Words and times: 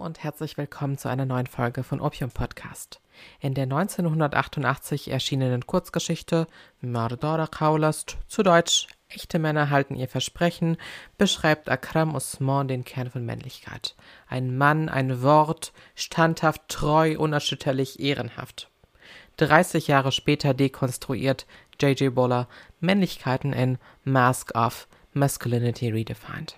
Und 0.00 0.24
herzlich 0.24 0.56
willkommen 0.56 0.96
zu 0.96 1.10
einer 1.10 1.26
neuen 1.26 1.46
Folge 1.46 1.82
von 1.82 2.00
Opium 2.00 2.30
Podcast. 2.30 3.02
In 3.38 3.52
der 3.52 3.64
1988 3.64 5.10
erschienenen 5.10 5.66
Kurzgeschichte 5.66 6.46
Mardora 6.80 7.46
Kaulast, 7.46 8.16
zu 8.26 8.42
Deutsch 8.42 8.86
Echte 9.10 9.38
Männer 9.38 9.68
halten 9.68 9.96
ihr 9.96 10.08
Versprechen, 10.08 10.78
beschreibt 11.18 11.68
Akram 11.68 12.14
Osman 12.14 12.66
den 12.66 12.84
Kern 12.84 13.10
von 13.10 13.26
Männlichkeit. 13.26 13.94
Ein 14.26 14.56
Mann, 14.56 14.88
ein 14.88 15.20
Wort, 15.20 15.74
standhaft, 15.94 16.62
treu, 16.68 17.18
unerschütterlich, 17.18 18.00
ehrenhaft. 18.00 18.70
30 19.36 19.86
Jahre 19.86 20.12
später 20.12 20.54
dekonstruiert 20.54 21.46
J.J. 21.78 22.14
Boller 22.14 22.48
Männlichkeiten 22.80 23.52
in 23.52 23.76
Mask 24.04 24.54
of 24.54 24.88
Masculinity 25.12 25.90
Redefined 25.90 26.56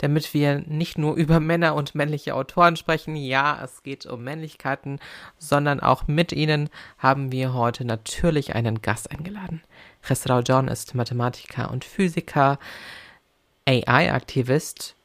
damit 0.00 0.32
wir 0.32 0.60
nicht 0.66 0.96
nur 0.96 1.14
über 1.14 1.40
Männer 1.40 1.74
und 1.74 1.94
männliche 1.94 2.34
Autoren 2.34 2.76
sprechen, 2.76 3.16
ja, 3.16 3.60
es 3.62 3.82
geht 3.82 4.06
um 4.06 4.24
Männlichkeiten, 4.24 4.98
sondern 5.38 5.80
auch 5.80 6.08
mit 6.08 6.32
ihnen 6.32 6.70
haben 6.98 7.32
wir 7.32 7.52
heute 7.52 7.84
natürlich 7.84 8.54
einen 8.54 8.80
Gast 8.80 9.10
eingeladen. 9.10 9.62
Khesrau 10.02 10.40
John 10.40 10.68
ist 10.68 10.94
Mathematiker 10.94 11.70
und 11.70 11.84
Physiker, 11.84 12.58
AI-Aktivist 13.66 14.96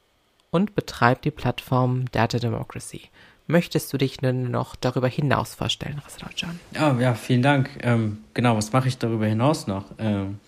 und 0.50 0.74
betreibt 0.74 1.26
die 1.26 1.30
Plattform 1.30 2.10
Data 2.10 2.38
Democracy. 2.38 3.02
Möchtest 3.48 3.92
du 3.92 3.98
dich 3.98 4.22
nun 4.22 4.50
noch 4.50 4.74
darüber 4.74 5.06
hinaus 5.06 5.54
vorstellen, 5.54 6.02
Khesrau 6.04 6.30
John? 6.34 6.58
Ja, 6.74 6.98
ja, 6.98 7.14
vielen 7.14 7.42
Dank. 7.42 7.70
Ähm, 7.82 8.24
genau, 8.34 8.56
was 8.56 8.72
mache 8.72 8.88
ich 8.88 8.98
darüber 8.98 9.26
hinaus 9.26 9.66
noch? 9.66 9.84
Ähm, 9.98 10.40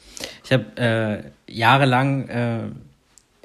ich 0.42 0.52
habe 0.52 0.64
äh, 0.76 1.52
jahrelang 1.52 2.28
äh, 2.28 2.60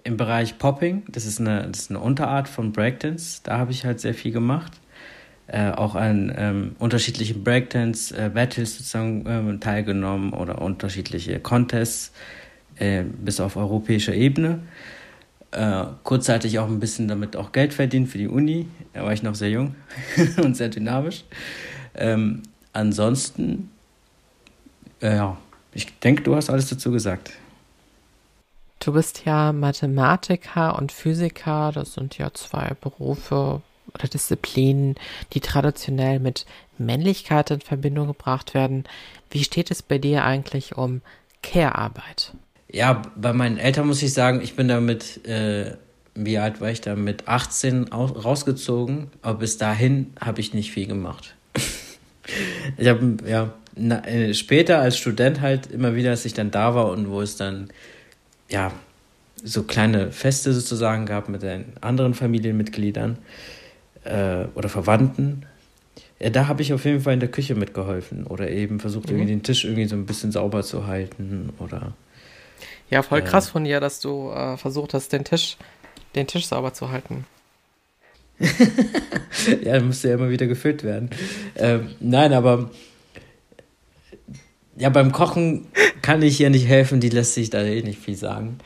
im 0.03 0.17
Bereich 0.17 0.57
Popping, 0.57 1.03
das 1.07 1.25
ist 1.25 1.39
eine, 1.39 1.67
das 1.67 1.81
ist 1.81 1.89
eine 1.89 1.99
Unterart 1.99 2.47
von 2.47 2.71
Breakdance, 2.71 3.41
da 3.43 3.57
habe 3.57 3.71
ich 3.71 3.85
halt 3.85 3.99
sehr 3.99 4.13
viel 4.13 4.31
gemacht. 4.31 4.73
Äh, 5.47 5.71
auch 5.71 5.95
an 5.95 6.33
ähm, 6.37 6.75
unterschiedlichen 6.79 7.43
Breakdance-Battles 7.43 8.73
äh, 8.73 8.77
sozusagen 8.77 9.25
ähm, 9.27 9.59
teilgenommen 9.59 10.31
oder 10.31 10.61
unterschiedliche 10.61 11.39
Contests 11.39 12.13
äh, 12.77 13.03
bis 13.03 13.41
auf 13.41 13.57
europäischer 13.57 14.13
Ebene. 14.13 14.59
Äh, 15.51 15.83
kurzzeitig 16.03 16.59
auch 16.59 16.67
ein 16.67 16.79
bisschen 16.79 17.07
damit 17.07 17.35
auch 17.35 17.51
Geld 17.51 17.73
verdient 17.73 18.09
für 18.09 18.17
die 18.17 18.27
Uni. 18.27 18.67
Da 18.93 19.03
war 19.03 19.13
ich 19.13 19.21
noch 19.21 19.35
sehr 19.35 19.49
jung 19.49 19.75
und 20.41 20.55
sehr 20.55 20.69
dynamisch. 20.69 21.25
Ähm, 21.93 22.41
ansonsten, 22.71 23.69
äh, 25.01 25.17
ja, 25.17 25.37
ich 25.73 25.99
denke, 25.99 26.23
du 26.23 26.35
hast 26.35 26.49
alles 26.49 26.69
dazu 26.69 26.91
gesagt. 26.91 27.33
Du 28.83 28.91
bist 28.91 29.23
ja 29.25 29.53
Mathematiker 29.53 30.77
und 30.77 30.91
Physiker, 30.91 31.71
das 31.73 31.93
sind 31.93 32.17
ja 32.17 32.33
zwei 32.33 32.71
Berufe 32.81 33.61
oder 33.93 34.07
Disziplinen, 34.09 34.95
die 35.31 35.39
traditionell 35.39 36.19
mit 36.19 36.45
Männlichkeit 36.77 37.49
in 37.51 37.61
Verbindung 37.61 38.07
gebracht 38.07 38.53
werden. 38.53 38.83
Wie 39.29 39.45
steht 39.45 39.71
es 39.71 39.81
bei 39.81 39.99
dir 39.99 40.25
eigentlich 40.25 40.75
um 40.75 41.01
Care-Arbeit? 41.41 42.33
Ja, 42.69 43.03
bei 43.15 43.31
meinen 43.31 43.57
Eltern 43.57 43.87
muss 43.87 44.03
ich 44.03 44.13
sagen, 44.13 44.41
ich 44.41 44.57
bin 44.57 44.67
damit, 44.67 45.25
äh, 45.25 45.77
wie 46.15 46.37
alt 46.37 46.59
war 46.59 46.69
ich 46.69 46.81
da, 46.81 46.95
mit 46.95 47.29
18 47.29 47.93
rausgezogen, 47.93 49.11
aber 49.21 49.39
bis 49.39 49.57
dahin 49.57 50.11
habe 50.19 50.41
ich 50.41 50.53
nicht 50.53 50.71
viel 50.71 50.87
gemacht. 50.87 51.35
ich 52.77 52.87
habe, 52.89 53.15
ja, 53.25 53.53
na, 53.75 54.05
äh, 54.05 54.33
später 54.33 54.79
als 54.79 54.97
Student 54.97 55.39
halt 55.39 55.67
immer 55.67 55.95
wieder, 55.95 56.09
als 56.09 56.25
ich 56.25 56.33
dann 56.33 56.51
da 56.51 56.75
war 56.75 56.89
und 56.89 57.09
wo 57.09 57.21
es 57.21 57.37
dann 57.37 57.69
ja, 58.53 58.71
so 59.43 59.63
kleine 59.63 60.11
Feste 60.11 60.53
sozusagen 60.53 61.05
gab 61.07 61.27
mit 61.27 61.41
den 61.41 61.73
anderen 61.81 62.13
Familienmitgliedern 62.13 63.17
äh, 64.03 64.45
oder 64.53 64.69
Verwandten. 64.69 65.45
Ja, 66.19 66.29
da 66.29 66.47
habe 66.47 66.61
ich 66.61 66.71
auf 66.71 66.85
jeden 66.85 67.01
Fall 67.01 67.15
in 67.15 67.19
der 67.19 67.31
Küche 67.31 67.55
mitgeholfen 67.55 68.25
oder 68.27 68.49
eben 68.49 68.79
versucht, 68.79 69.07
mhm. 69.07 69.15
irgendwie 69.15 69.31
den 69.31 69.43
Tisch 69.43 69.65
irgendwie 69.65 69.85
so 69.85 69.95
ein 69.95 70.05
bisschen 70.05 70.31
sauber 70.31 70.61
zu 70.61 70.85
halten 70.85 71.51
oder. 71.57 71.93
Ja, 72.91 73.01
voll 73.01 73.19
äh, 73.19 73.23
krass 73.23 73.49
von 73.49 73.63
dir, 73.63 73.79
dass 73.79 73.99
du 73.99 74.29
äh, 74.29 74.55
versucht 74.55 74.93
hast, 74.93 75.11
den 75.11 75.25
Tisch, 75.25 75.57
den 76.13 76.27
Tisch 76.27 76.45
sauber 76.45 76.73
zu 76.73 76.91
halten. 76.91 77.25
ja, 79.63 79.79
musste 79.81 80.09
ja 80.09 80.15
immer 80.15 80.29
wieder 80.29 80.45
gefüllt 80.45 80.83
werden. 80.83 81.09
Ähm, 81.55 81.89
nein, 81.99 82.33
aber 82.33 82.69
ja, 84.75 84.89
beim 84.89 85.11
Kochen 85.11 85.67
kann 86.01 86.21
ich 86.21 86.39
ihr 86.39 86.49
nicht 86.49 86.67
helfen, 86.67 86.99
die 86.99 87.09
lässt 87.09 87.33
sich 87.33 87.49
da 87.49 87.61
eh 87.61 87.81
nicht 87.81 87.99
viel 87.99 88.15
sagen. 88.15 88.57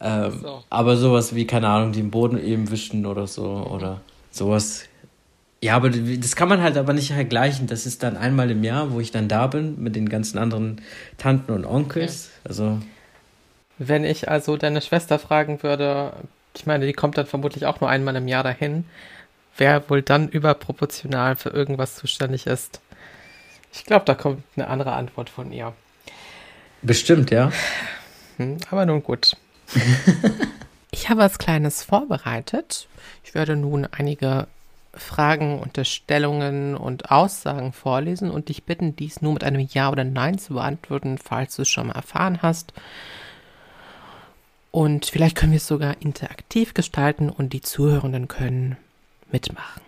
Ähm, 0.00 0.40
so. 0.42 0.62
Aber 0.68 0.96
sowas 0.96 1.34
wie, 1.34 1.46
keine 1.46 1.68
Ahnung, 1.68 1.92
den 1.92 2.10
Boden 2.10 2.42
eben 2.42 2.70
wischen 2.70 3.06
oder 3.06 3.26
so 3.26 3.44
oder 3.44 4.00
sowas. 4.30 4.84
Ja, 5.62 5.74
aber 5.74 5.90
das 5.90 6.36
kann 6.36 6.48
man 6.48 6.62
halt 6.62 6.76
aber 6.76 6.92
nicht 6.92 7.12
vergleichen. 7.12 7.66
Das 7.66 7.86
ist 7.86 8.02
dann 8.02 8.16
einmal 8.16 8.50
im 8.50 8.62
Jahr, 8.62 8.92
wo 8.92 9.00
ich 9.00 9.10
dann 9.10 9.28
da 9.28 9.46
bin 9.46 9.82
mit 9.82 9.96
den 9.96 10.08
ganzen 10.08 10.38
anderen 10.38 10.82
Tanten 11.16 11.52
und 11.52 11.64
Onkels. 11.64 12.30
Okay. 12.40 12.48
Also. 12.48 12.78
Wenn 13.78 14.04
ich 14.04 14.28
also 14.28 14.56
deine 14.56 14.82
Schwester 14.82 15.18
fragen 15.18 15.62
würde, 15.62 16.12
ich 16.54 16.66
meine, 16.66 16.86
die 16.86 16.92
kommt 16.92 17.18
dann 17.18 17.26
vermutlich 17.26 17.66
auch 17.66 17.80
nur 17.80 17.88
einmal 17.88 18.16
im 18.16 18.28
Jahr 18.28 18.42
dahin, 18.42 18.84
wer 19.56 19.88
wohl 19.88 20.02
dann 20.02 20.28
überproportional 20.28 21.36
für 21.36 21.50
irgendwas 21.50 21.96
zuständig 21.96 22.46
ist. 22.46 22.80
Ich 23.76 23.84
glaube, 23.84 24.06
da 24.06 24.14
kommt 24.14 24.42
eine 24.56 24.68
andere 24.68 24.92
Antwort 24.92 25.28
von 25.28 25.52
ihr. 25.52 25.74
Bestimmt, 26.80 27.30
ja. 27.30 27.52
Hm, 28.38 28.56
aber 28.70 28.86
nun 28.86 29.02
gut. 29.02 29.36
ich 30.90 31.10
habe 31.10 31.20
was 31.20 31.38
Kleines 31.38 31.82
vorbereitet. 31.82 32.88
Ich 33.22 33.34
werde 33.34 33.54
nun 33.54 33.86
einige 33.86 34.46
Fragen, 34.94 35.58
Unterstellungen 35.58 36.74
und 36.74 37.10
Aussagen 37.10 37.74
vorlesen 37.74 38.30
und 38.30 38.48
dich 38.48 38.64
bitten, 38.64 38.96
dies 38.96 39.20
nur 39.20 39.34
mit 39.34 39.44
einem 39.44 39.60
Ja 39.60 39.90
oder 39.90 40.04
Nein 40.04 40.38
zu 40.38 40.54
beantworten, 40.54 41.18
falls 41.18 41.56
du 41.56 41.62
es 41.62 41.68
schon 41.68 41.88
mal 41.88 41.96
erfahren 41.96 42.40
hast. 42.40 42.72
Und 44.70 45.04
vielleicht 45.04 45.36
können 45.36 45.52
wir 45.52 45.58
es 45.58 45.66
sogar 45.66 46.00
interaktiv 46.00 46.72
gestalten 46.72 47.28
und 47.28 47.52
die 47.52 47.60
Zuhörenden 47.60 48.26
können 48.26 48.78
mitmachen. 49.30 49.82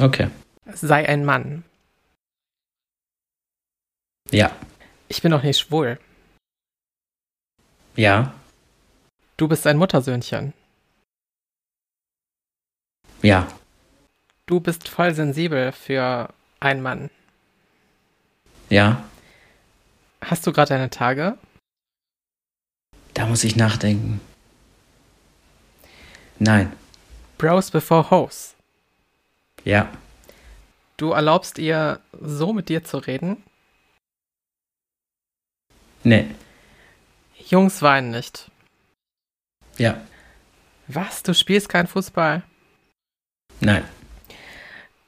Okay. 0.00 0.28
Sei 0.72 1.06
ein 1.06 1.24
Mann. 1.26 1.64
Ja. 4.30 4.54
Ich 5.08 5.22
bin 5.22 5.30
doch 5.30 5.42
nicht 5.42 5.58
schwul. 5.58 5.98
Ja. 7.94 8.34
Du 9.36 9.48
bist 9.48 9.66
ein 9.66 9.76
Muttersöhnchen. 9.76 10.52
Ja. 13.22 13.46
Du 14.46 14.60
bist 14.60 14.88
voll 14.88 15.14
sensibel 15.14 15.72
für 15.72 16.32
einen 16.60 16.82
Mann. 16.82 17.10
Ja. 18.68 19.04
Hast 20.20 20.46
du 20.46 20.52
gerade 20.52 20.70
deine 20.70 20.90
Tage? 20.90 21.38
Da 23.14 23.26
muss 23.26 23.44
ich 23.44 23.56
nachdenken. 23.56 24.20
Nein. 26.38 26.72
Bros 27.38 27.70
before 27.70 28.10
hoes. 28.10 28.54
Ja. 29.64 29.90
Du 30.96 31.12
erlaubst 31.12 31.58
ihr, 31.58 32.00
so 32.20 32.52
mit 32.52 32.68
dir 32.68 32.84
zu 32.84 32.98
reden? 32.98 33.42
Nee. 36.06 36.24
Jungs 37.48 37.82
weinen 37.82 38.12
nicht. 38.12 38.48
Ja. 39.76 40.00
Was? 40.86 41.24
Du 41.24 41.34
spielst 41.34 41.68
kein 41.68 41.88
Fußball? 41.88 42.44
Nein. 43.58 43.82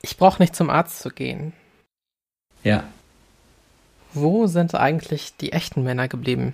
Ich 0.02 0.16
brauche 0.16 0.42
nicht 0.42 0.56
zum 0.56 0.70
Arzt 0.70 0.98
zu 0.98 1.10
gehen. 1.10 1.52
Ja. 2.64 2.82
Wo 4.12 4.48
sind 4.48 4.74
eigentlich 4.74 5.36
die 5.36 5.52
echten 5.52 5.84
Männer 5.84 6.08
geblieben? 6.08 6.52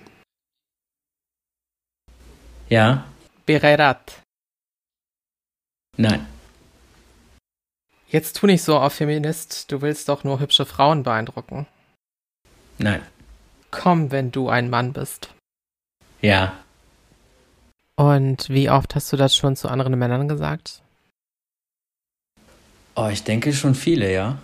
Ja. 2.69 3.07
Bererat. 3.47 4.21
Nein. 5.97 6.23
Jetzt 8.09 8.35
tu 8.35 8.45
nicht 8.45 8.61
so 8.61 8.77
auf 8.77 8.93
Feminist, 8.93 9.71
du 9.71 9.81
willst 9.81 10.07
doch 10.07 10.23
nur 10.23 10.39
hübsche 10.39 10.67
Frauen 10.67 11.01
beeindrucken. 11.01 11.65
Nein 12.77 13.01
kommen, 13.75 14.11
wenn 14.11 14.31
du 14.31 14.49
ein 14.49 14.69
Mann 14.69 14.93
bist. 14.93 15.29
Ja. 16.21 16.53
Und 17.95 18.49
wie 18.49 18.69
oft 18.69 18.95
hast 18.95 19.11
du 19.13 19.17
das 19.17 19.35
schon 19.35 19.55
zu 19.55 19.67
anderen 19.67 19.97
Männern 19.97 20.27
gesagt? 20.27 20.81
Oh, 22.95 23.09
ich 23.11 23.23
denke 23.23 23.53
schon 23.53 23.75
viele, 23.75 24.11
ja. 24.11 24.37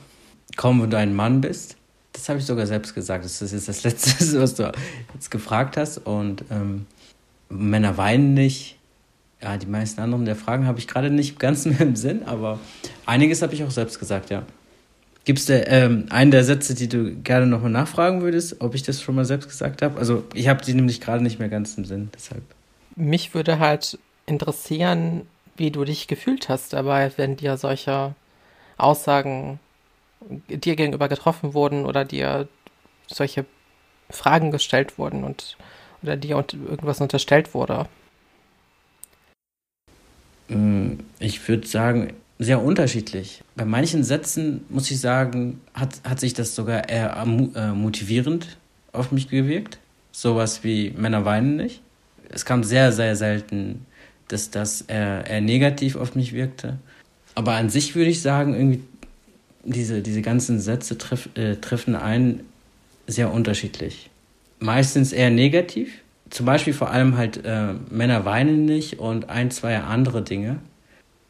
Komm, 0.57 0.81
wenn 0.81 0.89
du 0.89 0.97
ein 0.97 1.15
Mann 1.15 1.41
bist. 1.41 1.77
Das 2.13 2.27
habe 2.27 2.39
ich 2.39 2.45
sogar 2.45 2.67
selbst 2.67 2.93
gesagt. 2.93 3.23
Das 3.23 3.41
ist 3.41 3.53
jetzt 3.53 3.69
das 3.69 3.83
Letzte, 3.83 4.39
was 4.41 4.55
du 4.55 4.71
jetzt 5.13 5.31
gefragt 5.31 5.77
hast. 5.77 5.97
Und 5.99 6.43
ähm, 6.51 6.85
Männer 7.49 7.97
weinen 7.97 8.33
nicht. 8.33 8.77
Ja, 9.41 9.57
die 9.57 9.67
meisten 9.67 10.01
anderen 10.01 10.25
der 10.25 10.35
Fragen 10.35 10.67
habe 10.67 10.79
ich 10.79 10.87
gerade 10.87 11.09
nicht 11.09 11.39
ganz 11.39 11.65
mehr 11.65 11.81
im 11.81 11.95
Sinn, 11.95 12.23
aber 12.23 12.59
einiges 13.05 13.41
habe 13.41 13.53
ich 13.53 13.63
auch 13.63 13.71
selbst 13.71 13.99
gesagt, 13.99 14.29
ja. 14.29 14.43
Gibt 15.23 15.39
es 15.39 15.49
ähm, 15.49 16.07
einen 16.09 16.31
der 16.31 16.43
Sätze, 16.43 16.73
die 16.73 16.89
du 16.89 17.15
gerne 17.15 17.45
nochmal 17.45 17.69
nachfragen 17.71 18.21
würdest, 18.21 18.59
ob 18.59 18.73
ich 18.73 18.83
das 18.83 19.01
schon 19.01 19.15
mal 19.15 19.25
selbst 19.25 19.49
gesagt 19.49 19.81
habe? 19.81 19.99
Also 19.99 20.23
ich 20.33 20.47
habe 20.47 20.63
die 20.63 20.73
nämlich 20.73 20.99
gerade 20.99 21.23
nicht 21.23 21.39
mehr 21.39 21.49
ganz 21.49 21.77
im 21.77 21.85
Sinn, 21.85 22.09
deshalb. 22.15 22.43
Mich 22.95 23.33
würde 23.35 23.59
halt 23.59 23.99
interessieren, 24.25 25.27
wie 25.57 25.69
du 25.69 25.85
dich 25.85 26.07
gefühlt 26.07 26.49
hast 26.49 26.73
dabei, 26.73 27.11
wenn 27.17 27.37
dir 27.37 27.57
solche 27.57 28.15
Aussagen 28.77 29.59
dir 30.47 30.75
gegenüber 30.75 31.07
getroffen 31.07 31.53
wurden 31.53 31.85
oder 31.85 32.05
dir 32.05 32.47
solche 33.07 33.45
Fragen 34.09 34.51
gestellt 34.51 34.97
wurden 34.97 35.23
und 35.23 35.57
oder 36.01 36.17
dir 36.17 36.43
irgendwas 36.51 36.99
unterstellt 36.99 37.53
wurde? 37.53 37.87
Mm, 40.47 40.93
ich 41.19 41.47
würde 41.47 41.67
sagen, 41.67 42.13
sehr 42.41 42.61
unterschiedlich. 42.61 43.43
Bei 43.55 43.65
manchen 43.65 44.03
Sätzen, 44.03 44.65
muss 44.69 44.89
ich 44.89 44.99
sagen, 44.99 45.61
hat, 45.73 46.01
hat 46.03 46.19
sich 46.19 46.33
das 46.33 46.55
sogar 46.55 46.89
eher 46.89 47.15
äh, 47.55 47.71
motivierend 47.71 48.57
auf 48.93 49.11
mich 49.11 49.29
gewirkt. 49.29 49.77
Sowas 50.11 50.63
wie 50.63 50.91
Männer 50.97 51.23
weinen 51.23 51.55
nicht. 51.55 51.81
Es 52.29 52.43
kam 52.43 52.63
sehr, 52.63 52.91
sehr 52.91 53.15
selten, 53.15 53.85
dass 54.27 54.49
das 54.49 54.81
eher, 54.81 55.25
eher 55.27 55.41
negativ 55.41 55.95
auf 55.95 56.15
mich 56.15 56.33
wirkte. 56.33 56.79
Aber 57.35 57.53
an 57.53 57.69
sich 57.69 57.95
würde 57.95 58.09
ich 58.09 58.21
sagen, 58.21 58.55
irgendwie 58.55 58.81
diese, 59.63 60.01
diese 60.01 60.23
ganzen 60.23 60.59
Sätze 60.59 60.97
treff, 60.97 61.29
äh, 61.35 61.57
treffen 61.57 61.95
einen 61.95 62.41
sehr 63.05 63.31
unterschiedlich. 63.31 64.09
Meistens 64.59 65.13
eher 65.13 65.29
negativ. 65.29 65.91
Zum 66.31 66.47
Beispiel 66.47 66.73
vor 66.73 66.89
allem 66.89 67.17
halt 67.17 67.45
äh, 67.45 67.73
Männer 67.89 68.25
weinen 68.25 68.65
nicht 68.65 68.99
und 68.99 69.29
ein, 69.29 69.51
zwei 69.51 69.77
andere 69.77 70.23
Dinge. 70.23 70.59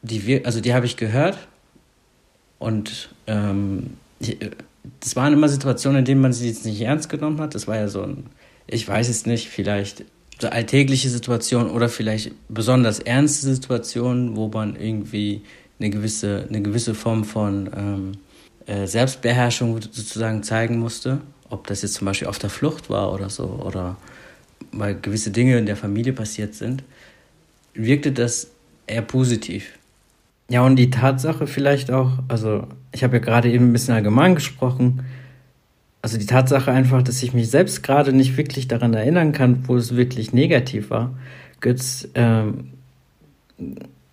Die 0.02 0.44
also 0.44 0.60
die 0.60 0.74
habe 0.74 0.86
ich 0.86 0.96
gehört 0.96 1.38
und 2.58 3.10
ähm, 3.26 3.96
die, 4.20 4.38
das 5.00 5.16
waren 5.16 5.32
immer 5.32 5.48
Situationen, 5.48 6.00
in 6.00 6.04
denen 6.04 6.20
man 6.20 6.32
sie 6.32 6.48
jetzt 6.48 6.64
nicht 6.64 6.80
ernst 6.80 7.08
genommen 7.08 7.40
hat. 7.40 7.54
Das 7.54 7.66
war 7.66 7.76
ja 7.76 7.88
so 7.88 8.02
ein, 8.02 8.26
ich 8.66 8.86
weiß 8.86 9.08
es 9.08 9.26
nicht, 9.26 9.48
vielleicht 9.48 10.04
so 10.40 10.48
alltägliche 10.48 11.08
Situationen 11.08 11.70
oder 11.70 11.88
vielleicht 11.88 12.32
besonders 12.48 12.98
ernste 12.98 13.54
Situationen, 13.54 14.36
wo 14.36 14.48
man 14.48 14.76
irgendwie 14.76 15.42
eine 15.78 15.90
gewisse, 15.90 16.46
eine 16.48 16.62
gewisse 16.62 16.94
Form 16.94 17.24
von 17.24 17.70
ähm, 17.76 18.12
äh, 18.66 18.86
Selbstbeherrschung 18.86 19.80
sozusagen 19.80 20.42
zeigen 20.42 20.78
musste. 20.78 21.20
Ob 21.48 21.66
das 21.66 21.82
jetzt 21.82 21.94
zum 21.94 22.06
Beispiel 22.06 22.28
auf 22.28 22.38
der 22.38 22.50
Flucht 22.50 22.90
war 22.90 23.12
oder 23.12 23.30
so, 23.30 23.44
oder 23.44 23.96
weil 24.72 24.94
gewisse 25.00 25.30
Dinge 25.30 25.58
in 25.58 25.66
der 25.66 25.76
Familie 25.76 26.12
passiert 26.12 26.54
sind, 26.54 26.82
wirkte 27.74 28.12
das 28.12 28.48
eher 28.86 29.02
positiv. 29.02 29.78
Ja, 30.52 30.66
und 30.66 30.76
die 30.76 30.90
Tatsache 30.90 31.46
vielleicht 31.46 31.90
auch, 31.90 32.18
also 32.28 32.66
ich 32.92 33.02
habe 33.02 33.16
ja 33.16 33.22
gerade 33.22 33.50
eben 33.50 33.70
ein 33.70 33.72
bisschen 33.72 33.94
allgemein 33.94 34.34
gesprochen, 34.34 35.02
also 36.02 36.18
die 36.18 36.26
Tatsache 36.26 36.70
einfach, 36.70 37.02
dass 37.02 37.22
ich 37.22 37.32
mich 37.32 37.48
selbst 37.48 37.82
gerade 37.82 38.12
nicht 38.12 38.36
wirklich 38.36 38.68
daran 38.68 38.92
erinnern 38.92 39.32
kann, 39.32 39.66
wo 39.66 39.76
es 39.76 39.96
wirklich 39.96 40.34
negativ 40.34 40.90
war, 40.90 41.14
Götz, 41.62 42.06
ähm, 42.14 42.72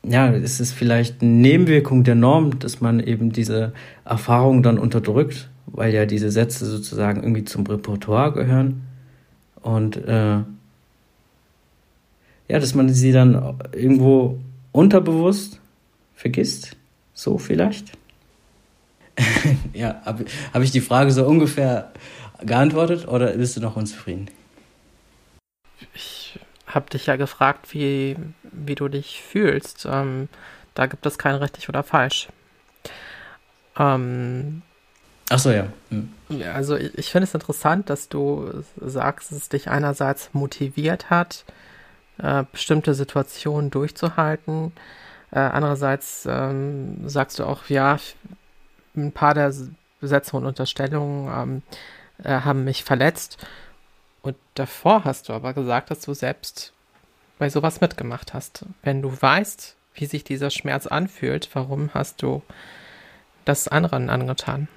ja, 0.03 0.29
ist 0.29 0.61
es 0.61 0.71
vielleicht 0.71 1.21
eine 1.21 1.29
Nebenwirkung 1.29 2.05
der 2.05 2.15
Norm, 2.15 2.57
dass 2.59 2.79
man 2.79 3.01
eben 3.01 3.33
diese 3.33 3.73
Erfahrung 4.05 4.63
dann 4.63 4.79
unterdrückt, 4.79 5.49
weil 5.65 5.93
ja 5.93 6.05
diese 6.05 6.31
Sätze 6.31 6.65
sozusagen 6.65 7.21
irgendwie 7.21 7.43
zum 7.43 7.67
Repertoire 7.67 8.31
gehören. 8.31 8.83
Und 9.61 9.97
äh, 9.97 10.37
ja, 10.37 10.45
dass 12.47 12.75
man 12.75 12.87
sie 12.87 13.11
dann 13.11 13.57
irgendwo 13.73 14.39
unterbewusst 14.71 15.58
vergisst. 16.19 16.75
So 17.13 17.37
vielleicht. 17.37 17.93
ja, 19.73 20.01
habe 20.05 20.25
hab 20.53 20.61
ich 20.61 20.71
die 20.71 20.81
Frage 20.81 21.11
so 21.11 21.25
ungefähr 21.25 21.91
geantwortet 22.41 23.07
oder 23.07 23.31
bist 23.33 23.55
du 23.55 23.61
noch 23.61 23.77
unzufrieden? 23.77 24.29
Ich 25.93 26.39
habe 26.67 26.89
dich 26.89 27.05
ja 27.05 27.15
gefragt, 27.15 27.73
wie, 27.73 28.17
wie 28.43 28.75
du 28.75 28.89
dich 28.89 29.21
fühlst. 29.21 29.87
Ähm, 29.89 30.27
da 30.75 30.85
gibt 30.87 31.05
es 31.05 31.17
kein 31.17 31.35
richtig 31.35 31.69
oder 31.69 31.83
falsch. 31.83 32.27
Ähm, 33.77 34.61
Ach 35.29 35.39
so, 35.39 35.51
ja. 35.51 35.67
Hm. 35.89 36.11
also 36.53 36.75
ich, 36.75 36.97
ich 36.97 37.11
finde 37.11 37.25
es 37.25 37.33
interessant, 37.33 37.89
dass 37.89 38.09
du 38.09 38.63
sagst, 38.77 39.31
dass 39.31 39.37
es 39.37 39.49
dich 39.49 39.69
einerseits 39.69 40.33
motiviert 40.33 41.09
hat, 41.09 41.45
äh, 42.17 42.43
bestimmte 42.51 42.93
Situationen 42.93 43.71
durchzuhalten. 43.71 44.73
Äh, 45.31 45.39
andererseits 45.39 46.25
ähm, 46.29 47.07
sagst 47.07 47.39
du 47.39 47.45
auch, 47.45 47.65
ja, 47.67 47.99
ein 48.95 49.11
paar 49.11 49.33
der 49.33 49.53
Sätze 50.01 50.35
und 50.35 50.45
Unterstellungen 50.45 51.29
ähm, 51.31 51.61
äh, 52.23 52.41
haben 52.41 52.63
mich 52.63 52.83
verletzt. 52.83 53.37
Und 54.21 54.35
davor 54.55 55.05
hast 55.05 55.29
du 55.29 55.33
aber 55.33 55.53
gesagt, 55.53 55.91
dass 55.91 56.01
du 56.01 56.13
selbst 56.13 56.73
bei 57.37 57.49
sowas 57.49 57.81
mitgemacht 57.81 58.33
hast. 58.33 58.65
Wenn 58.81 59.01
du 59.01 59.21
weißt, 59.21 59.75
wie 59.93 60.05
sich 60.05 60.23
dieser 60.23 60.49
Schmerz 60.49 60.87
anfühlt, 60.87 61.49
warum 61.53 61.93
hast 61.93 62.21
du 62.21 62.41
das 63.45 63.67
anderen 63.67 64.09
angetan? 64.09 64.67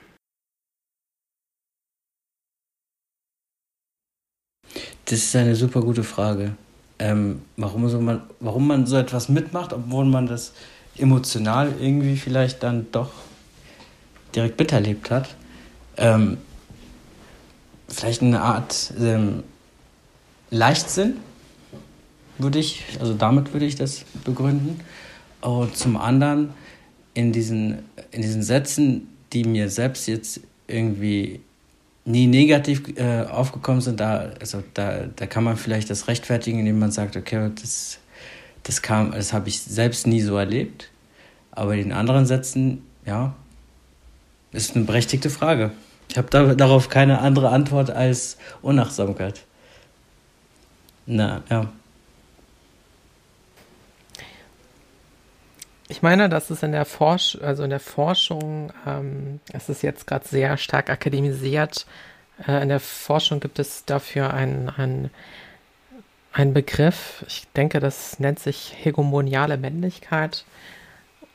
Das 5.05 5.19
ist 5.19 5.37
eine 5.37 5.55
super 5.55 5.81
gute 5.81 6.05
Frage. 6.05 6.57
Ähm, 7.03 7.43
warum, 7.57 7.89
so 7.89 8.01
man, 8.01 8.23
warum 8.39 8.69
man 8.69 8.87
so 8.87 8.97
etwas 8.97 9.29
mitmacht, 9.29 9.73
obwohl 9.73 10.05
man 10.05 10.29
das 10.29 10.53
emotional 10.97 11.73
irgendwie 11.81 12.17
vielleicht 12.17 12.63
dann 12.63 12.87
doch 12.93 13.11
direkt 14.37 14.57
miterlebt 14.57 15.11
hat. 15.11 15.35
Ähm, 15.97 16.39
vielleicht 17.89 18.23
eine 18.23 18.41
Art 18.41 18.95
ähm, 19.01 19.43
Leichtsinn, 20.51 21.17
würde 22.39 22.61
ich, 22.61 22.85
also 23.01 23.15
damit 23.15 23.53
würde 23.53 23.67
ich 23.67 23.75
das 23.75 24.05
begründen. 24.23 24.79
Und 25.41 25.77
zum 25.77 25.97
anderen 25.97 26.51
in 27.15 27.33
diesen, 27.33 27.81
in 28.13 28.23
diesen 28.23 28.45
Sätzen, 28.45 29.09
die 29.33 29.43
mir 29.43 29.71
selbst 29.71 30.07
jetzt 30.07 30.41
irgendwie 30.69 31.41
nie 32.05 32.27
negativ 32.27 32.83
äh, 32.97 33.23
aufgekommen 33.23 33.81
sind, 33.81 34.01
da, 34.01 34.31
also 34.41 34.63
da, 34.75 35.07
da 35.15 35.27
kann 35.27 35.45
man 35.45 35.57
vielleicht 35.57 35.91
das 35.91 36.09
rechtfertigen, 36.09 36.59
indem 36.59 36.79
man 36.79 36.91
sagt, 36.91 37.17
okay, 37.17 37.51
das, 37.61 37.99
das 38.65 38.83
kam, 38.83 39.13
das 39.13 39.33
habe 39.33 39.49
ich 39.49 39.61
selbst 39.61 40.07
nie 40.07 40.21
so 40.21 40.37
erlebt. 40.37 40.91
Aber 41.53 41.75
in 41.75 41.83
den 41.83 41.93
anderen 41.93 42.27
Sätzen, 42.27 42.83
ja, 43.07 43.35
ist 44.53 44.75
eine 44.75 44.85
berechtigte 44.85 45.31
Frage. 45.31 45.73
Ich 46.09 46.19
habe 46.19 46.29
da, 46.31 46.55
darauf 46.55 46.89
keine 46.89 47.21
andere 47.21 47.51
Antwort 47.51 47.91
als 47.91 48.37
Unachtsamkeit. 48.63 49.43
Na, 51.07 51.43
ja. 51.51 51.73
Ich 55.93 56.01
meine, 56.01 56.31
dass 56.31 56.49
es 56.49 56.63
in 56.63 56.73
der 56.73 56.87
Forsch 56.87 57.37
also 57.43 57.65
in 57.65 57.69
der 57.69 57.79
Forschung, 57.79 58.73
ähm, 58.87 59.41
es 59.53 59.69
ist 59.69 59.83
jetzt 59.83 60.07
gerade 60.07 60.27
sehr 60.27 60.57
stark 60.57 60.89
akademisiert. 60.89 61.85
Äh, 62.49 62.63
in 62.63 62.71
der 62.71 62.81
Forschung 62.81 63.41
gibt 63.41 63.59
es 63.59 63.85
dafür 63.85 64.33
einen, 64.33 64.71
einen, 64.71 65.11
einen 66.33 66.55
Begriff. 66.55 67.27
Ich 67.29 67.47
denke, 67.55 67.79
das 67.79 68.19
nennt 68.19 68.39
sich 68.39 68.75
hegemoniale 68.75 69.59
Männlichkeit, 69.59 70.47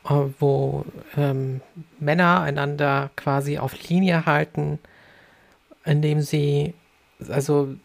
äh, 0.05 0.15
wo 0.39 0.85
ähm, 1.15 1.61
Männer 1.99 2.41
einander 2.41 3.11
quasi 3.15 3.59
auf 3.59 3.87
Linie 3.87 4.25
halten, 4.25 4.79
indem 5.85 6.21
sie, 6.21 6.73
also 7.29 7.75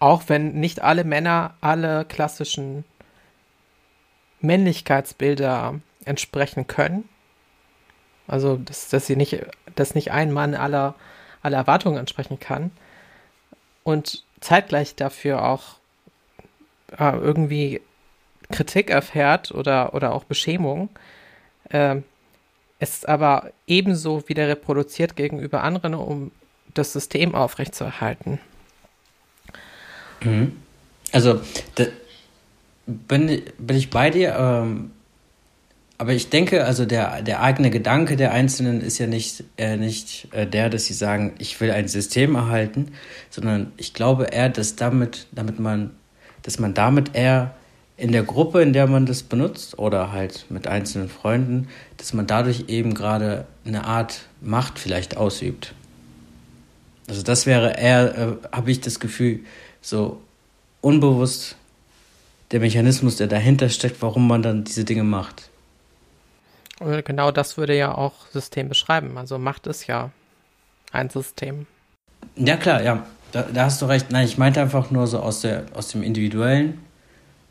auch 0.00 0.24
wenn 0.26 0.54
nicht 0.54 0.82
alle 0.82 1.04
Männer 1.04 1.54
alle 1.60 2.04
klassischen 2.04 2.82
Männlichkeitsbilder 4.40 5.80
entsprechen 6.06 6.66
können. 6.66 7.08
Also, 8.26 8.56
dass, 8.56 8.88
dass 8.88 9.06
sie 9.06 9.16
nicht, 9.16 9.44
dass 9.74 9.94
nicht 9.94 10.10
ein 10.12 10.32
Mann 10.32 10.54
aller, 10.54 10.94
aller 11.42 11.58
Erwartungen 11.58 11.98
entsprechen 11.98 12.40
kann. 12.40 12.70
Und 13.84 14.24
zeitgleich 14.40 14.96
dafür 14.96 15.44
auch 15.44 15.76
äh, 16.98 17.16
irgendwie 17.16 17.80
Kritik 18.50 18.90
erfährt 18.90 19.52
oder, 19.52 19.94
oder 19.94 20.12
auch 20.12 20.24
Beschämung, 20.24 20.88
äh, 21.70 21.96
es 22.78 23.04
aber 23.04 23.52
ebenso 23.66 24.28
wieder 24.28 24.48
reproduziert 24.48 25.16
gegenüber 25.16 25.62
anderen, 25.62 25.94
um 25.94 26.30
das 26.74 26.92
System 26.92 27.34
aufrechtzuerhalten. 27.34 28.38
Mhm. 30.22 30.56
Also, 31.12 31.40
bin, 32.86 33.42
bin 33.58 33.76
ich 33.76 33.90
bei 33.90 34.10
dir, 34.10 34.36
ähm, 34.38 34.90
aber 35.98 36.12
ich 36.12 36.28
denke, 36.28 36.64
also 36.64 36.84
der, 36.84 37.22
der 37.22 37.42
eigene 37.42 37.70
Gedanke 37.70 38.16
der 38.16 38.32
Einzelnen 38.32 38.82
ist 38.82 38.98
ja 38.98 39.06
nicht, 39.06 39.44
äh, 39.56 39.76
nicht 39.76 40.28
äh, 40.32 40.46
der, 40.46 40.68
dass 40.68 40.84
sie 40.84 40.92
sagen, 40.92 41.34
ich 41.38 41.58
will 41.60 41.70
ein 41.70 41.88
System 41.88 42.34
erhalten, 42.34 42.92
sondern 43.30 43.72
ich 43.78 43.94
glaube 43.94 44.24
eher, 44.24 44.50
dass 44.50 44.76
damit, 44.76 45.26
damit 45.32 45.58
man, 45.58 45.90
dass 46.42 46.58
man 46.58 46.74
damit 46.74 47.14
eher 47.14 47.54
in 47.96 48.12
der 48.12 48.24
Gruppe, 48.24 48.60
in 48.60 48.74
der 48.74 48.86
man 48.86 49.06
das 49.06 49.22
benutzt, 49.22 49.78
oder 49.78 50.12
halt 50.12 50.44
mit 50.50 50.66
einzelnen 50.66 51.08
Freunden, 51.08 51.68
dass 51.96 52.12
man 52.12 52.26
dadurch 52.26 52.64
eben 52.68 52.92
gerade 52.92 53.46
eine 53.64 53.84
Art 53.84 54.26
Macht 54.42 54.78
vielleicht 54.78 55.16
ausübt. 55.16 55.72
Also 57.08 57.22
das 57.22 57.46
wäre 57.46 57.78
eher, 57.78 58.18
äh, 58.18 58.32
habe 58.52 58.70
ich 58.70 58.82
das 58.82 59.00
Gefühl, 59.00 59.40
so 59.80 60.20
unbewusst 60.82 61.56
der 62.50 62.60
Mechanismus, 62.60 63.16
der 63.16 63.28
dahinter 63.28 63.70
steckt, 63.70 64.02
warum 64.02 64.28
man 64.28 64.42
dann 64.42 64.64
diese 64.64 64.84
Dinge 64.84 65.02
macht. 65.02 65.48
Genau 66.80 67.30
das 67.30 67.56
würde 67.56 67.76
ja 67.76 67.94
auch 67.94 68.26
System 68.32 68.68
beschreiben. 68.68 69.16
Also 69.16 69.38
Macht 69.38 69.66
ist 69.66 69.86
ja 69.86 70.10
ein 70.92 71.08
System. 71.10 71.66
Ja, 72.36 72.56
klar, 72.56 72.82
ja. 72.82 73.06
Da, 73.32 73.42
da 73.42 73.64
hast 73.64 73.82
du 73.82 73.86
recht. 73.86 74.10
Nein, 74.10 74.26
ich 74.26 74.38
meinte 74.38 74.60
einfach 74.60 74.90
nur 74.90 75.06
so 75.06 75.20
aus, 75.20 75.40
der, 75.40 75.64
aus 75.74 75.88
dem 75.88 76.02
individuellen 76.02 76.80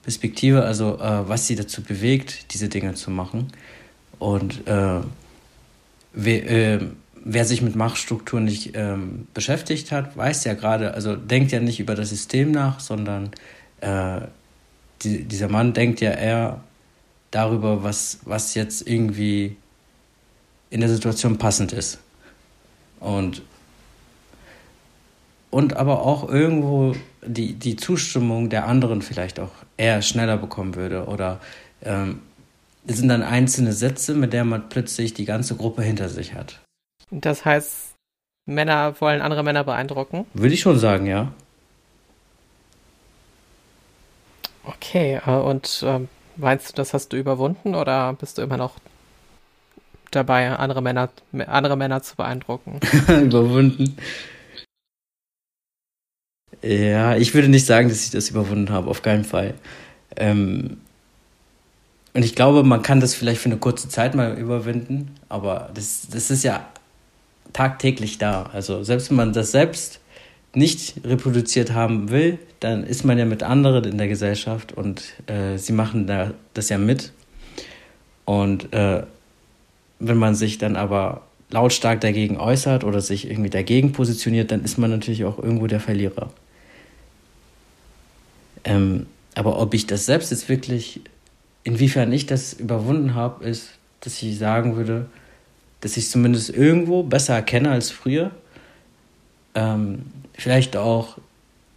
Perspektive, 0.03 0.63
also 0.63 0.99
äh, 0.99 1.27
was 1.27 1.47
sie 1.47 1.55
dazu 1.55 1.81
bewegt, 1.81 2.53
diese 2.53 2.69
Dinge 2.69 2.93
zu 2.93 3.11
machen. 3.11 3.47
Und 4.19 4.67
äh, 4.67 5.01
wer, 6.13 6.51
äh, 6.51 6.79
wer, 7.23 7.45
sich 7.45 7.61
mit 7.61 7.75
Machtstrukturen 7.75 8.45
nicht 8.45 8.71
ähm, 8.75 9.27
beschäftigt 9.33 9.91
hat, 9.91 10.15
weiß 10.15 10.43
ja 10.45 10.53
gerade, 10.53 10.93
also 10.93 11.15
denkt 11.15 11.51
ja 11.51 11.59
nicht 11.59 11.79
über 11.79 11.95
das 11.95 12.09
System 12.09 12.51
nach, 12.51 12.79
sondern 12.79 13.31
äh, 13.81 14.21
die, 15.01 15.23
dieser 15.23 15.49
Mann 15.49 15.73
denkt 15.73 16.01
ja 16.01 16.11
eher 16.11 16.61
darüber, 17.35 17.83
was, 17.83 18.19
was 18.23 18.55
jetzt 18.55 18.87
irgendwie 18.87 19.57
in 20.69 20.79
der 20.79 20.89
Situation 20.89 21.37
passend 21.37 21.73
ist. 21.73 21.99
Und, 22.99 23.41
und 25.51 25.75
aber 25.75 26.01
auch 26.01 26.29
irgendwo 26.29 26.95
die, 27.25 27.53
die 27.53 27.75
Zustimmung 27.75 28.49
der 28.49 28.67
anderen 28.67 29.01
vielleicht 29.01 29.39
auch 29.39 29.51
eher 29.77 30.01
schneller 30.01 30.37
bekommen 30.37 30.75
würde. 30.75 31.05
Oder 31.05 31.41
ähm, 31.83 32.21
es 32.87 32.97
sind 32.97 33.09
dann 33.09 33.21
einzelne 33.21 33.73
Sätze, 33.73 34.13
mit 34.13 34.31
der 34.31 34.45
man 34.45 34.69
plötzlich 34.69 35.13
die 35.13 35.25
ganze 35.25 35.55
Gruppe 35.55 35.83
hinter 35.83 36.07
sich 36.07 36.33
hat. 36.33 36.61
Das 37.11 37.43
heißt, 37.43 37.95
Männer 38.45 38.99
wollen 39.01 39.21
andere 39.21 39.43
Männer 39.43 39.63
beeindrucken? 39.63 40.25
Würde 40.33 40.53
ich 40.53 40.61
schon 40.61 40.79
sagen, 40.79 41.05
ja. 41.05 41.31
Okay, 44.63 45.19
äh, 45.25 45.31
und 45.31 45.83
ähm, 45.85 46.07
Meinst 46.37 46.69
du, 46.69 46.73
das 46.73 46.93
hast 46.93 47.13
du 47.13 47.17
überwunden 47.17 47.75
oder 47.75 48.13
bist 48.13 48.37
du 48.37 48.41
immer 48.41 48.57
noch 48.57 48.73
dabei, 50.11 50.49
andere 50.51 50.81
Männer, 50.81 51.09
andere 51.47 51.77
Männer 51.77 52.01
zu 52.01 52.15
beeindrucken? 52.15 52.79
überwunden. 53.07 53.97
Ja, 56.61 57.15
ich 57.15 57.33
würde 57.33 57.47
nicht 57.47 57.65
sagen, 57.65 57.89
dass 57.89 58.03
ich 58.05 58.11
das 58.11 58.29
überwunden 58.29 58.69
habe, 58.69 58.89
auf 58.89 59.01
keinen 59.01 59.23
Fall. 59.23 59.53
Ähm, 60.15 60.77
und 62.13 62.23
ich 62.23 62.35
glaube, 62.35 62.63
man 62.63 62.81
kann 62.81 63.01
das 63.01 63.13
vielleicht 63.13 63.41
für 63.41 63.49
eine 63.49 63.57
kurze 63.57 63.89
Zeit 63.89 64.15
mal 64.15 64.37
überwinden, 64.37 65.15
aber 65.27 65.69
das, 65.73 66.07
das 66.09 66.31
ist 66.31 66.43
ja 66.43 66.65
tagtäglich 67.53 68.17
da. 68.17 68.49
Also 68.53 68.83
selbst 68.83 69.09
wenn 69.09 69.17
man 69.17 69.33
das 69.33 69.51
selbst 69.51 69.99
nicht 70.55 71.01
reproduziert 71.03 71.73
haben 71.73 72.09
will, 72.09 72.39
dann 72.59 72.83
ist 72.83 73.03
man 73.03 73.17
ja 73.17 73.25
mit 73.25 73.43
anderen 73.43 73.83
in 73.83 73.97
der 73.97 74.07
Gesellschaft 74.07 74.73
und 74.73 75.03
äh, 75.27 75.57
sie 75.57 75.73
machen 75.73 76.07
da 76.07 76.31
das 76.53 76.69
ja 76.69 76.77
mit. 76.77 77.11
Und 78.25 78.73
äh, 78.73 79.03
wenn 79.99 80.17
man 80.17 80.35
sich 80.35 80.57
dann 80.57 80.75
aber 80.75 81.21
lautstark 81.51 82.01
dagegen 82.01 82.37
äußert 82.37 82.83
oder 82.83 83.01
sich 83.01 83.29
irgendwie 83.29 83.49
dagegen 83.49 83.91
positioniert, 83.91 84.51
dann 84.51 84.63
ist 84.63 84.77
man 84.77 84.89
natürlich 84.89 85.25
auch 85.25 85.37
irgendwo 85.37 85.67
der 85.67 85.79
Verlierer. 85.79 86.31
Ähm, 88.63 89.05
aber 89.35 89.59
ob 89.59 89.73
ich 89.73 89.85
das 89.85 90.05
selbst 90.05 90.31
jetzt 90.31 90.49
wirklich, 90.49 91.01
inwiefern 91.63 92.11
ich 92.11 92.25
das 92.25 92.53
überwunden 92.53 93.13
habe, 93.13 93.45
ist, 93.45 93.69
dass 93.99 94.21
ich 94.21 94.37
sagen 94.37 94.75
würde, 94.75 95.07
dass 95.81 95.97
ich 95.97 96.05
es 96.05 96.11
zumindest 96.11 96.49
irgendwo 96.49 97.03
besser 97.03 97.35
erkenne 97.35 97.69
als 97.69 97.91
früher. 97.91 98.31
Ähm, 99.53 100.03
vielleicht 100.37 100.77
auch 100.77 101.17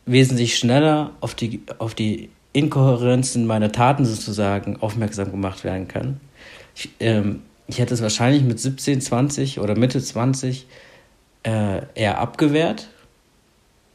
wesentlich 0.07 0.57
schneller 0.57 1.13
auf 1.21 1.35
die, 1.35 1.63
auf 1.79 1.95
die 1.95 2.31
Inkohärenzen 2.53 3.47
meiner 3.47 3.73
Taten 3.73 4.05
sozusagen 4.05 4.79
aufmerksam 4.81 5.31
gemacht 5.31 5.65
werden 5.65 5.87
kann. 5.87 6.21
Ich, 6.75 6.91
ähm, 7.01 7.43
ich 7.67 7.79
hätte 7.79 7.95
es 7.95 8.03
wahrscheinlich 8.03 8.43
mit 8.43 8.59
17, 8.59 9.01
20 9.01 9.61
oder 9.61 9.77
Mitte 9.77 10.03
20 10.03 10.67
äh, 11.43 11.83
eher 11.95 12.19
abgewehrt, 12.19 12.89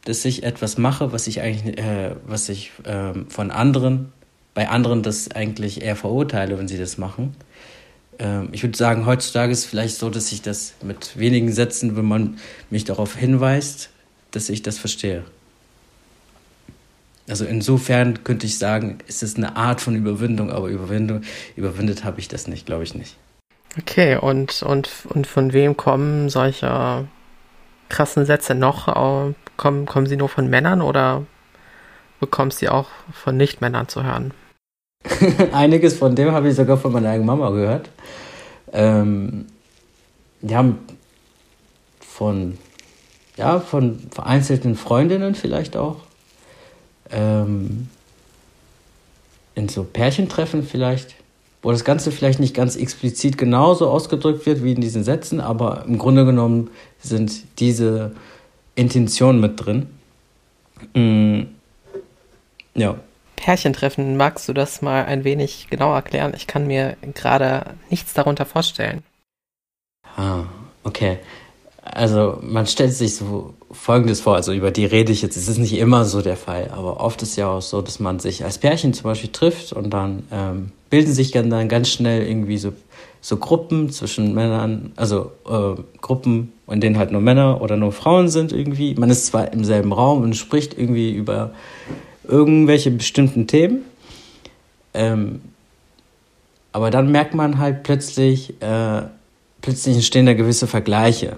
dass 0.04 0.24
ich 0.24 0.44
etwas 0.44 0.78
mache, 0.78 1.12
was 1.12 1.26
ich 1.26 1.40
eigentlich, 1.40 1.78
äh, 1.78 2.14
was 2.26 2.48
ich 2.48 2.72
äh, 2.84 3.12
von 3.28 3.50
anderen, 3.50 4.12
bei 4.54 4.68
anderen 4.68 5.02
das 5.02 5.30
eigentlich 5.32 5.82
eher 5.82 5.96
verurteile, 5.96 6.58
wenn 6.58 6.68
sie 6.68 6.78
das 6.78 6.96
machen. 6.96 7.34
Ähm, 8.18 8.48
ich 8.52 8.62
würde 8.62 8.78
sagen, 8.78 9.06
heutzutage 9.06 9.52
ist 9.52 9.60
es 9.60 9.64
vielleicht 9.64 9.96
so, 9.96 10.10
dass 10.10 10.30
ich 10.30 10.42
das 10.42 10.74
mit 10.82 11.18
wenigen 11.18 11.52
Sätzen, 11.52 11.96
wenn 11.96 12.04
man 12.04 12.38
mich 12.70 12.84
darauf 12.84 13.16
hinweist, 13.16 13.90
dass 14.34 14.48
ich 14.48 14.62
das 14.62 14.78
verstehe. 14.78 15.24
Also 17.28 17.44
insofern 17.44 18.22
könnte 18.22 18.46
ich 18.46 18.58
sagen, 18.58 18.98
ist 19.06 19.22
es 19.22 19.36
eine 19.36 19.56
Art 19.56 19.80
von 19.80 19.96
Überwindung, 19.96 20.50
aber 20.50 20.68
Überwindung, 20.68 21.22
überwindet 21.56 22.04
habe 22.04 22.20
ich 22.20 22.28
das 22.28 22.46
nicht, 22.48 22.66
glaube 22.66 22.82
ich 22.82 22.94
nicht. 22.94 23.16
Okay, 23.78 24.16
und, 24.16 24.62
und, 24.62 24.90
und 25.08 25.26
von 25.26 25.52
wem 25.52 25.76
kommen 25.76 26.28
solche 26.28 27.08
krassen 27.88 28.26
Sätze 28.26 28.54
noch? 28.54 29.34
Kommen, 29.56 29.86
kommen 29.86 30.06
sie 30.06 30.16
nur 30.16 30.28
von 30.28 30.48
Männern 30.48 30.82
oder 30.82 31.24
bekommst 32.20 32.58
du 32.58 32.66
sie 32.66 32.68
auch 32.68 32.88
von 33.12 33.36
Nicht-Männern 33.36 33.88
zu 33.88 34.04
hören? 34.04 34.32
Einiges 35.52 35.96
von 35.96 36.14
dem 36.14 36.32
habe 36.32 36.48
ich 36.48 36.54
sogar 36.54 36.76
von 36.76 36.92
meiner 36.92 37.10
eigenen 37.10 37.26
Mama 37.26 37.50
gehört. 37.50 37.90
Ähm, 38.72 39.46
die 40.40 40.56
haben 40.56 40.78
von 42.00 42.58
ja, 43.36 43.60
von 43.60 43.98
vereinzelten 44.10 44.76
Freundinnen 44.76 45.34
vielleicht 45.34 45.76
auch. 45.76 45.96
Ähm, 47.10 47.88
in 49.54 49.68
so 49.68 49.84
Pärchentreffen 49.84 50.64
vielleicht, 50.64 51.14
wo 51.62 51.70
das 51.70 51.84
Ganze 51.84 52.12
vielleicht 52.12 52.40
nicht 52.40 52.54
ganz 52.54 52.76
explizit 52.76 53.38
genauso 53.38 53.88
ausgedrückt 53.88 54.46
wird 54.46 54.62
wie 54.64 54.72
in 54.72 54.80
diesen 54.80 55.04
Sätzen, 55.04 55.40
aber 55.40 55.84
im 55.86 55.98
Grunde 55.98 56.24
genommen 56.24 56.70
sind 57.00 57.32
diese 57.58 58.12
Intentionen 58.74 59.40
mit 59.40 59.64
drin. 59.64 59.86
Mhm. 60.94 61.48
Ja. 62.74 62.96
Pärchentreffen, 63.36 64.16
magst 64.16 64.48
du 64.48 64.52
das 64.52 64.80
mal 64.80 65.04
ein 65.04 65.24
wenig 65.24 65.68
genauer 65.70 65.96
erklären? 65.96 66.32
Ich 66.34 66.46
kann 66.46 66.66
mir 66.66 66.96
gerade 67.14 67.74
nichts 67.90 68.14
darunter 68.14 68.46
vorstellen. 68.46 69.02
Ah, 70.16 70.44
okay. 70.82 71.18
Also 71.84 72.38
man 72.40 72.66
stellt 72.66 72.94
sich 72.94 73.16
so 73.16 73.52
Folgendes 73.70 74.22
vor, 74.22 74.36
also 74.36 74.54
über 74.54 74.70
die 74.70 74.86
rede 74.86 75.12
ich 75.12 75.20
jetzt, 75.20 75.36
es 75.36 75.48
ist 75.48 75.58
nicht 75.58 75.76
immer 75.76 76.06
so 76.06 76.22
der 76.22 76.38
Fall, 76.38 76.70
aber 76.74 76.98
oft 77.00 77.20
ist 77.20 77.36
ja 77.36 77.48
auch 77.48 77.60
so, 77.60 77.82
dass 77.82 78.00
man 78.00 78.20
sich 78.20 78.42
als 78.42 78.56
Pärchen 78.56 78.94
zum 78.94 79.04
Beispiel 79.04 79.30
trifft 79.30 79.74
und 79.74 79.90
dann 79.90 80.22
ähm, 80.32 80.72
bilden 80.88 81.12
sich 81.12 81.30
dann 81.30 81.68
ganz 81.68 81.90
schnell 81.90 82.26
irgendwie 82.26 82.56
so, 82.56 82.72
so 83.20 83.36
Gruppen 83.36 83.90
zwischen 83.90 84.32
Männern, 84.32 84.92
also 84.96 85.32
äh, 85.46 85.78
Gruppen, 86.00 86.52
in 86.68 86.80
denen 86.80 86.96
halt 86.96 87.12
nur 87.12 87.20
Männer 87.20 87.60
oder 87.60 87.76
nur 87.76 87.92
Frauen 87.92 88.28
sind 88.28 88.52
irgendwie. 88.52 88.94
Man 88.94 89.10
ist 89.10 89.26
zwar 89.26 89.52
im 89.52 89.64
selben 89.64 89.92
Raum 89.92 90.22
und 90.22 90.34
spricht 90.34 90.78
irgendwie 90.78 91.12
über 91.12 91.52
irgendwelche 92.26 92.92
bestimmten 92.92 93.46
Themen, 93.46 93.82
ähm, 94.94 95.42
aber 96.72 96.90
dann 96.90 97.12
merkt 97.12 97.34
man 97.34 97.58
halt 97.58 97.82
plötzlich, 97.82 98.62
äh, 98.62 99.02
plötzlich 99.60 99.96
entstehen 99.96 100.24
da 100.24 100.32
gewisse 100.32 100.66
Vergleiche 100.66 101.36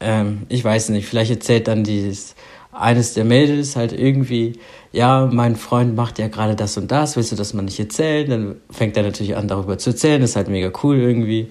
ähm, 0.00 0.42
ich 0.48 0.64
weiß 0.64 0.90
nicht, 0.90 1.06
vielleicht 1.06 1.30
erzählt 1.30 1.68
dann 1.68 1.84
dieses 1.84 2.34
eines 2.74 3.14
der 3.14 3.24
Mädels 3.24 3.76
halt 3.76 3.92
irgendwie, 3.92 4.58
ja, 4.92 5.28
mein 5.32 5.56
Freund 5.56 5.94
macht 5.94 6.18
ja 6.18 6.28
gerade 6.28 6.56
das 6.56 6.76
und 6.76 6.90
das, 6.90 7.16
willst 7.16 7.32
du 7.32 7.36
das 7.36 7.54
mal 7.54 7.62
nicht 7.62 7.78
erzählen? 7.78 8.28
Dann 8.28 8.56
fängt 8.70 8.96
er 8.96 9.04
natürlich 9.04 9.36
an, 9.36 9.48
darüber 9.48 9.78
zu 9.78 9.90
erzählen, 9.90 10.22
ist 10.22 10.36
halt 10.36 10.48
mega 10.48 10.72
cool 10.82 10.98
irgendwie, 10.98 11.48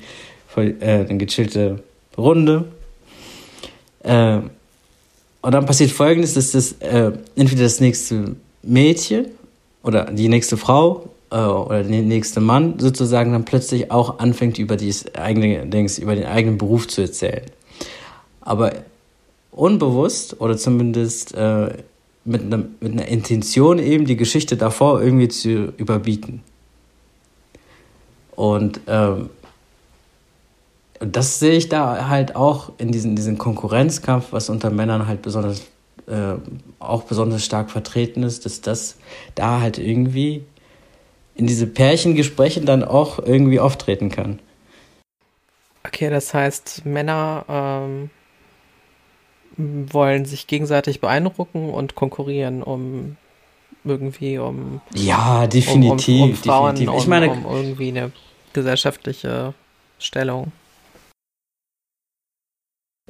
voll 0.47 0.75
äh, 0.81 1.05
eine 1.05 1.17
gechillte 1.17 1.81
Runde. 2.17 2.65
Äh, 4.03 4.39
und 5.41 5.51
dann 5.51 5.65
passiert 5.65 5.91
folgendes, 5.91 6.33
dass 6.33 6.51
das 6.51 6.73
äh, 6.73 7.11
entweder 7.35 7.63
das 7.63 7.79
nächste 7.79 8.35
Mädchen 8.61 9.27
oder 9.81 10.05
die 10.11 10.29
nächste 10.29 10.57
Frau 10.57 11.09
äh, 11.31 11.37
oder 11.37 11.83
der 11.83 12.01
nächste 12.01 12.39
Mann 12.39 12.79
sozusagen 12.79 13.33
dann 13.33 13.45
plötzlich 13.45 13.91
auch 13.91 14.19
anfängt, 14.19 14.57
über, 14.57 14.77
dieses 14.77 15.13
eigene, 15.15 15.65
Dings, 15.65 15.99
über 15.99 16.15
den 16.15 16.25
eigenen 16.25 16.57
Beruf 16.57 16.87
zu 16.87 17.01
erzählen 17.01 17.43
aber 18.43 18.73
unbewusst 19.51 20.39
oder 20.39 20.57
zumindest 20.57 21.33
äh, 21.35 21.77
mit, 22.25 22.41
einer, 22.41 22.63
mit 22.79 22.93
einer 22.93 23.07
Intention 23.07 23.79
eben 23.79 24.05
die 24.05 24.17
Geschichte 24.17 24.57
davor 24.57 25.01
irgendwie 25.01 25.27
zu 25.27 25.73
überbieten. 25.77 26.41
Und 28.35 28.81
ähm, 28.87 29.29
das 30.99 31.39
sehe 31.39 31.53
ich 31.53 31.69
da 31.69 32.07
halt 32.07 32.35
auch 32.35 32.71
in 32.77 32.91
diesem 32.91 33.15
diesen 33.15 33.37
Konkurrenzkampf, 33.37 34.27
was 34.31 34.49
unter 34.49 34.69
Männern 34.69 35.07
halt 35.07 35.21
besonders 35.21 35.61
äh, 36.07 36.35
auch 36.79 37.03
besonders 37.03 37.45
stark 37.45 37.71
vertreten 37.71 38.23
ist, 38.23 38.45
dass 38.45 38.61
das 38.61 38.97
da 39.35 39.59
halt 39.59 39.77
irgendwie 39.77 40.43
in 41.35 41.47
diese 41.47 41.67
Pärchengespräche 41.67 42.61
dann 42.61 42.83
auch 42.83 43.19
irgendwie 43.19 43.59
auftreten 43.59 44.09
kann. 44.09 44.39
Okay, 45.85 46.09
das 46.09 46.33
heißt, 46.33 46.85
Männer 46.85 47.45
ähm, 47.49 48.09
wollen 49.57 50.25
sich 50.25 50.47
gegenseitig 50.47 50.99
beeindrucken 50.99 51.69
und 51.69 51.95
konkurrieren 51.95 52.63
um 52.63 53.17
irgendwie 53.83 54.37
um 54.37 54.81
ja 54.95 55.47
definitiv, 55.47 56.15
um, 56.15 56.21
um, 56.23 56.29
um 56.29 56.35
Frauen 56.35 56.75
definitiv. 56.75 57.01
Ich 57.01 57.07
meine 57.07 57.31
um 57.31 57.45
irgendwie 57.55 57.89
eine 57.89 58.11
gesellschaftliche 58.53 59.53
Stellung. 59.99 60.51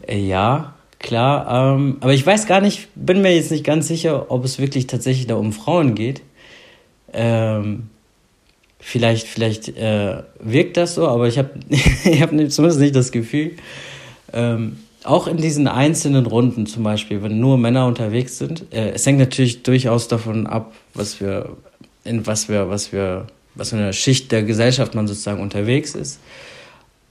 Ja, 0.09 0.73
klar. 0.99 1.75
Ähm, 1.75 1.97
aber 2.01 2.13
ich 2.13 2.25
weiß 2.25 2.47
gar 2.47 2.61
nicht, 2.61 2.89
bin 2.95 3.21
mir 3.21 3.35
jetzt 3.35 3.51
nicht 3.51 3.63
ganz 3.63 3.87
sicher, 3.87 4.31
ob 4.31 4.43
es 4.43 4.59
wirklich 4.59 4.87
tatsächlich 4.87 5.27
da 5.27 5.35
um 5.35 5.53
Frauen 5.53 5.95
geht. 5.95 6.21
Ähm, 7.13 7.89
vielleicht 8.79 9.27
vielleicht 9.27 9.69
äh, 9.69 10.23
wirkt 10.39 10.77
das 10.77 10.95
so, 10.95 11.07
aber 11.07 11.27
ich 11.27 11.37
habe 11.37 11.51
ich 11.69 12.21
hab 12.21 12.29
zumindest 12.29 12.79
nicht 12.79 12.95
das 12.95 13.11
Gefühl. 13.11 13.51
Ähm, 14.33 14.79
auch 15.05 15.27
in 15.27 15.37
diesen 15.37 15.67
einzelnen 15.67 16.25
Runden 16.25 16.65
zum 16.65 16.83
Beispiel, 16.83 17.21
wenn 17.21 17.39
nur 17.39 17.57
Männer 17.57 17.85
unterwegs 17.87 18.37
sind, 18.37 18.65
äh, 18.73 18.91
es 18.91 19.05
hängt 19.05 19.19
natürlich 19.19 19.63
durchaus 19.63 20.07
davon 20.07 20.47
ab, 20.47 20.73
was 20.93 21.19
wir, 21.19 21.49
in 22.03 22.25
was 22.25 22.49
wir, 22.49 22.69
was 22.69 22.91
wir, 22.91 23.27
was 23.55 23.69
für 23.69 23.77
eine 23.77 23.93
Schicht 23.93 24.31
der 24.31 24.43
Gesellschaft 24.43 24.95
man 24.95 25.07
sozusagen 25.07 25.41
unterwegs 25.41 25.95
ist. 25.95 26.19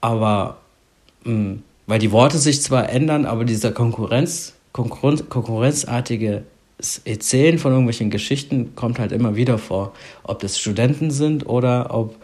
Aber 0.01 0.57
mh, 1.23 1.33
hm, 1.33 1.63
weil 1.85 1.99
die 1.99 2.11
Worte 2.11 2.37
sich 2.37 2.61
zwar 2.61 2.89
ändern, 2.89 3.25
aber 3.25 3.45
dieser 3.45 3.71
Konkurrenz, 3.71 4.53
Konkurrenz, 4.71 5.23
konkurrenzartige 5.29 6.43
Erzählen 7.05 7.59
von 7.59 7.71
irgendwelchen 7.71 8.09
Geschichten 8.09 8.75
kommt 8.75 8.99
halt 8.99 9.11
immer 9.11 9.35
wieder 9.35 9.57
vor. 9.57 9.93
Ob 10.23 10.39
das 10.39 10.57
Studenten 10.57 11.11
sind 11.11 11.47
oder 11.47 11.93
ob, 11.93 12.15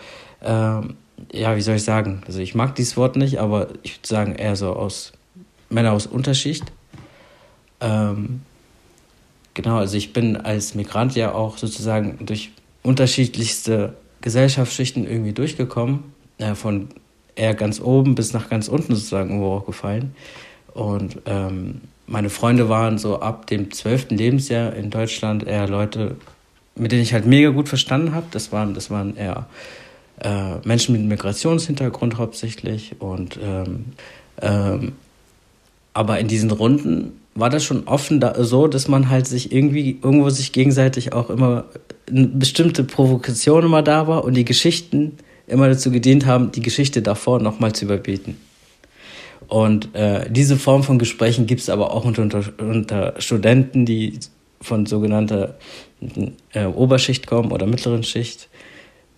ähm, 0.43 0.95
ja, 1.31 1.55
wie 1.55 1.61
soll 1.61 1.75
ich 1.75 1.83
sagen? 1.83 2.21
Also 2.25 2.39
ich 2.39 2.55
mag 2.55 2.75
dieses 2.75 2.97
Wort 2.97 3.15
nicht, 3.15 3.39
aber 3.39 3.67
ich 3.83 3.97
würde 3.97 4.07
sagen 4.07 4.35
eher 4.35 4.55
so 4.55 4.73
aus 4.73 5.13
Männer 5.69 5.93
aus 5.93 6.07
Unterschicht. 6.07 6.63
Ähm, 7.81 8.41
genau, 9.53 9.77
also 9.77 9.97
ich 9.97 10.13
bin 10.13 10.37
als 10.37 10.75
Migrant 10.75 11.15
ja 11.15 11.33
auch 11.33 11.57
sozusagen 11.57 12.25
durch 12.25 12.51
unterschiedlichste 12.83 13.93
Gesellschaftsschichten 14.21 15.07
irgendwie 15.07 15.33
durchgekommen. 15.33 16.03
Äh, 16.37 16.55
von 16.55 16.87
eher 17.35 17.53
ganz 17.53 17.79
oben 17.79 18.15
bis 18.15 18.33
nach 18.33 18.49
ganz 18.49 18.67
unten 18.67 18.95
sozusagen 18.95 19.29
irgendwo 19.29 19.53
auch 19.53 19.65
gefallen. 19.65 20.13
Und 20.73 21.19
ähm, 21.25 21.81
meine 22.07 22.29
Freunde 22.29 22.69
waren 22.69 22.97
so 22.97 23.19
ab 23.19 23.47
dem 23.47 23.71
zwölften 23.71 24.17
Lebensjahr 24.17 24.73
in 24.73 24.89
Deutschland 24.89 25.45
eher 25.45 25.67
Leute, 25.67 26.15
mit 26.75 26.91
denen 26.91 27.01
ich 27.01 27.13
halt 27.13 27.25
mega 27.25 27.49
gut 27.49 27.69
verstanden 27.69 28.13
habe. 28.13 28.27
Das 28.31 28.51
waren, 28.51 28.73
das 28.73 28.89
waren 28.89 29.15
eher 29.15 29.47
äh, 30.21 30.55
Menschen 30.63 30.93
mit 30.93 31.03
Migrationshintergrund 31.03 32.17
hauptsächlich. 32.17 32.95
Und 32.99 33.39
ähm, 33.41 33.85
ähm, 34.41 34.93
aber 35.99 36.17
in 36.17 36.29
diesen 36.29 36.49
Runden 36.49 37.19
war 37.35 37.49
das 37.49 37.65
schon 37.65 37.85
offen 37.85 38.21
da, 38.21 38.41
so, 38.41 38.69
dass 38.69 38.87
man 38.87 39.09
halt 39.09 39.27
sich 39.27 39.51
irgendwie 39.51 39.99
irgendwo 40.01 40.29
sich 40.29 40.53
gegenseitig 40.53 41.11
auch 41.11 41.29
immer 41.29 41.65
eine 42.07 42.25
bestimmte 42.25 42.85
Provokation 42.85 43.65
immer 43.65 43.81
da 43.81 44.07
war 44.07 44.23
und 44.23 44.35
die 44.35 44.45
Geschichten 44.45 45.17
immer 45.45 45.67
dazu 45.67 45.91
gedient 45.91 46.25
haben, 46.25 46.53
die 46.53 46.61
Geschichte 46.61 47.01
davor 47.01 47.41
nochmal 47.41 47.73
zu 47.73 47.83
überbieten. 47.83 48.37
Und 49.49 49.93
äh, 49.93 50.31
diese 50.31 50.55
Form 50.55 50.83
von 50.83 50.99
Gesprächen 50.99 51.47
gibt 51.47 51.59
es 51.59 51.69
aber 51.69 51.91
auch 51.91 52.05
unter, 52.05 52.21
unter, 52.21 52.43
unter 52.59 53.15
Studenten, 53.19 53.85
die 53.85 54.19
von 54.61 54.85
sogenannter 54.85 55.57
äh, 56.53 56.63
Oberschicht 56.63 57.27
kommen 57.27 57.51
oder 57.51 57.65
mittleren 57.65 58.03
Schicht. 58.03 58.47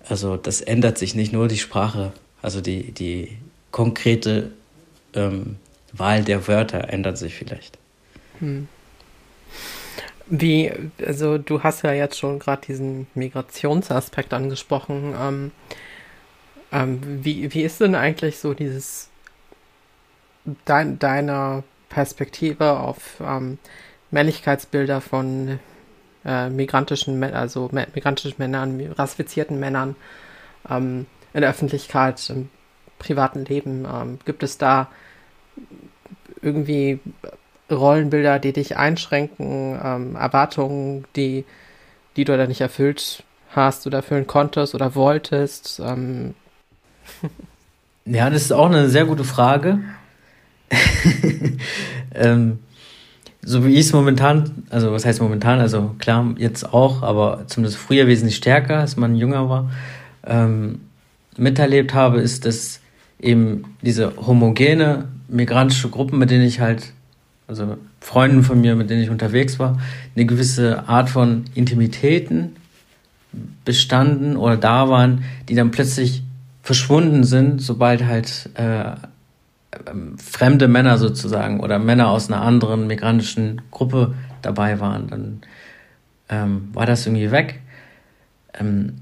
Also 0.09 0.35
das 0.35 0.61
ändert 0.61 0.97
sich 0.97 1.13
nicht 1.13 1.31
nur 1.31 1.47
die 1.47 1.59
Sprache, 1.59 2.11
also 2.41 2.59
die, 2.59 2.91
die 2.91 3.38
konkrete 3.69 4.50
ähm, 5.13 5.57
Wahl 5.93 6.24
der 6.24 6.48
Wörter 6.48 6.89
ändert 6.89 7.18
sich 7.18 7.35
vielleicht. 7.35 7.77
Hm. 8.39 8.68
Wie, 10.27 10.72
also 11.05 11.37
du 11.37 11.63
hast 11.63 11.83
ja 11.83 11.92
jetzt 11.92 12.18
schon 12.18 12.39
gerade 12.39 12.66
diesen 12.66 13.07
Migrationsaspekt 13.16 14.33
angesprochen. 14.33 15.13
Ähm, 15.20 15.51
ähm, 16.72 17.01
wie, 17.24 17.53
wie 17.53 17.63
ist 17.63 17.81
denn 17.81 17.96
eigentlich 17.96 18.39
so 18.39 18.53
dieses 18.53 19.09
dein, 20.66 21.00
deiner 21.00 21.63
Perspektive 21.89 22.79
auf 22.79 23.22
ähm, 23.22 23.57
Männlichkeitsbilder 24.11 25.01
von 25.01 25.59
äh, 26.24 26.50
migrantischen, 26.50 27.22
also 27.24 27.70
migrantischen 27.94 28.35
Männern, 28.37 28.79
rassifizierten 28.98 29.59
Männern 29.59 29.96
ähm, 30.70 31.07
in 31.33 31.42
der 31.42 31.50
Öffentlichkeit, 31.50 32.29
im 32.29 32.50
privaten 33.00 33.46
Leben? 33.46 33.85
Ähm, 33.85 34.20
gibt 34.24 34.44
es 34.44 34.57
da 34.57 34.89
irgendwie 36.42 37.00
Rollenbilder, 37.70 38.40
die 38.40 38.54
dich 38.54 38.77
einschränken, 38.77 39.80
ähm, 39.84 40.16
Erwartungen, 40.16 41.06
die, 41.16 41.46
die 42.16 42.25
du 42.25 42.36
da 42.36 42.48
nicht 42.48 42.62
erfüllt 42.62 43.24
hast 43.51 43.88
oder 43.88 43.98
erfüllen 43.98 44.27
konntest 44.27 44.75
oder 44.75 44.96
wolltest? 44.96 45.82
Ähm, 45.84 46.34
ja, 48.06 48.30
das 48.30 48.44
ist 48.44 48.51
auch 48.51 48.68
eine 48.68 48.90
sehr 48.90 49.06
gute 49.06 49.24
Frage. 49.24 49.80
ähm, 52.16 52.60
so 53.44 53.66
wie 53.66 53.74
ich 53.74 53.88
es 53.88 53.94
momentan, 53.94 54.64
also 54.70 54.92
was 54.92 55.06
heißt 55.06 55.22
momentan, 55.22 55.60
also 55.60 55.96
klar, 55.98 56.34
jetzt 56.38 56.74
auch, 56.74 57.01
aber 57.01 57.46
zumindest 57.48 57.77
früher 57.77 58.08
wesentlich 58.08 58.36
stärker, 58.36 58.80
als 58.80 58.98
man 58.98 59.16
jünger 59.16 59.50
war, 59.50 59.72
ähm, 60.25 60.82
miterlebt 61.38 61.94
habe, 61.94 62.22
ist, 62.22 62.46
dass 62.46 62.82
eben 63.20 63.75
diese 63.82 64.16
homogene 64.16 65.08
migrantische 65.31 65.89
Gruppen, 65.89 66.20
mit 66.20 66.29
denen 66.29 66.44
ich 66.44 66.59
halt, 66.59 66.94
also 67.48 67.77
Freunden 68.00 68.44
von 68.44 68.59
mir, 68.61 68.75
mit 68.75 68.89
denen 68.89 69.01
ich 69.01 69.09
unterwegs 69.09 69.59
war, 69.59 69.79
eine 70.15 70.25
gewisse 70.25 70.87
Art 70.87 71.09
von 71.09 71.46
Intimitäten 71.53 72.55
bestanden 73.63 74.35
oder 74.35 74.57
da 74.57 74.89
waren, 74.89 75.24
die 75.50 75.55
dann 75.55 75.72
plötzlich 75.72 76.24
verschwunden 76.63 77.24
sind, 77.24 77.61
sobald 77.61 78.05
halt 78.05 78.50
äh, 78.55 78.91
ähm, 79.89 80.17
fremde 80.17 80.67
Männer 80.67 80.98
sozusagen 80.98 81.59
oder 81.59 81.79
Männer 81.79 82.09
aus 82.09 82.29
einer 82.29 82.41
anderen 82.41 82.87
migrantischen 82.87 83.61
Gruppe 83.72 84.13
dabei 84.41 84.79
waren, 84.79 85.07
dann 85.07 85.41
ähm, 86.29 86.70
war 86.74 86.85
das 86.85 87.05
irgendwie 87.05 87.31
weg. 87.31 87.61
Ähm, 88.53 88.98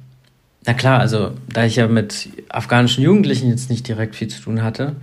na 0.65 0.73
klar, 0.73 0.99
also 0.99 1.31
da 1.51 1.65
ich 1.65 1.77
ja 1.77 1.87
mit 1.87 2.29
afghanischen 2.49 3.03
Jugendlichen 3.03 3.49
jetzt 3.49 3.69
nicht 3.69 3.87
direkt 3.87 4.15
viel 4.15 4.27
zu 4.27 4.41
tun 4.41 4.61
hatte, 4.61 4.95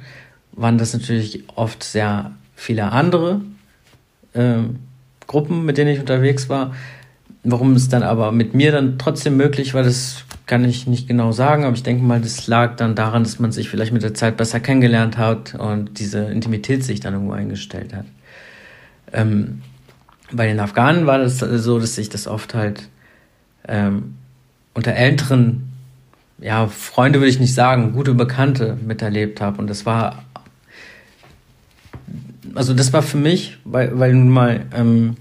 waren 0.57 0.79
das 0.79 0.93
natürlich 0.93 1.45
oft 1.55 1.85
sehr 1.85 2.33
viele 2.55 2.93
andere 2.93 3.41
ähm, 4.35 4.81
Gruppen, 5.27 5.65
mit 5.65 5.79
denen 5.79 5.91
ich 5.91 6.01
unterwegs 6.01 6.49
war. 6.49 6.75
Warum 7.45 7.75
es 7.75 7.89
dann 7.89 8.03
aber 8.03 8.33
mit 8.33 8.55
mir 8.55 8.73
dann 8.73 8.99
trotzdem 8.99 9.37
möglich 9.37 9.75
war, 9.75 9.83
das 9.83 10.25
kann 10.47 10.65
ich 10.65 10.87
nicht 10.87 11.09
genau 11.09 11.33
sagen, 11.33 11.65
aber 11.65 11.75
ich 11.75 11.83
denke 11.83 12.03
mal, 12.03 12.21
das 12.21 12.47
lag 12.47 12.77
dann 12.77 12.95
daran, 12.95 13.25
dass 13.25 13.39
man 13.39 13.53
sich 13.53 13.69
vielleicht 13.69 13.93
mit 13.93 14.03
der 14.03 14.15
Zeit 14.15 14.37
besser 14.37 14.61
kennengelernt 14.61 15.19
hat 15.19 15.55
und 15.55 15.99
diese 15.99 16.21
Intimität 16.21 16.85
sich 16.85 17.01
dann 17.01 17.15
irgendwo 17.15 17.33
eingestellt 17.33 17.95
hat. 17.95 18.07
Ähm, 19.13 19.63
bei 20.33 20.47
den 20.47 20.59
Afghanen 20.61 21.07
war 21.07 21.19
das 21.19 21.39
so, 21.39 21.79
dass 21.79 21.99
ich 21.99 22.09
das 22.09 22.27
oft 22.27 22.55
halt 22.55 22.89
ähm, 23.69 24.15
unter 24.75 24.93
älteren, 24.93 25.73
ja, 26.39 26.67
Freunde 26.67 27.21
würde 27.21 27.31
ich 27.31 27.41
nicht 27.41 27.55
sagen, 27.55 27.93
gute 27.93 28.15
Bekannte 28.15 28.77
miterlebt 28.85 29.41
habe. 29.41 29.59
Und 29.59 29.69
das 29.69 29.87
war, 29.87 30.25
also 32.57 32.75
das 32.75 32.93
war 32.93 33.03
für 33.03 33.17
mich, 33.19 33.59
weil, 33.65 33.99
weil 33.99 34.15
nun 34.15 34.31
mal, 34.31 34.67
ähm, 34.75 35.17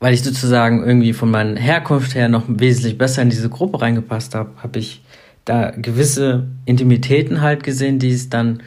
weil 0.00 0.14
ich 0.14 0.22
sozusagen 0.22 0.84
irgendwie 0.84 1.12
von 1.12 1.30
meiner 1.30 1.58
Herkunft 1.58 2.14
her 2.14 2.28
noch 2.28 2.44
wesentlich 2.48 2.98
besser 2.98 3.22
in 3.22 3.30
diese 3.30 3.48
Gruppe 3.48 3.80
reingepasst 3.80 4.34
habe, 4.34 4.50
habe 4.62 4.78
ich 4.78 5.02
da 5.44 5.70
gewisse 5.70 6.46
Intimitäten 6.64 7.40
halt 7.40 7.62
gesehen, 7.62 7.98
die 7.98 8.12
es 8.12 8.30
dann 8.30 8.62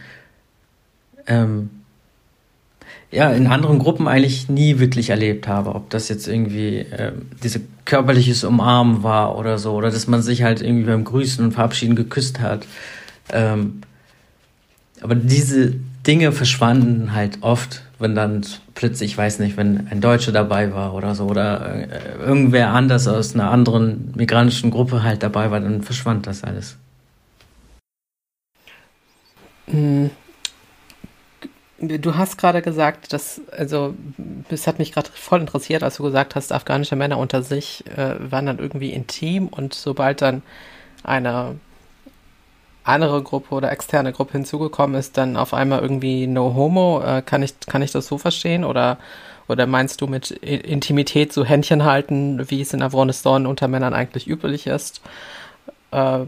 ähm, 1.25 1.69
ja 3.12 3.31
in 3.31 3.47
anderen 3.47 3.79
Gruppen 3.79 4.07
eigentlich 4.07 4.49
nie 4.49 4.79
wirklich 4.79 5.10
erlebt 5.10 5.47
habe. 5.47 5.73
Ob 5.75 5.89
das 5.89 6.10
jetzt 6.10 6.27
irgendwie 6.27 6.86
ähm, 6.91 7.27
diese 7.43 7.62
körperliches 7.86 8.43
Umarmen 8.43 9.03
war 9.03 9.38
oder 9.38 9.57
so, 9.57 9.73
oder 9.73 9.89
dass 9.89 10.07
man 10.07 10.21
sich 10.21 10.43
halt 10.43 10.62
irgendwie 10.62 10.86
beim 10.86 11.03
Grüßen 11.03 11.43
und 11.43 11.53
Verabschieden 11.53 11.95
geküsst 11.95 12.39
hat. 12.39 12.65
Ähm, 13.31 13.81
aber 15.01 15.15
diese 15.15 15.75
Dinge 16.08 16.32
verschwanden 16.32 17.13
halt 17.13 17.39
oft, 17.41 17.84
wenn 18.00 18.15
dann 18.15 18.46
plötzlich, 18.76 19.12
ich 19.12 19.17
weiß 19.17 19.39
nicht, 19.39 19.58
wenn 19.58 19.88
ein 19.89 20.00
Deutscher 20.00 20.32
dabei 20.32 20.74
war 20.74 20.93
oder 20.93 21.13
so, 21.15 21.26
oder 21.26 21.76
äh, 21.76 22.17
irgendwer 22.20 22.70
anders 22.70 23.08
aus 23.10 23.36
einer 23.36 23.52
anderen 23.52 24.13
migrantischen 24.15 24.72
Gruppe 24.72 25.04
halt 25.04 25.22
dabei 25.22 25.52
war, 25.52 25.60
dann 25.60 25.84
verschwand 25.84 26.26
das 26.26 26.46
alles. 26.46 26.78
Hm. 29.65 30.10
Du 31.80 32.15
hast 32.15 32.38
gerade 32.38 32.63
gesagt, 32.63 33.13
dass, 33.13 33.39
also, 33.52 33.93
das 34.50 34.65
hat 34.65 34.80
mich 34.80 34.93
gerade 34.93 35.10
voll 35.13 35.41
interessiert, 35.41 35.84
als 35.84 35.98
du 35.98 36.04
gesagt 36.04 36.36
hast, 36.36 36.52
afghanische 36.52 36.96
Männer 36.96 37.20
unter 37.20 37.43
sich 37.43 37.84
äh, 37.96 38.15
waren 38.32 38.48
dann 38.48 38.58
irgendwie 38.58 38.93
intim 38.93 39.48
und 39.48 39.76
sobald 39.76 40.22
dann 40.24 40.41
eine 41.04 41.60
andere 42.88 43.21
Gruppe 43.21 43.54
oder 43.54 43.71
externe 43.71 44.13
Gruppe 44.13 44.34
hinzugekommen 44.34 44.95
ist, 44.97 45.17
dann 45.17 45.38
auf 45.38 45.54
einmal 45.54 45.82
irgendwie 45.82 46.28
no 46.28 46.54
homo. 46.56 47.02
Äh, 47.02 47.21
kann, 47.21 47.43
ich, 47.43 47.60
kann 47.65 47.82
ich 47.82 47.91
das 47.91 48.08
so 48.08 48.17
verstehen? 48.17 48.63
Oder, 48.63 48.97
oder 49.47 49.67
meinst 49.67 50.02
du 50.02 50.08
mit 50.08 50.32
Intimität 50.32 51.34
so 51.34 51.45
Händchen 51.45 51.86
halten, 51.86 52.50
wie 52.50 52.62
es 52.62 52.73
in 52.73 52.82
Afghanistan 52.82 53.45
unter 53.45 53.67
Männern 53.67 53.93
eigentlich 53.93 54.28
üblich 54.28 54.67
ist? 54.67 55.02
Äh, 55.91 56.26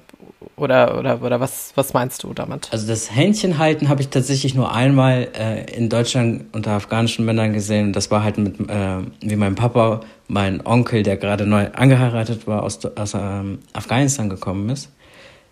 oder, 0.55 0.97
oder, 0.97 1.21
oder 1.21 1.39
was, 1.39 1.73
was 1.75 1.93
meinst 1.93 2.23
du 2.23 2.33
damit? 2.33 2.69
Also 2.71 2.87
das 2.87 3.13
Händchen 3.13 3.57
halten 3.57 3.89
habe 3.89 4.01
ich 4.01 4.09
tatsächlich 4.09 4.55
nur 4.55 4.73
einmal 4.73 5.27
äh, 5.37 5.73
in 5.73 5.89
Deutschland 5.89 6.45
unter 6.53 6.71
afghanischen 6.71 7.25
Männern 7.25 7.53
gesehen. 7.53 7.93
Das 7.93 8.09
war 8.11 8.23
halt 8.23 8.37
mit, 8.37 8.59
äh, 8.69 8.97
wie 9.21 9.35
mein 9.35 9.55
Papa, 9.55 10.01
mein 10.27 10.65
Onkel, 10.65 11.03
der 11.03 11.17
gerade 11.17 11.45
neu 11.45 11.67
angeheiratet 11.73 12.47
war, 12.47 12.63
aus, 12.63 12.85
aus 12.85 13.13
ähm, 13.13 13.59
Afghanistan 13.73 14.29
gekommen 14.29 14.69
ist. 14.69 14.89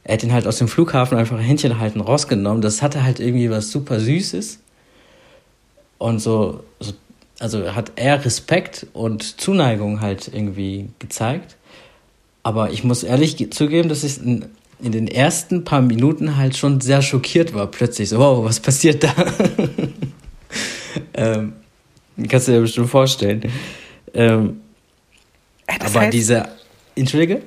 Er 0.08 0.13
hat 0.13 0.24
ihn 0.24 0.32
halt 0.32 0.48
aus 0.48 0.58
dem 0.58 0.70
Flughafen 0.70 1.17
einfach 1.17 1.38
Händchen 1.38 1.80
halten 1.80 2.00
rausgenommen. 2.00 2.62
Das 2.62 2.82
hatte 2.82 3.04
halt 3.04 3.20
irgendwie 3.20 3.50
was 3.50 3.72
super 3.72 4.00
Süßes. 4.00 4.60
Und 5.98 6.20
so, 6.20 6.63
so 6.80 6.93
also 7.39 7.76
hat 7.76 7.91
er 7.98 8.24
Respekt 8.24 8.88
und 8.93 9.41
Zuneigung 9.41 10.00
halt 10.00 10.32
irgendwie 10.34 10.88
gezeigt. 11.00 11.58
Aber 12.41 12.72
ich 12.72 12.86
muss 12.86 13.04
ehrlich 13.04 13.52
zugeben, 13.52 13.89
dass 13.89 14.06
ich 14.06 14.17
in, 14.17 14.46
in 14.80 14.93
den 14.93 15.10
ersten 15.10 15.65
paar 15.65 15.82
Minuten 15.82 16.38
halt 16.38 16.56
schon 16.56 16.80
sehr 16.80 17.02
schockiert 17.02 17.54
war. 17.54 17.67
Plötzlich 17.67 18.08
so, 18.08 18.20
wow, 18.20 18.46
was 18.46 18.62
passiert 18.62 19.04
da? 19.04 19.13
ähm, 21.15 21.52
kannst 22.30 22.48
du 22.48 22.54
dir 22.54 22.62
bestimmt 22.62 22.89
vorstellen. 22.89 23.52
Ähm, 24.13 24.62
das 25.67 25.91
aber 25.91 26.06
heißt, 26.06 26.13
diese. 26.13 26.48
Entschuldige? 26.96 27.41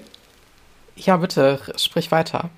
Ja, 1.00 1.16
bitte, 1.16 1.58
sprich 1.76 2.10
weiter. 2.10 2.50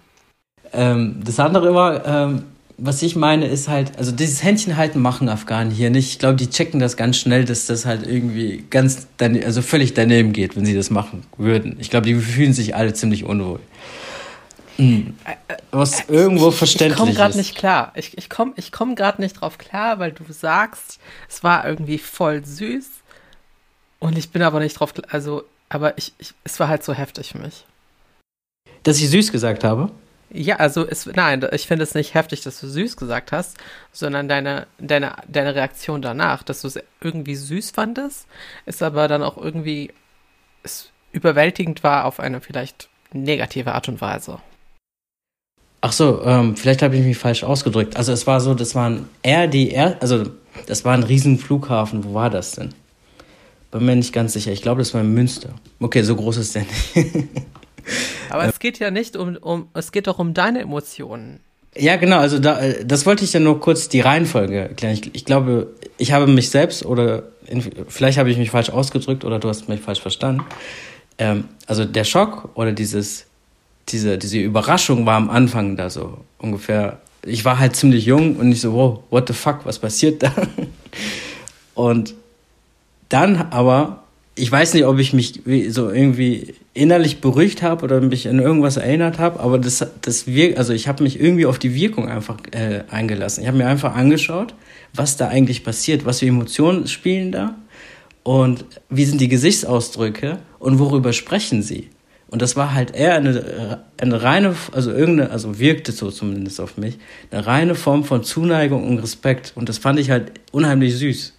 Ähm, 0.73 1.23
das 1.25 1.39
andere 1.39 1.75
war, 1.75 2.07
ähm, 2.07 2.45
was 2.79 3.03
ich 3.03 3.15
meine, 3.15 3.47
ist 3.47 3.69
halt, 3.69 3.97
also 3.99 4.11
dieses 4.11 4.43
Händchenhalten 4.43 5.01
machen 5.01 5.29
Afghanen 5.29 5.71
hier 5.71 5.91
nicht. 5.91 6.09
Ich 6.11 6.19
glaube, 6.19 6.35
die 6.37 6.51
checken 6.51 6.81
das 6.81 6.97
ganz 6.97 7.17
schnell, 7.19 7.45
dass 7.45 7.67
das 7.67 7.87
halt 7.87 8.05
irgendwie 8.05 8.65
ganz, 8.71 9.07
also 9.21 9.63
völlig 9.63 9.95
daneben 9.95 10.33
geht, 10.33 10.57
wenn 10.57 10.65
sie 10.65 10.75
das 10.75 10.91
machen 10.91 11.23
würden. 11.37 11.77
Ich 11.79 11.91
glaube, 11.91 12.07
die 12.07 12.15
fühlen 12.17 12.53
sich 12.53 12.75
alle 12.75 12.93
ziemlich 12.93 13.25
unwohl. 13.25 13.61
Mhm. 14.79 15.15
Was 15.71 16.01
äh, 16.01 16.05
irgendwo 16.09 16.49
ich, 16.49 16.57
verständlich 16.57 16.89
ist. 16.89 16.95
Ich 16.95 16.99
komme 16.99 17.15
gerade 17.15 17.37
nicht 17.37 17.55
klar. 17.55 17.93
Ich, 17.95 18.17
ich 18.19 18.29
komme 18.29 18.55
ich 18.57 18.73
komm 18.73 18.97
gerade 18.97 19.21
nicht 19.21 19.41
drauf 19.41 19.59
klar, 19.59 19.99
weil 19.99 20.13
du 20.13 20.25
sagst, 20.31 20.99
es 21.29 21.45
war 21.45 21.67
irgendwie 21.67 21.99
voll 21.99 22.45
süß. 22.45 22.87
Und 24.01 24.19
ich 24.19 24.31
bin 24.31 24.43
aber 24.43 24.59
nicht 24.59 24.81
drauf, 24.81 24.95
also, 25.11 25.45
aber 25.69 25.97
ich, 25.99 26.13
ich, 26.19 26.35
es 26.43 26.59
war 26.59 26.67
halt 26.67 26.83
so 26.83 26.93
heftig 26.93 27.31
für 27.31 27.39
mich. 27.39 27.65
Dass 28.83 28.99
ich 28.99 29.11
süß 29.11 29.33
gesagt 29.33 29.65
habe? 29.65 29.91
Ja, 30.35 30.57
also 30.57 30.87
es, 30.89 31.07
nein, 31.07 31.47
ich 31.53 31.67
finde 31.67 31.83
es 31.83 31.95
nicht 31.95 32.15
heftig, 32.15 32.41
dass 32.41 32.59
du 32.61 32.67
süß 32.67 32.97
gesagt 32.97 33.33
hast, 33.33 33.59
sondern 33.93 34.29
deine, 34.29 34.67
deine, 34.79 35.15
deine 35.29 35.55
Reaktion 35.55 36.01
danach, 36.01 36.43
dass 36.43 36.63
du 36.63 36.69
es 36.69 36.79
irgendwie 37.03 37.35
süß 37.35 37.73
fandest, 37.73 38.27
ist 38.65 38.83
aber 38.83 39.09
dann 39.09 39.23
auch 39.23 39.37
irgendwie 39.37 39.93
überwältigend 41.13 41.83
war 41.85 42.07
auf 42.07 42.19
eine 42.19 42.41
vielleicht 42.41 42.89
negative 43.13 43.75
Art 43.75 43.89
und 43.89 44.01
Weise. 44.01 44.39
Ach 45.83 45.93
so, 45.93 46.23
ähm, 46.25 46.57
vielleicht 46.57 46.81
habe 46.81 46.97
ich 46.97 47.05
mich 47.05 47.19
falsch 47.19 47.45
ausgedrückt. 47.45 47.97
Also 47.97 48.13
es 48.13 48.27
war 48.27 48.41
so, 48.41 48.55
das 48.55 48.75
waren 48.75 49.09
eher 49.23 49.49
die, 49.49 49.77
also 49.77 50.25
das 50.67 50.85
war 50.85 50.95
ein 50.95 51.03
Riesenflughafen. 51.03 52.05
Wo 52.05 52.15
war 52.15 52.31
das 52.31 52.53
denn? 52.53 52.73
Bin 53.71 53.85
mir 53.85 53.97
nicht 53.97 54.13
ganz 54.13 54.33
sicher. 54.33 54.53
Ich 54.53 54.63
glaube, 54.63 54.79
das 54.81 54.95
war 54.95 55.01
in 55.01 55.13
Münster. 55.13 55.51
Okay, 55.81 56.03
so 56.03 56.15
groß 56.15 56.37
ist 56.39 56.55
der 56.55 56.63
nicht. 56.63 56.95
Aber 58.31 58.45
es 58.45 58.59
geht 58.59 58.79
ja 58.79 58.91
nicht 58.91 59.17
um, 59.17 59.37
um, 59.37 59.69
es 59.75 59.93
geht 59.93 60.07
doch 60.07 60.19
um 60.19 60.35
deine 60.35 60.61
Emotionen. 60.61 61.41
Ja, 61.77 61.97
genau, 61.97 62.19
also 62.19 62.39
da, 62.39 62.61
äh, 62.61 62.85
das 62.85 63.07
wollte 63.07 63.25
ich 63.25 63.33
ja 63.33 63.41
nur 63.41 63.61
kurz 63.61 63.89
die 63.89 64.01
Reihenfolge 64.01 64.59
erklären. 64.59 64.95
Ich, 64.95 65.15
ich 65.15 65.25
glaube, 65.25 65.69
ich 65.97 66.13
habe 66.13 66.27
mich 66.27 66.51
selbst 66.51 66.85
oder 66.85 67.25
in, 67.47 67.63
vielleicht 67.89 68.19
habe 68.19 68.31
ich 68.31 68.37
mich 68.37 68.51
falsch 68.51 68.71
ausgedrückt 68.71 69.25
oder 69.25 69.39
du 69.39 69.49
hast 69.49 69.69
mich 69.69 69.81
falsch 69.81 70.01
verstanden. 70.01 70.45
Ähm, 71.19 71.45
also 71.67 71.85
der 71.85 72.05
Schock 72.05 72.51
oder 72.55 72.73
dieses, 72.73 73.27
diese, 73.89 74.19
diese 74.19 74.39
Überraschung 74.39 75.07
war 75.07 75.17
am 75.17 75.31
Anfang 75.31 75.77
da 75.77 75.89
so 75.89 76.19
ungefähr. 76.39 77.01
Ich 77.25 77.45
war 77.45 77.59
halt 77.59 77.77
ziemlich 77.77 78.05
jung 78.05 78.37
und 78.37 78.53
ich 78.53 78.61
so, 78.61 78.75
wow, 78.75 79.01
what 79.11 79.29
the 79.29 79.35
fuck, 79.35 79.65
was 79.65 79.79
passiert 79.79 80.23
da? 80.23 80.33
Und 81.75 82.15
dann 83.09 83.49
aber 83.51 84.02
ich 84.35 84.51
weiß 84.51 84.75
nicht, 84.75 84.87
ob 84.87 84.99
ich 84.99 85.13
mich 85.13 85.43
so 85.69 85.91
irgendwie 85.91 86.55
innerlich 86.73 87.21
beruhigt 87.21 87.63
habe 87.63 87.85
oder 87.85 88.01
mich 88.01 88.29
an 88.29 88.39
irgendwas 88.39 88.79
erinnert 88.79 89.19
habe, 89.19 89.41
aber 89.41 89.59
das, 89.59 89.87
das 90.01 90.27
wirkt, 90.27 90.57
also 90.57 90.73
ich 90.73 90.89
habe 90.89 91.03
mich 91.03 91.21
irgendwie 91.21 91.45
auf 91.45 91.59
die 91.59 91.75
Wirkung 91.75 92.09
einfach 92.09 92.39
äh, 92.53 92.85
eingelassen. 92.91 93.43
Ich 93.43 93.49
habe 93.49 93.59
mir 93.59 93.67
einfach 93.67 93.95
angeschaut, 93.95 94.55
was 94.95 95.19
da 95.19 95.29
eigentlich 95.29 95.65
passiert, 95.65 96.07
was 96.07 96.21
für 96.21 96.27
Emotionen 96.27 96.87
spielen 96.87 97.33
da 97.33 97.57
und 98.23 98.65
wie 98.89 99.05
sind 99.05 99.21
die 99.21 99.29
Gesichtsausdrücke 99.29 100.39
und 100.59 100.79
worüber 100.79 101.13
sprechen 101.13 101.63
sie. 101.63 101.91
Und 102.29 102.41
das 102.41 102.57
war 102.57 102.73
halt 102.73 102.97
eher 102.97 103.17
eine, 103.17 103.85
eine 104.01 104.23
reine, 104.23 104.57
also 104.73 104.91
irgendeine, 104.91 105.31
also 105.31 105.59
wirkte 105.59 105.93
so 105.93 106.11
zumindest 106.11 106.63
auf 106.63 106.79
mich, 106.79 106.97
eine 107.31 107.47
reine 107.47 107.75
Form 107.75 108.05
von 108.05 108.25
Zuneigung 108.25 108.89
und 108.89 108.99
Respekt. 109.01 109.53
Und 109.55 109.69
das 109.69 109.77
fand 109.77 110.01
ich 110.01 110.11
halt 110.11 110.33
unheimlich 110.51 110.97
süß. 110.97 111.35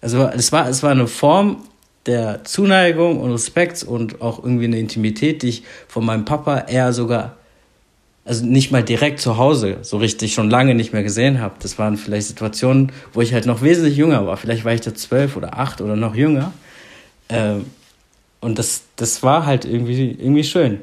Also 0.00 0.28
es 0.28 0.52
war, 0.52 0.68
es 0.68 0.82
war 0.82 0.90
eine 0.90 1.06
Form 1.06 1.64
der 2.06 2.44
Zuneigung 2.44 3.20
und 3.20 3.32
Respekt 3.32 3.82
und 3.82 4.22
auch 4.22 4.42
irgendwie 4.42 4.64
eine 4.64 4.78
Intimität, 4.78 5.42
die 5.42 5.48
ich 5.48 5.62
von 5.88 6.04
meinem 6.04 6.24
Papa 6.24 6.60
eher 6.60 6.92
sogar, 6.92 7.36
also 8.24 8.44
nicht 8.44 8.70
mal 8.70 8.82
direkt 8.82 9.20
zu 9.20 9.36
Hause 9.36 9.78
so 9.82 9.98
richtig 9.98 10.32
schon 10.32 10.48
lange 10.48 10.74
nicht 10.74 10.92
mehr 10.92 11.02
gesehen 11.02 11.40
habe. 11.40 11.54
Das 11.60 11.78
waren 11.78 11.98
vielleicht 11.98 12.28
Situationen, 12.28 12.92
wo 13.12 13.20
ich 13.20 13.34
halt 13.34 13.44
noch 13.46 13.62
wesentlich 13.62 13.96
jünger 13.96 14.26
war. 14.26 14.36
Vielleicht 14.36 14.64
war 14.64 14.72
ich 14.72 14.80
da 14.80 14.94
zwölf 14.94 15.36
oder 15.36 15.58
acht 15.58 15.80
oder 15.80 15.96
noch 15.96 16.14
jünger. 16.14 16.52
Ähm, 17.28 17.66
und 18.40 18.58
das, 18.58 18.82
das 18.96 19.22
war 19.22 19.44
halt 19.44 19.66
irgendwie, 19.66 20.16
irgendwie 20.18 20.44
schön. 20.44 20.80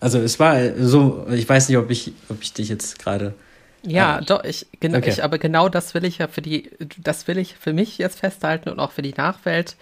Also 0.00 0.18
es 0.18 0.38
war 0.38 0.56
so, 0.78 1.26
ich 1.30 1.48
weiß 1.48 1.68
nicht, 1.68 1.78
ob 1.78 1.90
ich, 1.90 2.12
ob 2.28 2.42
ich 2.42 2.52
dich 2.52 2.68
jetzt 2.68 2.98
gerade 2.98 3.34
ja, 3.82 4.20
doch, 4.20 4.44
ich, 4.44 4.66
genau, 4.80 4.98
okay. 4.98 5.10
ich, 5.10 5.24
aber 5.24 5.38
genau 5.38 5.68
das 5.68 5.94
will 5.94 6.04
ich 6.04 6.18
ja 6.18 6.28
für 6.28 6.42
die, 6.42 6.70
das 6.98 7.28
will 7.28 7.38
ich 7.38 7.56
für 7.56 7.72
mich 7.72 7.98
jetzt 7.98 8.20
festhalten 8.20 8.68
und 8.68 8.80
auch 8.80 8.92
für 8.92 9.02
die 9.02 9.14
Nachwelt, 9.14 9.76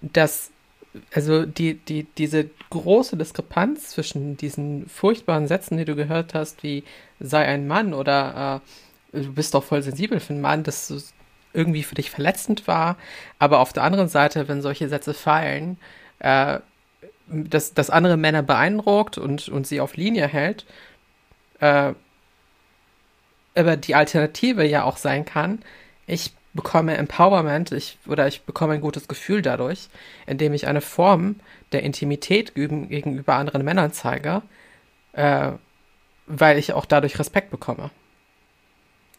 dass, 0.00 0.50
also 1.12 1.46
die, 1.46 1.74
die, 1.74 2.04
diese 2.18 2.50
große 2.70 3.16
Diskrepanz 3.16 3.90
zwischen 3.90 4.36
diesen 4.36 4.88
furchtbaren 4.88 5.46
Sätzen, 5.46 5.76
die 5.76 5.84
du 5.84 5.94
gehört 5.94 6.34
hast, 6.34 6.62
wie 6.62 6.84
sei 7.20 7.44
ein 7.44 7.66
Mann 7.66 7.94
oder 7.94 8.62
äh, 9.12 9.20
du 9.22 9.32
bist 9.32 9.54
doch 9.54 9.64
voll 9.64 9.82
sensibel 9.82 10.20
für 10.20 10.32
einen 10.32 10.42
Mann, 10.42 10.64
dass 10.64 10.90
es 10.90 11.14
irgendwie 11.52 11.84
für 11.84 11.94
dich 11.94 12.10
verletzend 12.10 12.66
war, 12.66 12.96
aber 13.38 13.60
auf 13.60 13.72
der 13.72 13.84
anderen 13.84 14.08
Seite, 14.08 14.48
wenn 14.48 14.60
solche 14.60 14.88
Sätze 14.88 15.14
fallen, 15.14 15.78
äh, 16.18 16.58
dass, 17.28 17.74
dass 17.74 17.90
andere 17.90 18.16
Männer 18.16 18.42
beeindruckt 18.42 19.18
und, 19.18 19.48
und 19.48 19.66
sie 19.66 19.80
auf 19.80 19.96
Linie 19.96 20.26
hält, 20.26 20.66
äh, 21.60 21.94
aber 23.54 23.76
die 23.76 23.94
Alternative 23.94 24.64
ja 24.64 24.84
auch 24.84 24.96
sein 24.96 25.24
kann, 25.24 25.60
ich 26.06 26.32
bekomme 26.54 26.96
Empowerment 26.96 27.72
ich, 27.72 27.98
oder 28.06 28.28
ich 28.28 28.42
bekomme 28.42 28.74
ein 28.74 28.80
gutes 28.80 29.08
Gefühl 29.08 29.42
dadurch, 29.42 29.88
indem 30.26 30.54
ich 30.54 30.66
eine 30.66 30.80
Form 30.80 31.36
der 31.72 31.82
Intimität 31.82 32.54
gegenüber 32.54 33.34
anderen 33.34 33.64
Männern 33.64 33.92
zeige, 33.92 34.42
äh, 35.12 35.52
weil 36.26 36.58
ich 36.58 36.72
auch 36.72 36.86
dadurch 36.86 37.18
Respekt 37.18 37.50
bekomme. 37.50 37.90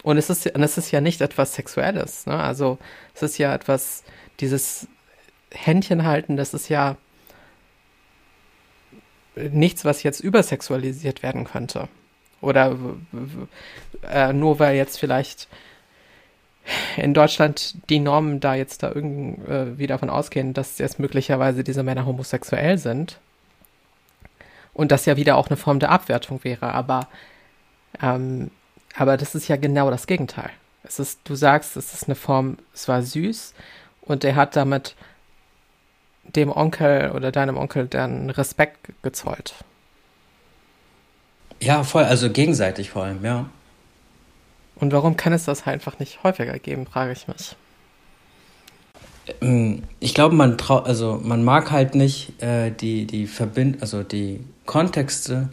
Und 0.01 0.17
es 0.17 0.29
ist, 0.29 0.45
und 0.55 0.63
es 0.63 0.77
ist 0.77 0.91
ja 0.91 1.01
nicht 1.01 1.21
etwas 1.21 1.55
Sexuelles, 1.55 2.25
ne? 2.25 2.37
Also 2.37 2.77
es 3.13 3.23
ist 3.23 3.37
ja 3.37 3.53
etwas, 3.53 4.03
dieses 4.39 4.87
Händchen 5.51 6.05
halten, 6.05 6.37
das 6.37 6.53
ist 6.53 6.69
ja 6.69 6.95
nichts, 9.35 9.83
was 9.83 10.03
jetzt 10.03 10.19
übersexualisiert 10.19 11.23
werden 11.23 11.43
könnte. 11.43 11.89
Oder 12.41 12.77
äh, 14.11 14.33
nur 14.33 14.59
weil 14.59 14.75
jetzt 14.75 14.99
vielleicht 14.99 15.47
in 16.97 17.13
Deutschland 17.13 17.75
die 17.89 17.99
Normen 17.99 18.39
da 18.39 18.55
jetzt 18.55 18.83
da 18.83 18.91
irgendwie 18.91 19.83
äh, 19.83 19.87
davon 19.87 20.09
ausgehen, 20.09 20.53
dass 20.53 20.77
jetzt 20.79 20.99
möglicherweise 20.99 21.63
diese 21.63 21.83
Männer 21.83 22.05
homosexuell 22.05 22.77
sind. 22.77 23.19
Und 24.73 24.91
das 24.91 25.05
ja 25.05 25.15
wieder 25.15 25.37
auch 25.37 25.47
eine 25.47 25.57
Form 25.57 25.79
der 25.79 25.91
Abwertung 25.91 26.43
wäre. 26.43 26.73
Aber, 26.73 27.07
ähm, 28.01 28.51
aber 28.95 29.17
das 29.17 29.35
ist 29.35 29.47
ja 29.47 29.55
genau 29.55 29.89
das 29.89 30.07
Gegenteil. 30.07 30.49
Es 30.83 30.99
ist, 30.99 31.21
du 31.23 31.35
sagst, 31.35 31.77
es 31.77 31.93
ist 31.93 32.05
eine 32.05 32.15
Form, 32.15 32.57
es 32.73 32.87
war 32.87 33.01
süß 33.01 33.53
und 34.01 34.23
er 34.23 34.35
hat 34.35 34.55
damit 34.55 34.95
dem 36.23 36.51
Onkel 36.51 37.11
oder 37.11 37.31
deinem 37.31 37.57
Onkel 37.57 37.87
dann 37.87 38.29
Respekt 38.29 38.89
gezollt. 39.01 39.55
Ja, 41.61 41.83
voll, 41.83 42.03
also 42.03 42.29
gegenseitig 42.29 42.89
vor 42.89 43.03
allem, 43.03 43.23
ja. 43.23 43.49
Und 44.75 44.91
warum 44.91 45.15
kann 45.15 45.33
es 45.33 45.45
das 45.45 45.65
halt 45.65 45.75
einfach 45.75 45.99
nicht 45.99 46.23
häufiger 46.23 46.59
geben, 46.59 46.85
frage 46.85 47.13
ich 47.13 47.27
mich. 47.27 47.55
Ähm, 49.41 49.83
ich 49.99 50.13
glaube, 50.13 50.35
man 50.35 50.57
trau 50.57 50.79
also 50.79 51.19
man 51.23 51.43
mag 51.43 51.71
halt 51.71 51.95
nicht 51.95 52.41
äh, 52.41 52.71
die, 52.71 53.05
die 53.05 53.27
Verbind 53.27 53.81
also 53.81 54.03
die 54.03 54.41
Kontexte, 54.65 55.49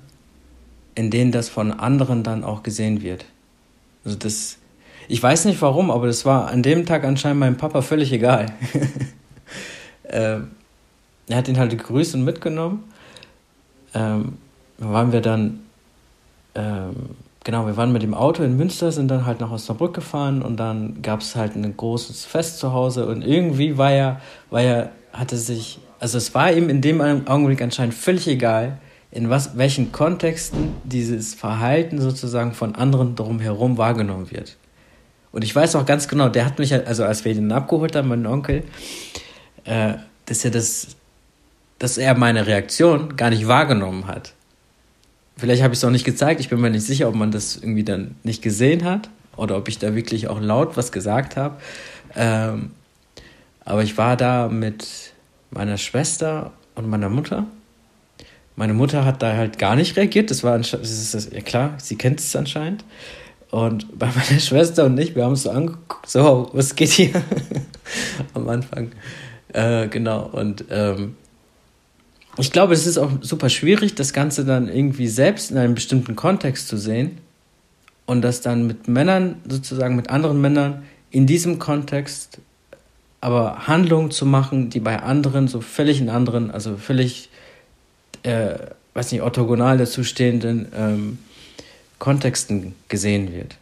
in 0.95 1.11
denen 1.11 1.33
das 1.33 1.49
von 1.49 1.73
anderen 1.73 2.23
dann 2.23 2.45
auch 2.45 2.63
gesehen 2.63 3.03
wird. 3.03 3.25
Also 4.05 4.19
das, 4.19 4.59
ich 5.09 5.23
weiß 5.23 5.45
nicht 5.45 5.63
warum, 5.63 5.91
aber 5.91 6.07
das 6.07 6.25
war 6.25 6.49
an 6.49 6.63
dem 6.63 6.85
Tag 6.87 7.05
anscheinend 7.05 7.41
meinem 7.41 7.57
Papa 7.57 7.83
völlig 7.83 8.13
egal. 8.13 8.47
äh, 10.03 10.41
er 11.29 11.37
hat 11.37 11.49
ihn 11.49 11.59
halt 11.59 11.71
gegrüßt 11.71 12.15
und 12.17 12.25
mitgenommen 12.25 12.85
ähm, 13.95 14.39
waren 14.79 15.13
wir 15.13 15.21
dann, 15.21 15.61
ähm, 16.55 16.95
genau, 17.45 17.67
wir 17.67 17.77
waren 17.77 17.93
mit 17.93 18.03
dem 18.03 18.15
Auto 18.15 18.43
in 18.43 18.57
Münster, 18.57 18.93
sind 18.93 19.09
dann 19.09 19.27
halt 19.27 19.41
nach 19.41 19.51
Osnabrück 19.51 19.95
gefahren 19.95 20.43
und 20.43 20.57
dann 20.59 21.03
gab 21.03 21.21
es 21.21 21.37
halt 21.37 21.57
ein 21.57 21.77
großes 21.77 22.25
Fest 22.25 22.59
zu 22.59 22.73
Hause 22.73 23.07
und 23.07 23.23
irgendwie 23.23 23.79
war 23.79 23.93
er, 23.93 24.21
war 24.51 24.63
er, 24.63 24.91
hatte 25.13 25.37
sich, 25.37 25.79
also 25.99 26.19
es 26.19 26.35
war 26.35 26.53
ihm 26.53 26.69
in 26.69 26.81
dem 26.81 27.01
Augenblick 27.01 27.63
anscheinend 27.63 27.95
völlig 27.95 28.29
egal, 28.29 28.79
in 29.11 29.29
was, 29.29 29.59
welchen 29.59 29.93
Kontexten 29.93 30.73
dieses 30.85 31.35
Verhalten 31.35 32.01
sozusagen 32.01 32.55
von 32.55 32.75
anderen 32.75 33.15
drumherum 33.15 33.77
wahrgenommen 33.77 34.31
wird. 34.31 34.57
Und 35.33 35.45
ich 35.45 35.55
weiß 35.55 35.77
auch 35.77 35.87
ganz 35.87 36.09
genau, 36.09 36.29
der 36.29 36.45
hat 36.45 36.59
mich, 36.59 36.75
also 36.75 37.05
als 37.05 37.25
wir 37.25 37.33
ihn 37.33 37.53
abgeholt 37.53 37.95
haben, 37.97 38.09
mein 38.09 38.27
Onkel, 38.27 38.65
äh, 39.65 39.95
dass 40.27 40.45
er 40.45 40.51
das, 40.51 40.89
dass 41.79 41.99
er 41.99 42.15
meine 42.17 42.47
Reaktion 42.47 43.17
gar 43.17 43.31
nicht 43.31 43.49
wahrgenommen 43.49 44.07
hat. 44.07 44.35
Vielleicht 45.37 45.63
habe 45.63 45.75
ich 45.75 45.81
es 45.81 45.85
auch 45.85 45.91
nicht 45.91 46.05
gezeigt, 46.05 46.41
ich 46.41 46.49
bin 46.49 46.61
mir 46.61 46.71
nicht 46.71 46.87
sicher, 46.87 47.09
ob 47.09 47.15
man 47.15 47.31
das 47.31 47.57
irgendwie 47.57 47.85
dann 47.85 48.17
nicht 48.23 48.43
gesehen 48.43 48.85
hat 48.85 49.09
oder 49.37 49.57
ob 49.57 49.69
ich 49.69 49.79
da 49.79 49.95
wirklich 49.95 50.29
auch 50.29 50.41
laut 50.41 50.77
was 50.77 50.93
gesagt 50.93 51.37
habe. 51.37 51.57
Ähm, 52.15 52.71
aber 53.65 53.83
ich 53.83 53.97
war 53.97 54.17
da 54.17 54.49
mit 54.49 55.13
meiner 55.51 55.79
Schwester 55.79 56.53
und 56.75 56.89
meiner 56.89 57.09
Mutter 57.09 57.47
meine 58.57 58.75
Mutter 58.75 59.05
hat 59.05 59.23
da 59.23 59.35
halt 59.37 59.59
gar 59.59 59.77
nicht 59.77 59.97
reagiert. 59.97 60.31
Das 60.31 60.45
war 60.45 60.59
das 60.59 60.73
ist 60.73 61.15
das, 61.15 61.31
ja 61.33 61.41
klar, 61.41 61.75
sie 61.79 61.97
kennt 61.97 62.21
es 62.21 62.35
anscheinend. 62.37 62.85
Und 63.51 63.87
bei 63.99 64.07
meiner 64.07 64.41
Schwester 64.41 64.85
und 64.85 64.99
ich, 64.99 65.15
wir 65.15 65.25
haben 65.25 65.33
uns 65.33 65.45
so 65.45 65.51
angeguckt, 65.51 66.09
so, 66.09 66.51
was 66.53 66.75
geht 66.75 66.91
hier 66.91 67.23
am 68.35 68.49
Anfang. 68.49 68.93
Äh, 69.53 69.89
genau, 69.89 70.27
und 70.33 70.65
ähm, 70.71 71.17
ich 72.39 72.51
glaube, 72.51 72.75
es 72.75 72.87
ist 72.87 72.99
auch 72.99 73.11
super 73.21 73.49
schwierig, 73.49 73.95
das 73.95 74.13
Ganze 74.13 74.45
dann 74.45 74.69
irgendwie 74.69 75.09
selbst 75.09 75.51
in 75.51 75.59
einem 75.59 75.75
bestimmten 75.75 76.17
Kontext 76.17 76.69
zu 76.69 76.77
sehen 76.77 77.19
und 78.07 78.23
das 78.23 78.41
dann 78.41 78.67
mit 78.67 78.89
Männern, 78.89 79.37
sozusagen 79.49 79.97
mit 79.97 80.11
anderen 80.11 80.41
Männern 80.41 80.83
in 81.11 81.27
diesem 81.27 81.59
Kontext 81.59 82.39
aber 83.21 83.69
Handlungen 83.69 84.11
zu 84.11 84.27
machen, 84.27 84.69
die 84.69 84.81
bei 84.81 85.01
anderen 85.01 85.47
so 85.47 85.61
völlig 85.61 86.01
in 86.01 86.11
anderen, 86.11 86.51
also 86.51 86.77
völlig 86.77 87.29
äh, 88.25 88.55
weiß 88.95 89.13
nicht, 89.13 89.23
orthogonal 89.23 89.79
dazu 89.79 90.05
stehenden 90.05 90.69
ähm, 90.75 91.19
Kontexten 91.99 92.75
gesehen 92.89 93.33
wird. 93.33 93.57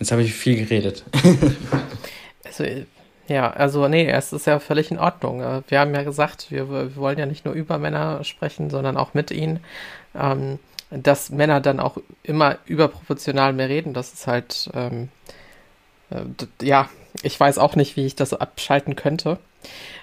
Jetzt 0.00 0.12
habe 0.12 0.22
ich 0.22 0.34
viel 0.34 0.56
geredet. 0.56 1.04
also, 2.44 2.64
ja, 3.28 3.50
also 3.50 3.88
nee, 3.88 4.08
es 4.08 4.32
ist 4.32 4.46
ja 4.46 4.58
völlig 4.58 4.90
in 4.90 4.98
Ordnung. 4.98 5.40
Äh, 5.40 5.62
wir 5.68 5.80
haben 5.80 5.94
ja 5.94 6.02
gesagt, 6.02 6.50
wir, 6.50 6.70
wir 6.70 6.96
wollen 6.96 7.18
ja 7.18 7.26
nicht 7.26 7.44
nur 7.44 7.54
über 7.54 7.78
Männer 7.78 8.22
sprechen, 8.24 8.70
sondern 8.70 8.96
auch 8.96 9.14
mit 9.14 9.30
ihnen. 9.30 9.60
Ähm, 10.14 10.58
dass 10.90 11.30
Männer 11.30 11.60
dann 11.60 11.80
auch 11.80 11.98
immer 12.22 12.58
überproportional 12.66 13.52
mehr 13.52 13.68
reden, 13.68 13.94
das 13.94 14.12
ist 14.12 14.26
halt, 14.26 14.70
ähm, 14.74 15.08
äh, 16.10 16.24
ja, 16.64 16.88
ich 17.22 17.38
weiß 17.38 17.58
auch 17.58 17.74
nicht, 17.76 17.96
wie 17.96 18.06
ich 18.06 18.14
das 18.14 18.32
abschalten 18.34 18.94
könnte. 18.96 19.38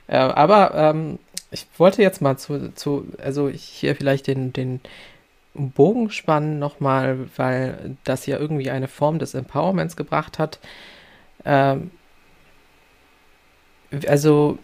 Äh, 0.07 0.17
aber 0.17 0.73
ähm, 0.75 1.19
ich 1.51 1.67
wollte 1.77 2.01
jetzt 2.01 2.21
mal 2.21 2.37
zu, 2.37 2.73
zu 2.73 3.05
also 3.23 3.49
hier 3.49 3.95
vielleicht 3.95 4.27
den, 4.27 4.53
den 4.53 4.81
Bogen 5.53 6.09
spannen 6.09 6.59
nochmal, 6.59 7.29
weil 7.35 7.97
das 8.03 8.25
ja 8.25 8.37
irgendwie 8.37 8.71
eine 8.71 8.87
Form 8.87 9.19
des 9.19 9.33
Empowerments 9.33 9.95
gebracht 9.95 10.39
hat. 10.39 10.59
Ähm, 11.45 11.91
also 14.07 14.57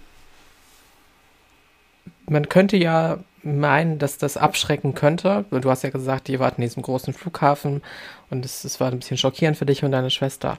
man 2.28 2.50
könnte 2.50 2.78
ja 2.78 3.20
meinen, 3.44 4.00
dass 4.00 4.18
das 4.18 4.38
abschrecken 4.38 4.94
könnte. 4.94 5.46
Du 5.50 5.70
hast 5.70 5.84
ja 5.84 5.90
gesagt, 5.90 6.30
ihr 6.30 6.40
wart 6.40 6.58
in 6.58 6.63
diesem 6.63 6.84
großen 6.84 7.13
Flughafen 7.13 7.82
und 8.30 8.44
es, 8.46 8.63
es 8.63 8.80
war 8.80 8.92
ein 8.92 9.00
bisschen 9.00 9.18
schockierend 9.18 9.58
für 9.58 9.66
dich 9.66 9.84
und 9.84 9.92
deine 9.92 10.10
Schwester. 10.10 10.58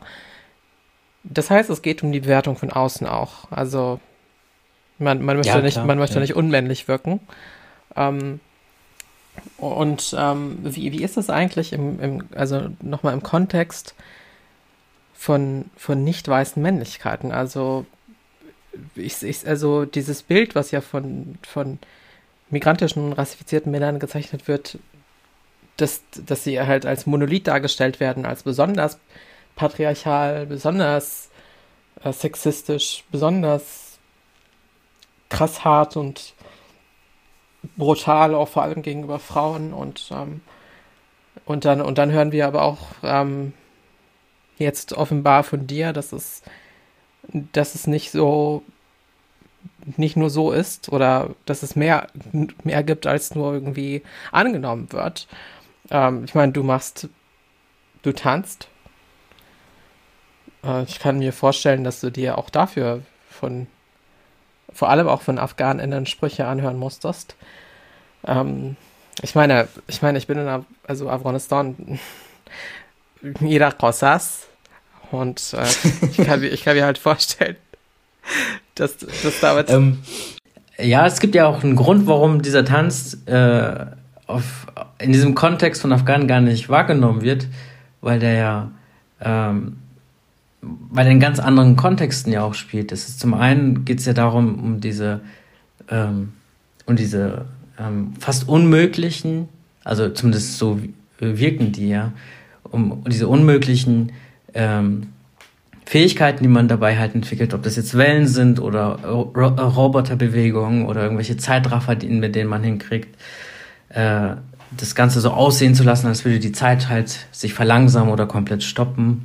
Das 1.24 1.50
heißt, 1.50 1.68
es 1.68 1.82
geht 1.82 2.02
um 2.02 2.12
die 2.12 2.20
Bewertung 2.20 2.56
von 2.56 2.72
außen 2.72 3.06
auch. 3.06 3.50
Also 3.50 4.00
man, 4.98 5.22
man 5.22 5.36
möchte, 5.36 5.52
ja, 5.52 5.60
nicht, 5.60 5.84
man 5.84 5.98
möchte 5.98 6.16
ja. 6.16 6.20
nicht 6.20 6.34
unmännlich 6.34 6.88
wirken. 6.88 7.20
Ähm, 7.94 8.40
und 9.58 10.14
ähm, 10.18 10.58
wie, 10.62 10.92
wie 10.92 11.02
ist 11.02 11.16
das 11.16 11.30
eigentlich 11.30 11.72
im, 11.72 12.00
im 12.00 12.28
also 12.34 12.68
nochmal 12.80 13.12
im 13.12 13.22
Kontext 13.22 13.94
von, 15.14 15.70
von 15.76 16.02
nicht 16.02 16.26
weißen 16.26 16.60
Männlichkeiten? 16.62 17.30
Also, 17.30 17.86
ich, 18.94 19.22
ich, 19.22 19.46
also 19.46 19.84
dieses 19.84 20.22
Bild, 20.22 20.54
was 20.54 20.70
ja 20.70 20.80
von, 20.80 21.38
von 21.46 21.78
migrantischen, 22.50 23.12
rassifizierten 23.12 23.70
Männern 23.70 23.98
gezeichnet 23.98 24.48
wird, 24.48 24.78
dass, 25.76 26.02
dass 26.26 26.44
sie 26.44 26.60
halt 26.60 26.86
als 26.86 27.06
Monolith 27.06 27.46
dargestellt 27.46 28.00
werden, 28.00 28.26
als 28.26 28.42
besonders 28.42 28.98
patriarchal, 29.54 30.46
besonders 30.46 31.30
äh, 32.02 32.12
sexistisch, 32.12 33.04
besonders 33.10 33.98
krass 35.28 35.64
hart 35.64 35.96
und 35.96 36.34
brutal, 37.76 38.34
auch 38.34 38.48
vor 38.48 38.62
allem 38.62 38.82
gegenüber 38.82 39.18
Frauen. 39.18 39.72
Und, 39.72 40.10
ähm, 40.12 40.40
und, 41.44 41.64
dann, 41.64 41.80
und 41.80 41.98
dann 41.98 42.10
hören 42.10 42.32
wir 42.32 42.46
aber 42.46 42.62
auch 42.62 42.78
ähm, 43.02 43.52
jetzt 44.58 44.92
offenbar 44.92 45.44
von 45.44 45.66
dir, 45.66 45.92
dass 45.92 46.12
es, 46.12 46.42
dass 47.32 47.74
es 47.74 47.86
nicht 47.86 48.10
so 48.10 48.62
nicht 49.96 50.16
nur 50.16 50.30
so 50.30 50.52
ist 50.52 50.90
oder 50.90 51.30
dass 51.46 51.62
es 51.62 51.76
mehr, 51.76 52.08
mehr 52.62 52.82
gibt, 52.82 53.06
als 53.06 53.34
nur 53.34 53.54
irgendwie 53.54 54.02
angenommen 54.32 54.92
wird. 54.92 55.26
Ähm, 55.90 56.24
ich 56.24 56.34
meine, 56.34 56.52
du 56.52 56.62
machst, 56.62 57.08
du 58.02 58.12
tanzt. 58.12 58.68
Äh, 60.64 60.82
ich 60.84 60.98
kann 60.98 61.18
mir 61.18 61.32
vorstellen, 61.32 61.84
dass 61.84 62.00
du 62.00 62.10
dir 62.10 62.38
auch 62.38 62.50
dafür 62.50 63.02
von 63.30 63.66
vor 64.72 64.90
allem 64.90 65.08
auch 65.08 65.22
von 65.22 65.38
AfghanInnen 65.38 66.06
Sprüche 66.06 66.46
anhören 66.46 66.78
musstest. 66.78 67.36
Ähm, 68.26 68.76
ich 69.22 69.34
meine, 69.34 69.68
ich 69.86 70.02
meine, 70.02 70.18
ich 70.18 70.26
bin 70.26 70.38
in 70.38 70.66
also 70.86 71.08
Afghanistan 71.08 71.98
jeder 73.40 73.72
Kosas 73.72 74.47
und 75.10 75.54
äh, 75.54 75.66
ich, 76.10 76.26
kann, 76.26 76.42
ich 76.42 76.64
kann 76.64 76.76
mir 76.76 76.84
halt 76.84 76.98
vorstellen, 76.98 77.56
dass 78.74 78.96
das 78.98 79.40
damit. 79.40 79.70
Ähm, 79.70 79.98
ja, 80.78 81.06
es 81.06 81.20
gibt 81.20 81.34
ja 81.34 81.46
auch 81.46 81.62
einen 81.62 81.76
Grund, 81.76 82.06
warum 82.06 82.42
dieser 82.42 82.64
Tanz 82.64 83.18
äh, 83.26 83.86
auf, 84.26 84.66
in 84.98 85.12
diesem 85.12 85.34
Kontext 85.34 85.82
von 85.82 85.92
Afghanen 85.92 86.28
gar 86.28 86.40
nicht 86.40 86.68
wahrgenommen 86.68 87.22
wird, 87.22 87.48
weil 88.00 88.20
der 88.20 88.34
ja 88.34 88.70
ähm, 89.20 89.78
weil 90.60 91.06
er 91.06 91.12
in 91.12 91.20
ganz 91.20 91.38
anderen 91.38 91.76
Kontexten 91.76 92.32
ja 92.32 92.42
auch 92.42 92.54
spielt. 92.54 92.92
Das 92.92 93.08
ist 93.08 93.20
zum 93.20 93.34
einen 93.34 93.84
geht 93.84 94.00
es 94.00 94.06
ja 94.06 94.12
darum, 94.12 94.58
um 94.62 94.80
diese, 94.80 95.20
ähm, 95.88 96.32
um 96.86 96.96
diese 96.96 97.46
ähm, 97.78 98.14
fast 98.18 98.48
unmöglichen, 98.48 99.48
also 99.84 100.08
zumindest 100.08 100.58
so 100.58 100.80
wirken 101.18 101.72
die 101.72 101.88
ja, 101.88 102.12
um 102.64 103.04
diese 103.06 103.28
unmöglichen 103.28 104.12
ähm, 104.54 105.08
Fähigkeiten, 105.86 106.42
die 106.42 106.48
man 106.48 106.68
dabei 106.68 106.98
halt 106.98 107.14
entwickelt, 107.14 107.54
ob 107.54 107.62
das 107.62 107.76
jetzt 107.76 107.96
Wellen 107.96 108.26
sind 108.26 108.60
oder 108.60 108.98
Ro 109.04 109.22
Roboterbewegungen 109.22 110.84
oder 110.84 111.02
irgendwelche 111.02 111.38
Zeitraffer, 111.38 111.96
mit 112.04 112.34
denen 112.34 112.50
man 112.50 112.62
hinkriegt, 112.62 113.16
äh, 113.88 114.34
das 114.76 114.94
Ganze 114.94 115.20
so 115.20 115.30
aussehen 115.30 115.74
zu 115.74 115.84
lassen, 115.84 116.06
als 116.06 116.26
würde 116.26 116.40
die 116.40 116.52
Zeit 116.52 116.90
halt 116.90 117.26
sich 117.32 117.54
verlangsamen 117.54 118.12
oder 118.12 118.26
komplett 118.26 118.62
stoppen. 118.62 119.24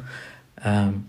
Ähm, 0.64 1.04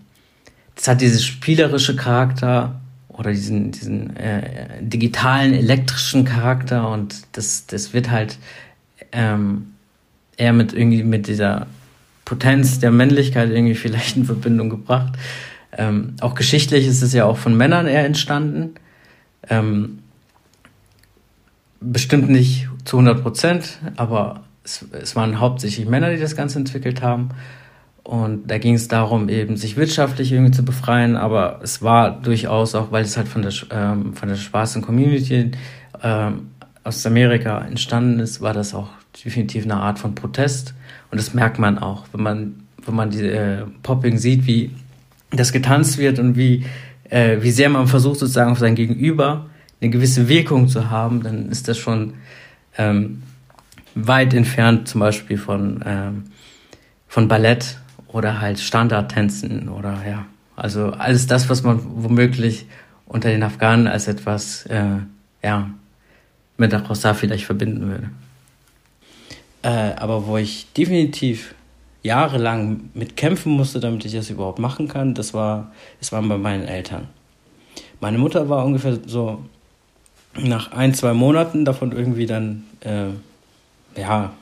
das 0.75 0.89
hat 0.89 0.99
dieses 0.99 1.23
spielerische 1.23 1.95
Charakter 1.95 2.81
oder 3.07 3.31
diesen, 3.31 3.71
diesen 3.71 4.15
äh, 4.17 4.81
digitalen, 4.81 5.53
elektrischen 5.53 6.25
Charakter 6.25 6.89
und 6.89 7.15
das, 7.31 7.65
das 7.65 7.93
wird 7.93 8.11
halt 8.11 8.37
ähm, 9.13 9.73
eher 10.35 10.51
mit 10.51 10.73
irgendwie 10.73 11.03
mit 11.03 11.27
dieser 11.27 11.67
Potenz 12.25 12.79
der 12.79 12.91
Männlichkeit 12.91 13.51
irgendwie 13.51 13.75
vielleicht 13.75 14.17
in 14.17 14.25
Verbindung 14.25 14.69
gebracht. 14.69 15.13
Ähm, 15.77 16.15
auch 16.21 16.35
geschichtlich 16.35 16.87
ist 16.87 17.01
es 17.01 17.13
ja 17.13 17.25
auch 17.25 17.37
von 17.37 17.55
Männern 17.55 17.87
eher 17.87 18.05
entstanden. 18.05 18.75
Ähm, 19.49 19.99
bestimmt 21.79 22.29
nicht 22.29 22.67
zu 22.83 22.97
100 22.97 23.21
Prozent, 23.21 23.79
aber 23.95 24.43
es, 24.63 24.85
es 24.91 25.15
waren 25.15 25.39
hauptsächlich 25.39 25.87
Männer, 25.87 26.11
die 26.11 26.19
das 26.19 26.35
Ganze 26.35 26.59
entwickelt 26.59 27.01
haben. 27.01 27.29
Und 28.03 28.51
da 28.51 28.59
ging 28.59 28.75
es 28.75 28.87
darum, 28.87 29.29
eben 29.29 29.57
sich 29.57 29.77
wirtschaftlich 29.77 30.31
irgendwie 30.31 30.51
zu 30.51 30.63
befreien, 30.63 31.15
aber 31.15 31.59
es 31.63 31.81
war 31.81 32.11
durchaus 32.21 32.75
auch, 32.75 32.91
weil 32.91 33.03
es 33.03 33.17
halt 33.17 33.27
von 33.27 33.41
der, 33.41 33.51
ähm, 33.71 34.13
von 34.13 34.29
der 34.29 34.35
schwarzen 34.35 34.83
Community 34.83 35.51
ähm, 36.03 36.51
aus 36.85 37.05
Amerika 37.05 37.59
entstanden 37.61 38.19
ist, 38.19 38.41
war 38.41 38.53
das 38.53 38.73
auch 38.73 38.89
definitiv 39.25 39.65
eine 39.65 39.75
Art 39.75 39.99
von 39.99 40.15
Protest. 40.15 40.75
Und 41.11 41.19
das 41.19 41.33
merkt 41.33 41.57
man 41.59 41.79
auch, 41.79 42.05
wenn 42.13 42.21
man, 42.21 42.63
wenn 42.85 42.95
man 42.95 43.09
diese 43.09 43.31
äh, 43.31 43.63
Popping 43.81 44.17
sieht, 44.17 44.45
wie 44.45 44.71
das 45.31 45.51
getanzt 45.51 45.97
wird 45.97 46.19
und 46.19 46.37
wie, 46.37 46.65
äh, 47.09 47.41
wie 47.41 47.51
sehr 47.51 47.69
man 47.69 47.87
versucht, 47.87 48.19
sozusagen 48.19 48.51
auf 48.51 48.59
sein 48.59 48.75
Gegenüber 48.75 49.47
eine 49.81 49.89
gewisse 49.89 50.29
Wirkung 50.29 50.67
zu 50.67 50.91
haben, 50.91 51.23
dann 51.23 51.49
ist 51.49 51.67
das 51.67 51.77
schon 51.79 52.13
ähm, 52.77 53.23
weit 53.95 54.33
entfernt 54.35 54.87
zum 54.87 54.99
Beispiel 54.99 55.39
von, 55.39 55.83
ähm, 55.85 56.23
von 57.07 57.27
Ballett 57.27 57.77
oder 58.07 58.41
halt 58.41 58.59
Standardtänzen 58.59 59.69
oder 59.69 59.97
ja, 60.07 60.25
also 60.55 60.91
alles 60.91 61.25
das, 61.25 61.49
was 61.49 61.63
man 61.63 61.79
womöglich 61.83 62.67
unter 63.07 63.29
den 63.29 63.41
Afghanen 63.41 63.87
als 63.87 64.07
etwas, 64.07 64.67
äh, 64.67 64.97
ja, 65.43 65.69
mit 66.57 66.71
der 66.71 66.85
Rosa 66.85 67.13
vielleicht 67.13 67.45
verbinden 67.45 67.87
würde. 67.89 68.09
Äh, 69.61 69.95
aber 69.95 70.27
wo 70.27 70.37
ich 70.37 70.67
definitiv 70.73 71.55
jahrelang 72.03 72.91
mit 72.93 73.17
kämpfen 73.17 73.51
musste, 73.51 73.79
damit 73.79 74.05
ich 74.05 74.13
das 74.13 74.29
überhaupt 74.29 74.59
machen 74.59 74.87
kann, 74.87 75.15
das 75.15 75.33
war, 75.33 75.71
das 75.99 76.11
waren 76.11 76.29
bei 76.29 76.37
meinen 76.37 76.67
Eltern. 76.67 77.07
Meine 77.99 78.19
Mutter 78.19 78.47
war 78.47 78.63
ungefähr 78.63 78.99
so 79.07 79.43
nach 80.37 80.71
ein, 80.71 80.93
zwei 80.93 81.13
Monaten 81.13 81.65
davon 81.65 81.91
irgendwie 81.91 82.27
dann, 82.27 82.65
äh, 82.81 83.07
ja, 83.99 84.33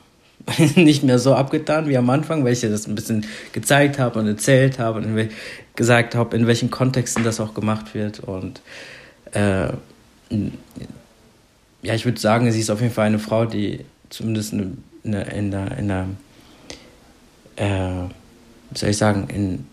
nicht 0.76 1.04
mehr 1.04 1.18
so 1.18 1.34
abgetan 1.34 1.88
wie 1.88 1.96
am 1.96 2.10
Anfang, 2.10 2.44
weil 2.44 2.52
ich 2.52 2.62
ihr 2.62 2.70
das 2.70 2.86
ein 2.86 2.94
bisschen 2.94 3.24
gezeigt 3.52 3.98
habe 3.98 4.18
und 4.18 4.26
erzählt 4.26 4.78
habe 4.78 4.98
und 4.98 5.30
gesagt 5.74 6.14
habe, 6.14 6.36
in 6.36 6.46
welchen 6.46 6.70
Kontexten 6.70 7.24
das 7.24 7.40
auch 7.40 7.54
gemacht 7.54 7.94
wird. 7.94 8.20
Und 8.20 8.60
äh, 9.32 9.68
ja, 11.84 11.94
ich 11.94 12.04
würde 12.04 12.20
sagen, 12.20 12.50
sie 12.50 12.60
ist 12.60 12.70
auf 12.70 12.80
jeden 12.80 12.92
Fall 12.92 13.06
eine 13.06 13.18
Frau, 13.18 13.44
die 13.44 13.84
zumindest 14.08 14.52
in, 14.52 14.82
in, 15.04 15.12
in 15.12 15.50
der, 15.50 15.78
in 15.78 15.88
der 15.88 16.08
äh, 17.56 18.08
wie 18.70 18.78
soll 18.78 18.90
ich 18.90 18.96
sagen, 18.96 19.28
in, 19.32 19.66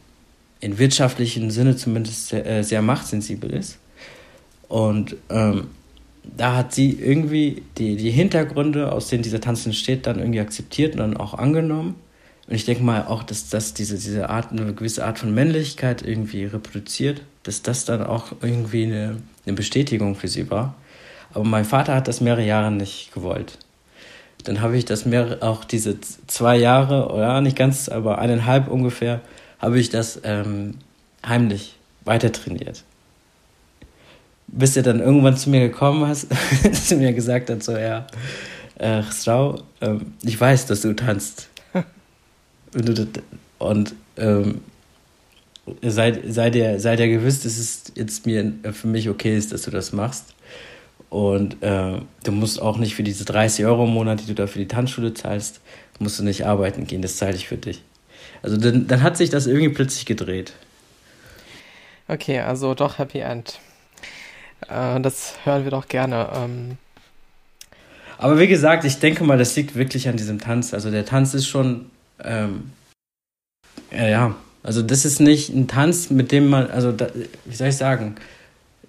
in 0.60 0.78
wirtschaftlichen 0.78 1.52
Sinne 1.52 1.76
zumindest 1.76 2.28
sehr, 2.28 2.45
äh, 2.45 2.63
sehr 2.63 2.82
machtsensibel 2.82 3.52
ist. 3.52 3.80
Und 4.67 5.15
ähm, 5.30 5.67
da 6.24 6.58
hat 6.58 6.74
sie 6.74 6.91
irgendwie 6.91 7.63
die, 7.78 7.95
die 7.95 8.12
Hintergründe, 8.12 8.91
aus 8.91 9.10
denen 9.10 9.24
dieser 9.24 9.41
Tanz 9.41 9.65
entsteht, 9.65 10.06
dann 10.06 10.19
irgendwie 10.19 10.39
akzeptiert 10.39 10.93
und 10.93 11.00
dann 11.00 11.17
auch 11.17 11.34
angenommen. 11.34 11.95
Und 12.47 12.56
ich 12.56 12.65
denke 12.65 12.84
mal 12.84 13.06
auch, 13.06 13.24
dass 13.24 13.50
das 13.50 13.74
diese, 13.74 13.95
diese 13.95 14.30
Art, 14.30 14.52
eine 14.52 14.74
gewisse 14.74 15.06
Art 15.06 15.19
von 15.19 15.34
Männlichkeit 15.34 16.04
irgendwie 16.04 16.45
reproduziert, 16.45 17.21
dass 17.43 17.63
das 17.63 17.86
dann 17.86 18.04
auch 18.04 18.34
irgendwie 18.41 18.84
eine, 18.84 19.17
eine 19.45 19.56
Bestätigung 19.56 20.15
für 20.15 20.28
sie 20.28 20.50
war. 20.52 20.76
Aber 21.33 21.43
mein 21.43 21.65
Vater 21.65 21.95
hat 21.95 22.07
das 22.07 22.21
mehrere 22.21 22.45
Jahre 22.45 22.71
nicht 22.71 23.13
gewollt. 23.13 23.57
Dann 24.43 24.61
habe 24.61 24.77
ich 24.77 24.85
das 24.85 25.05
mehrere, 25.05 25.41
auch 25.43 25.63
diese 25.63 25.97
zwei 26.27 26.57
Jahre, 26.57 27.09
oder 27.13 27.41
nicht 27.41 27.55
ganz, 27.55 27.89
aber 27.89 28.19
eineinhalb 28.19 28.67
ungefähr, 28.67 29.21
habe 29.59 29.79
ich 29.79 29.89
das 29.89 30.21
ähm, 30.23 30.75
heimlich 31.23 31.75
weiter 32.03 32.31
trainiert 32.31 32.83
bis 34.51 34.75
er 34.75 34.83
dann 34.83 34.99
irgendwann 34.99 35.37
zu 35.37 35.49
mir 35.49 35.61
gekommen 35.61 36.09
ist, 36.11 36.27
er 36.91 36.97
mir 36.97 37.13
gesagt 37.13 37.49
hat, 37.49 37.63
so, 37.63 37.75
ja, 37.75 38.05
äh, 38.77 39.01
Strau, 39.03 39.61
ähm, 39.79 40.13
ich 40.23 40.39
weiß, 40.39 40.65
dass 40.65 40.81
du 40.81 40.93
tanzt. 40.93 41.49
und 43.59 43.95
ähm, 44.17 44.61
sei, 45.81 46.19
sei, 46.27 46.49
dir, 46.49 46.79
sei 46.79 46.95
dir 46.95 47.07
gewiss, 47.07 47.41
dass 47.43 47.57
es 47.57 47.83
jetzt 47.95 48.25
mir 48.25 48.53
für 48.73 48.87
mich 48.87 49.09
okay 49.09 49.37
ist, 49.37 49.53
dass 49.53 49.63
du 49.63 49.71
das 49.71 49.93
machst. 49.93 50.33
Und 51.12 51.62
äh, 51.62 52.00
du 52.24 52.32
musst 52.32 52.62
auch 52.62 52.78
nicht 52.78 52.95
für 52.95 53.04
diese 53.04 53.26
30 53.26 53.65
Euro 53.65 53.84
im 53.84 53.89
Monat, 53.89 54.21
die 54.21 54.28
du 54.28 54.34
da 54.34 54.47
für 54.47 54.60
die 54.60 54.67
Tanzschule 54.69 55.13
zahlst, 55.13 55.60
musst 56.00 56.17
du 56.17 56.24
nicht 56.24 56.45
arbeiten 56.45 56.88
gehen, 56.88 57.02
das 57.02 57.17
zahle 57.17 57.36
ich 57.36 57.50
für 57.50 57.58
dich. 57.58 57.84
Also 58.41 58.56
dann, 58.56 58.88
dann 58.88 59.04
hat 59.04 59.17
sich 59.17 59.30
das 59.30 59.45
irgendwie 59.45 59.69
plötzlich 59.69 60.06
gedreht. 60.06 60.54
Okay, 62.08 62.39
also 62.39 62.74
doch 62.76 62.97
Happy 62.97 63.19
End. 63.19 63.60
Äh, 64.69 65.02
das 65.02 65.36
hören 65.43 65.65
wir 65.65 65.71
doch 65.71 65.89
gerne. 65.89 66.30
Ähm. 66.34 66.78
Aber 68.17 68.39
wie 68.39 68.47
gesagt, 68.47 68.86
ich 68.86 69.00
denke 69.00 69.26
mal, 69.26 69.38
das 69.38 69.54
liegt 69.58 69.76
wirklich 69.76 70.08
an 70.08 70.15
diesem 70.15 70.39
Tanz. 70.39 70.74
Also 70.74 70.91
der 70.91 71.06
Tanz 71.06 71.34
ist 71.34 71.45
schon, 71.45 71.91
ähm, 72.24 72.71
ja, 73.91 74.08
ja, 74.08 74.36
also 74.63 74.82
das 74.82 75.04
ist 75.04 75.19
nicht 75.19 75.50
ein 75.50 75.67
Tanz, 75.67 76.10
mit 76.10 76.32
dem 76.32 76.47
man, 76.47 76.71
also 76.71 76.93
da, 76.93 77.10
wie 77.43 77.56
soll 77.56 77.67
ich 77.67 77.76
sagen, 77.76 78.15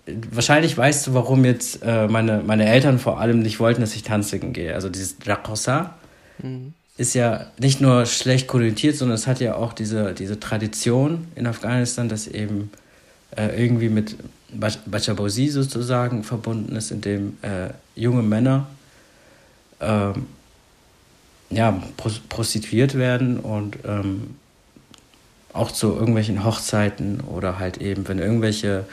wahrscheinlich 0.07 0.77
weißt 0.77 1.07
du, 1.07 1.15
warum 1.15 1.45
jetzt 1.45 1.83
äh, 1.83 2.09
meine, 2.09 2.43
meine 2.45 2.67
Eltern 2.67 2.99
vor 2.99 3.21
allem 3.21 3.41
nicht 3.41 3.61
wollten, 3.61 3.81
dass 3.81 3.95
ich 3.95 4.03
tanzen 4.03 4.53
gehe. 4.53 4.75
Also 4.75 4.89
dieses 4.89 5.17
Rakosa 5.25 5.95
mhm. 6.43 6.75
ist 6.97 7.15
ja 7.15 7.47
nicht 7.59 7.81
nur 7.81 8.07
schlecht 8.07 8.49
konnotiert, 8.49 8.97
sondern 8.97 9.15
es 9.15 9.27
hat 9.27 9.41
ja 9.41 9.55
auch 9.55 9.73
diese, 9.73 10.13
diese 10.15 10.41
Tradition 10.41 11.29
in 11.37 11.47
Afghanistan, 11.47 12.09
dass 12.09 12.27
eben 12.27 12.71
äh, 13.37 13.63
irgendwie 13.63 13.89
mit 13.89 14.17
Bachabosi 14.53 15.49
sozusagen 15.49 16.25
verbunden 16.25 16.77
ist, 16.77 16.91
in 16.91 17.01
dem 17.01 17.39
äh, 17.43 17.71
junge 17.95 18.23
Männer 18.23 18.67
ähm, 19.81 20.27
ja, 21.49 21.83
prostituiert 22.29 22.95
werden 22.97 23.39
und 23.39 23.79
ähm, 23.85 24.37
auch 25.53 25.71
zu 25.71 25.93
irgendwelchen 25.93 26.45
Hochzeiten 26.45 27.21
oder 27.21 27.59
halt 27.59 27.79
eben, 27.79 28.09
wenn 28.09 28.19
irgendwelche 28.19 28.85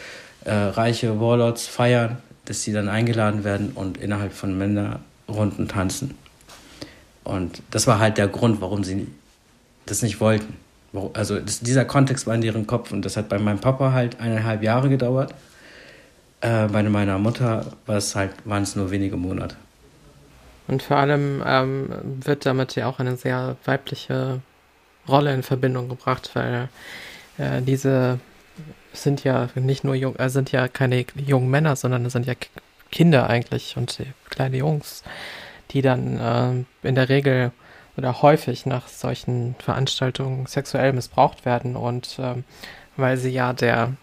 äh, 0.46 0.54
reiche 0.54 1.20
Warlords 1.20 1.68
feiern, 1.68 2.18
dass 2.46 2.64
sie 2.64 2.74
dann 2.74 2.90
eingeladen 2.90 3.44
werden 3.44 3.72
und 3.76 3.98
innerhalb 3.98 4.34
von 4.34 4.58
Männerrunden 4.58 5.68
tanzen. 5.68 6.16
Und 7.24 7.62
das 7.72 7.86
war 7.88 8.00
halt 8.00 8.18
der 8.18 8.28
Grund, 8.28 8.62
warum 8.62 8.84
sie 8.84 9.08
das 9.86 10.02
nicht 10.02 10.20
wollten. 10.20 10.56
Also 11.14 11.40
das, 11.40 11.60
dieser 11.60 11.86
Kontext 11.86 12.26
war 12.26 12.34
in 12.36 12.42
ihrem 12.42 12.66
Kopf 12.66 12.92
und 12.92 13.06
das 13.06 13.18
hat 13.18 13.30
bei 13.30 13.38
meinem 13.38 13.60
Papa 13.60 13.92
halt 13.92 14.20
eineinhalb 14.20 14.64
Jahre 14.64 14.90
gedauert. 14.90 15.34
Äh, 16.42 16.68
bei 16.68 16.82
meiner 16.84 17.20
Mutter 17.20 17.66
halt, 17.88 18.32
waren 18.46 18.64
es 18.64 18.76
nur 18.76 18.90
wenige 18.92 19.18
Monate. 19.18 19.56
Und 20.68 20.84
vor 20.84 20.98
allem 20.98 21.44
ähm, 21.46 21.90
wird 22.24 22.46
damit 22.46 22.76
ja 22.76 22.88
auch 22.88 23.00
eine 23.00 23.18
sehr 23.18 23.58
weibliche 23.66 24.40
Rolle 25.08 25.34
in 25.34 25.44
Verbindung 25.44 25.90
gebracht, 25.90 26.32
weil 26.34 26.70
äh, 27.38 27.62
diese 27.62 28.20
sind 28.94 29.24
ja 29.24 29.50
nicht 29.56 29.84
nur 29.84 29.96
jung, 29.96 30.16
äh, 30.18 30.30
sind 30.30 30.52
ja 30.52 30.68
keine 30.68 31.06
jungen 31.16 31.50
Männer, 31.50 31.76
sondern 31.76 32.06
es 32.06 32.14
sind 32.14 32.26
ja 32.26 32.34
Kinder 32.92 33.30
eigentlich 33.30 33.78
und 33.78 34.02
kleine 34.30 34.58
Jungs, 34.58 35.04
die 35.72 35.82
dann 35.82 36.66
äh, 36.84 36.88
in 36.88 36.96
der 36.96 37.10
Regel 37.10 37.52
oder 37.98 38.22
häufig 38.22 38.66
nach 38.66 38.88
solchen 38.88 39.56
Veranstaltungen 39.60 40.46
sexuell 40.46 40.94
missbraucht 40.94 41.46
werden 41.46 41.76
und 41.76 42.18
ähm, 42.20 42.44
weil 42.98 43.18
sie 43.18 43.30
ja 43.30 43.54
der 43.54 43.94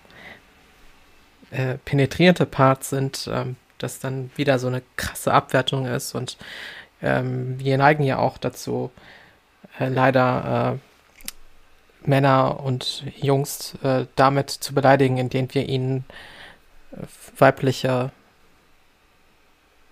äh, 1.51 1.79
penetrierende 1.85 2.47
Parts 2.47 2.91
sind, 2.91 3.29
ähm, 3.33 3.57
das 3.79 3.99
dann 3.99 4.31
wieder 4.37 4.59
so 4.59 4.69
eine 4.69 4.83
krasse 4.97 5.33
Abwertung 5.33 5.87
ist 5.87 6.15
und 6.15 6.37
ähm, 7.03 7.59
wir 7.59 7.79
neigen 7.79 8.03
ja 8.03 8.19
auch 8.19 8.39
dazu, 8.39 8.91
äh, 9.79 9.89
leider 9.89 10.75
äh, 10.75 10.79
Männer 12.07 12.61
und 12.63 13.05
Jungs 13.17 13.75
äh, 13.83 14.07
damit 14.17 14.51
zu 14.51 14.75
beleidigen, 14.75 15.19
indem 15.19 15.53
wir 15.53 15.69
ihnen 15.69 16.05
äh, 16.93 16.99
weibliche, 17.39 18.11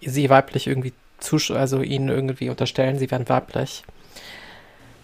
sie 0.00 0.30
weiblich 0.30 0.66
irgendwie 0.66 0.92
zusch 1.18 1.50
also 1.50 1.80
ihnen 1.80 2.08
irgendwie 2.08 2.50
unterstellen, 2.50 2.98
sie 2.98 3.10
wären 3.10 3.28
weiblich. 3.28 3.84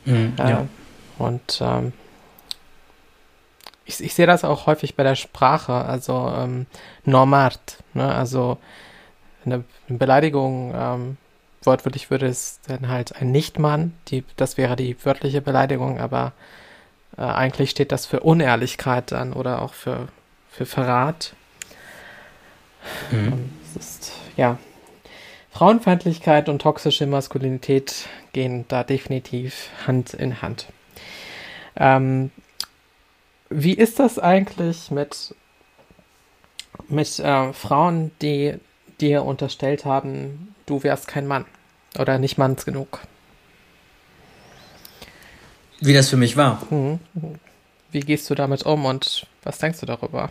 Mhm, 0.05 0.35
ja. 0.38 0.66
Und 1.18 1.61
ähm, 1.61 1.92
ich, 3.85 4.03
ich 4.03 4.14
sehe 4.14 4.27
das 4.27 4.44
auch 4.44 4.66
häufig 4.66 4.94
bei 4.94 5.03
der 5.03 5.16
Sprache, 5.16 5.73
also 5.73 6.33
ähm, 6.37 6.66
normart, 7.05 7.78
ne? 7.95 8.14
also 8.14 8.59
eine, 9.45 9.64
eine 9.89 9.99
Beleidigung, 9.99 10.72
ähm, 10.74 11.16
wortwörtlich 11.62 12.11
würde 12.11 12.26
es 12.26 12.61
dann 12.66 12.89
halt 12.89 13.16
ein 13.16 13.32
Nichtmann, 13.32 13.93
die, 14.09 14.24
das 14.37 14.57
wäre 14.57 14.76
die 14.76 14.97
wörtliche 15.05 15.43
Beleidigung, 15.43 16.01
aber 16.01 16.32
äh, 17.21 17.25
eigentlich 17.25 17.71
steht 17.71 17.93
das 17.93 18.07
für 18.07 18.21
Unehrlichkeit 18.21 19.12
dann 19.12 19.35
oder 19.35 19.61
auch 19.62 19.75
für, 19.75 20.09
für 20.51 20.64
Verrat. 20.64 21.35
Mhm. 23.11 23.51
Ist, 23.79 24.12
ja, 24.37 24.59
Frauenfeindlichkeit 25.53 26.49
und 26.49 26.62
toxische 26.62 27.07
Maskulinität 27.07 28.09
gehen 28.33 28.64
da 28.68 28.85
definitiv 28.85 29.68
Hand 29.87 30.14
in 30.14 30.41
Hand. 30.41 30.66
Ähm, 31.77 32.31
wie 33.51 33.75
ist 33.75 33.99
das 33.99 34.18
eigentlich 34.18 34.91
mit, 34.91 35.35
mit 36.89 37.18
äh, 37.18 37.53
Frauen, 37.53 38.12
die 38.23 38.55
dir 39.01 39.25
unterstellt 39.25 39.85
haben, 39.85 40.55
du 40.66 40.83
wärst 40.83 41.07
kein 41.07 41.27
Mann 41.27 41.45
oder 41.99 42.18
nicht 42.18 42.39
manns 42.39 42.64
genug? 42.64 43.01
Wie 45.81 45.95
das 45.95 46.09
für 46.09 46.16
mich 46.16 46.37
war. 46.37 46.62
Mhm. 46.70 46.99
Wie 47.91 48.01
gehst 48.01 48.28
du 48.31 48.35
damit 48.35 48.64
um 48.64 48.85
und 48.85 49.26
was 49.43 49.59
denkst 49.59 49.81
du 49.81 49.87
darüber? 49.87 50.31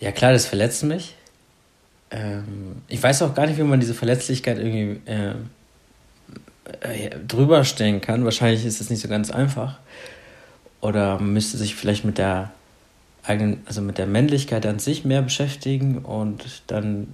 Ja 0.00 0.12
klar, 0.12 0.32
das 0.32 0.46
verletzt 0.46 0.84
mich. 0.84 1.14
Ähm, 2.10 2.82
ich 2.88 3.02
weiß 3.02 3.22
auch 3.22 3.34
gar 3.34 3.46
nicht, 3.46 3.58
wie 3.58 3.62
man 3.62 3.80
diese 3.80 3.94
Verletzlichkeit 3.94 4.58
irgendwie 4.58 5.00
äh, 5.10 5.34
äh, 6.80 7.10
drüber 7.26 7.64
stehen 7.64 8.00
kann. 8.00 8.24
Wahrscheinlich 8.24 8.64
ist 8.64 8.80
es 8.80 8.90
nicht 8.90 9.00
so 9.00 9.08
ganz 9.08 9.30
einfach. 9.30 9.78
Oder 10.80 11.18
man 11.18 11.32
müsste 11.32 11.58
sich 11.58 11.74
vielleicht 11.74 12.04
mit 12.04 12.18
der 12.18 12.52
eigenen, 13.24 13.62
also 13.66 13.82
mit 13.82 13.98
der 13.98 14.06
Männlichkeit 14.06 14.64
an 14.66 14.78
sich 14.78 15.04
mehr 15.04 15.22
beschäftigen 15.22 15.98
und 15.98 16.62
dann 16.68 17.08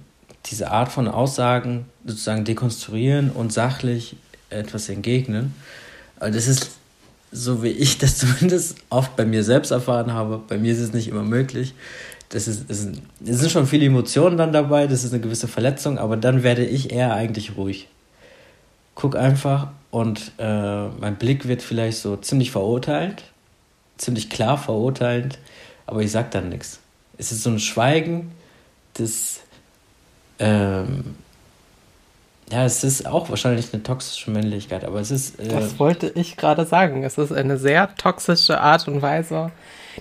diese 0.45 0.71
Art 0.71 0.91
von 0.91 1.07
Aussagen 1.07 1.85
sozusagen 2.05 2.45
dekonstruieren 2.45 3.31
und 3.31 3.51
sachlich 3.51 4.15
etwas 4.49 4.89
entgegnen. 4.89 5.55
Also 6.19 6.35
das 6.35 6.47
ist 6.47 6.71
so 7.35 7.63
wie 7.63 7.69
ich 7.69 7.97
das 7.99 8.17
zumindest 8.17 8.77
oft 8.89 9.15
bei 9.15 9.25
mir 9.25 9.43
selbst 9.43 9.71
erfahren 9.71 10.13
habe. 10.13 10.41
Bei 10.47 10.57
mir 10.57 10.71
ist 10.71 10.79
es 10.79 10.93
nicht 10.93 11.07
immer 11.07 11.23
möglich. 11.23 11.73
Das 12.29 12.47
ist, 12.47 12.69
es 12.69 12.79
sind 12.79 13.51
schon 13.51 13.67
viele 13.67 13.85
Emotionen 13.85 14.37
dann 14.37 14.51
dabei, 14.51 14.87
das 14.87 15.03
ist 15.03 15.13
eine 15.13 15.21
gewisse 15.21 15.47
Verletzung, 15.47 15.99
aber 15.99 16.17
dann 16.17 16.41
werde 16.41 16.65
ich 16.65 16.91
eher 16.91 17.13
eigentlich 17.13 17.55
ruhig. 17.55 17.87
Guck 18.95 19.15
einfach 19.15 19.67
und 19.91 20.31
äh, 20.39 20.87
mein 20.87 21.17
Blick 21.17 21.47
wird 21.47 21.61
vielleicht 21.61 21.99
so 21.99 22.17
ziemlich 22.17 22.49
verurteilt, 22.49 23.23
ziemlich 23.97 24.29
klar 24.31 24.57
verurteilend, 24.57 25.37
aber 25.85 26.01
ich 26.01 26.11
sag 26.11 26.31
dann 26.31 26.49
nichts. 26.49 26.79
Es 27.17 27.31
ist 27.31 27.43
so 27.43 27.51
ein 27.51 27.59
Schweigen, 27.59 28.31
das 28.95 29.41
ähm, 30.39 31.15
ja, 32.51 32.63
es 32.63 32.83
ist 32.83 33.07
auch 33.07 33.29
wahrscheinlich 33.29 33.73
eine 33.73 33.81
toxische 33.81 34.29
Männlichkeit, 34.29 34.83
aber 34.83 34.99
es 34.99 35.09
ist. 35.09 35.39
Äh 35.39 35.47
das 35.47 35.79
wollte 35.79 36.11
ich 36.13 36.37
gerade 36.37 36.65
sagen. 36.65 37.03
Es 37.03 37.17
ist 37.17 37.31
eine 37.31 37.57
sehr 37.57 37.95
toxische 37.95 38.61
Art 38.61 38.87
und 38.87 39.01
Weise. 39.01 39.51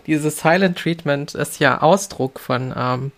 Dieses 0.06 0.40
Silent 0.40 0.78
Treatment 0.78 1.34
ist 1.34 1.58
ja 1.58 1.80
Ausdruck 1.80 2.38
von, 2.40 2.74
ähm, 2.76 3.12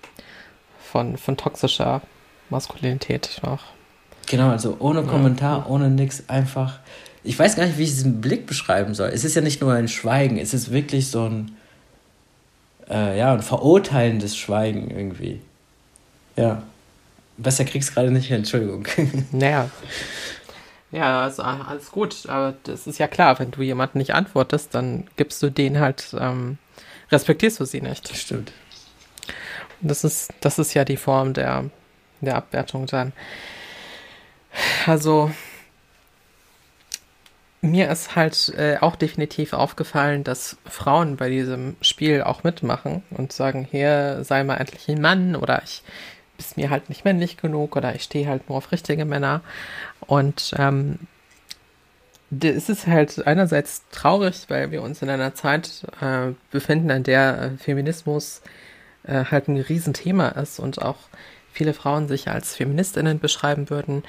von, 0.79 1.17
von 1.17 1.37
toxischer 1.37 2.03
Maskulinität 2.51 3.41
auch. 3.43 3.65
Genau, 4.27 4.51
also 4.51 4.77
ohne 4.79 5.03
Kommentar, 5.03 5.61
ja. 5.61 5.67
ohne 5.67 5.91
nix, 5.91 6.25
einfach. 6.29 6.79
Ich 7.25 7.37
weiß 7.37 7.57
gar 7.57 7.67
nicht, 7.67 7.79
wie 7.79 7.85
ich 7.85 7.91
diesen 7.91 8.21
Blick 8.21 8.47
beschreiben 8.47 8.95
soll. 8.95 9.09
Es 9.09 9.25
ist 9.25 9.35
ja 9.35 9.43
nicht 9.43 9.61
nur 9.61 9.73
ein 9.73 9.89
Schweigen, 9.89 10.39
es 10.39 10.55
ist 10.55 10.71
wirklich 10.71 11.11
so 11.11 11.25
ein. 11.25 11.57
Äh, 12.89 13.19
ja, 13.19 13.33
ein 13.33 13.43
verurteilendes 13.43 14.37
Schweigen 14.37 14.89
irgendwie. 14.93 15.41
Ja. 16.37 16.63
Besser 17.39 17.65
kriegst 17.65 17.95
gerade 17.95 18.11
nicht 18.11 18.29
hin, 18.29 18.39
Entschuldigung. 18.39 18.87
Naja. 19.33 19.71
Ja, 20.93 21.23
also 21.23 21.43
alles 21.43 21.91
gut, 21.91 22.27
aber 22.29 22.55
das 22.63 22.87
ist 22.87 22.99
ja 22.99 23.09
klar, 23.09 23.39
wenn 23.39 23.51
du 23.51 23.63
jemanden 23.63 23.99
nicht 23.99 24.15
antwortest, 24.15 24.75
dann 24.75 25.05
gibst 25.17 25.43
du 25.43 25.51
den 25.51 25.81
halt, 25.81 26.15
ähm, 26.19 26.59
respektierst 27.11 27.61
du 27.61 27.65
sie 27.65 27.81
nicht. 27.81 28.17
Stimmt. 28.17 28.53
Und 29.83 29.91
das 29.91 30.05
ist, 30.05 30.33
das 30.41 30.59
ist 30.59 30.75
ja 30.75 30.85
die 30.85 30.97
Form 30.97 31.35
der, 31.35 31.65
der 32.21 32.37
Abwertung 32.37 32.87
dann. 32.87 33.13
Also, 34.87 35.31
mir 37.61 37.91
ist 37.91 38.17
halt 38.17 38.55
äh, 38.57 38.79
auch 38.81 38.97
definitiv 38.97 39.53
aufgefallen, 39.53 40.25
dass 40.25 40.57
Frauen 40.65 41.17
bei 41.17 41.29
diesem 41.29 41.77
Spiel 41.81 42.23
auch 42.23 42.45
mitmachen 42.45 43.03
und 43.11 43.33
sagen, 43.33 43.67
hier 43.71 44.25
sei 44.25 44.45
mal 44.45 44.57
endlich 44.57 44.89
ein 44.89 45.01
Mann 45.01 45.37
oder 45.37 45.63
ich 45.65 45.83
bist 46.37 46.57
mir 46.57 46.71
halt 46.71 46.89
nicht 46.89 47.05
männlich 47.05 47.37
genug 47.37 47.77
oder 47.77 47.95
ich 47.95 48.03
stehe 48.03 48.29
halt 48.29 48.49
nur 48.49 48.59
auf 48.59 48.73
richtige 48.73 49.05
Männer. 49.05 49.43
Und 50.01 50.55
ähm, 50.59 50.99
es 52.43 52.69
ist 52.69 52.87
halt 52.87 53.27
einerseits 53.27 53.83
traurig, 53.91 54.47
weil 54.49 54.71
wir 54.71 54.83
uns 54.83 55.03
in 55.03 55.11
einer 55.11 55.35
Zeit 55.35 55.87
äh, 56.01 56.33
befinden, 56.51 56.91
in 56.91 57.03
der 57.05 57.41
äh, 57.41 57.59
Feminismus 57.59 58.43
äh, 59.05 59.25
halt 59.25 59.49
ein 59.49 59.61
Riesenthema 59.61 60.29
ist 60.29 60.59
und 60.59 60.83
auch 60.83 60.99
viele 61.53 61.73
Frauen 61.73 62.09
sich 62.09 62.29
als 62.29 62.55
Feministinnen 62.55 63.21
beschreiben 63.21 63.71
würden. 63.71 64.03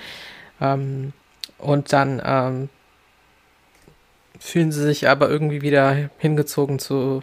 Ähm, 0.59 1.13
und 1.57 1.93
dann 1.93 2.21
ähm, 2.23 2.69
fühlen 4.39 4.71
sie 4.71 4.83
sich 4.83 5.07
aber 5.07 5.29
irgendwie 5.29 5.61
wieder 5.61 6.09
hingezogen 6.17 6.79
zu 6.79 7.21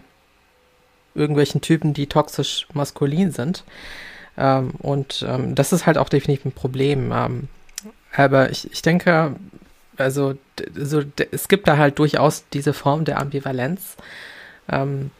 irgendwelchen 1.14 1.60
Typen, 1.60 1.94
die 1.94 2.08
toxisch 2.08 2.66
maskulin 2.72 3.30
sind. 3.30 3.64
Ähm, 4.36 4.70
und 4.78 5.24
ähm, 5.28 5.54
das 5.54 5.72
ist 5.72 5.86
halt 5.86 5.98
auch 5.98 6.08
definitiv 6.08 6.44
ein 6.44 6.52
Problem. 6.52 7.12
Ähm, 7.12 7.48
aber 8.14 8.50
ich, 8.50 8.70
ich 8.72 8.82
denke, 8.82 9.34
also 9.96 10.34
so, 10.74 11.02
es 11.30 11.48
gibt 11.48 11.68
da 11.68 11.76
halt 11.76 11.98
durchaus 11.98 12.44
diese 12.52 12.72
Form 12.72 13.04
der 13.04 13.20
Ambivalenz. 13.20 13.96
Ähm, 14.70 15.10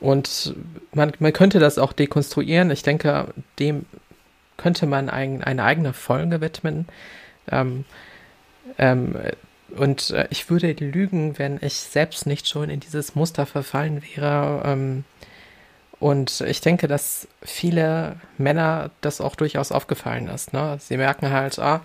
und 0.00 0.54
man, 0.92 1.12
man 1.20 1.32
könnte 1.32 1.58
das 1.58 1.78
auch 1.78 1.92
dekonstruieren. 1.92 2.70
Ich 2.70 2.82
denke, 2.82 3.28
dem 3.58 3.86
könnte 4.56 4.86
man 4.86 5.08
ein, 5.08 5.42
eine 5.44 5.64
eigene 5.64 5.92
Folge 5.92 6.40
widmen. 6.40 6.86
Ähm, 7.50 7.84
ähm, 8.78 9.16
und 9.76 10.10
äh, 10.10 10.26
ich 10.30 10.50
würde 10.50 10.72
lügen, 10.72 11.38
wenn 11.38 11.58
ich 11.62 11.74
selbst 11.74 12.26
nicht 12.26 12.48
schon 12.48 12.68
in 12.68 12.80
dieses 12.80 13.14
Muster 13.14 13.46
verfallen 13.46 14.02
wäre, 14.02 14.62
und 16.02 16.40
ich 16.40 16.60
denke, 16.60 16.88
dass 16.88 17.28
viele 17.42 18.16
Männer 18.36 18.90
das 19.02 19.20
auch 19.20 19.36
durchaus 19.36 19.70
aufgefallen 19.70 20.26
ist. 20.26 20.52
Ne? 20.52 20.76
Sie 20.80 20.96
merken 20.96 21.30
halt, 21.30 21.60
ah, 21.60 21.80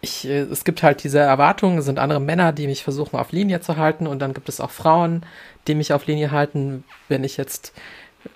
ich, 0.00 0.26
äh, 0.26 0.40
es 0.40 0.64
gibt 0.64 0.82
halt 0.82 1.04
diese 1.04 1.20
Erwartungen, 1.20 1.78
es 1.78 1.84
sind 1.84 2.00
andere 2.00 2.18
Männer, 2.18 2.52
die 2.52 2.66
mich 2.66 2.82
versuchen 2.82 3.16
auf 3.16 3.30
Linie 3.30 3.60
zu 3.60 3.76
halten 3.76 4.08
und 4.08 4.18
dann 4.18 4.34
gibt 4.34 4.48
es 4.48 4.60
auch 4.60 4.72
Frauen, 4.72 5.24
die 5.68 5.76
mich 5.76 5.92
auf 5.92 6.08
Linie 6.08 6.32
halten, 6.32 6.82
wenn 7.06 7.22
ich 7.22 7.36
jetzt, 7.36 7.72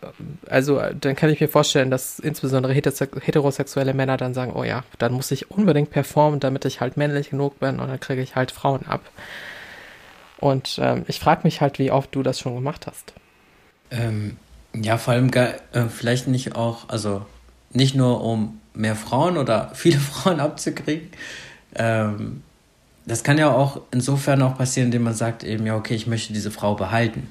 äh, 0.00 0.06
also 0.48 0.80
dann 1.00 1.16
kann 1.16 1.30
ich 1.30 1.40
mir 1.40 1.48
vorstellen, 1.48 1.90
dass 1.90 2.20
insbesondere 2.20 2.72
heterosexuelle 2.72 3.92
Männer 3.92 4.16
dann 4.16 4.34
sagen, 4.34 4.52
oh 4.54 4.62
ja, 4.62 4.84
dann 4.98 5.12
muss 5.14 5.32
ich 5.32 5.50
unbedingt 5.50 5.90
performen, 5.90 6.38
damit 6.38 6.64
ich 6.64 6.80
halt 6.80 6.96
männlich 6.96 7.30
genug 7.30 7.58
bin 7.58 7.80
und 7.80 7.88
dann 7.88 7.98
kriege 7.98 8.22
ich 8.22 8.36
halt 8.36 8.52
Frauen 8.52 8.86
ab. 8.86 9.02
Und 10.38 10.78
ähm, 10.80 11.04
ich 11.08 11.18
frage 11.18 11.40
mich 11.42 11.60
halt, 11.60 11.80
wie 11.80 11.90
oft 11.90 12.14
du 12.14 12.22
das 12.22 12.38
schon 12.38 12.54
gemacht 12.54 12.86
hast. 12.86 13.14
Ähm, 13.90 14.36
ja, 14.74 14.98
vor 14.98 15.14
allem 15.14 15.30
äh, 15.32 15.54
vielleicht 15.88 16.28
nicht 16.28 16.54
auch, 16.54 16.88
also 16.88 17.26
nicht 17.72 17.94
nur 17.94 18.22
um 18.22 18.60
mehr 18.74 18.96
Frauen 18.96 19.36
oder 19.36 19.70
viele 19.74 19.98
Frauen 19.98 20.40
abzukriegen. 20.40 21.08
Ähm, 21.74 22.42
das 23.06 23.24
kann 23.24 23.38
ja 23.38 23.50
auch 23.50 23.80
insofern 23.90 24.42
auch 24.42 24.56
passieren, 24.56 24.86
indem 24.86 25.02
man 25.02 25.14
sagt 25.14 25.42
eben, 25.42 25.66
ja, 25.66 25.76
okay, 25.76 25.94
ich 25.94 26.06
möchte 26.06 26.32
diese 26.32 26.50
Frau 26.50 26.74
behalten. 26.74 27.28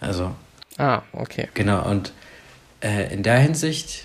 Also. 0.00 0.34
Ah, 0.78 1.02
okay. 1.12 1.48
Genau, 1.54 1.88
und 1.88 2.12
äh, 2.80 3.12
in 3.12 3.22
der 3.22 3.38
Hinsicht, 3.38 4.04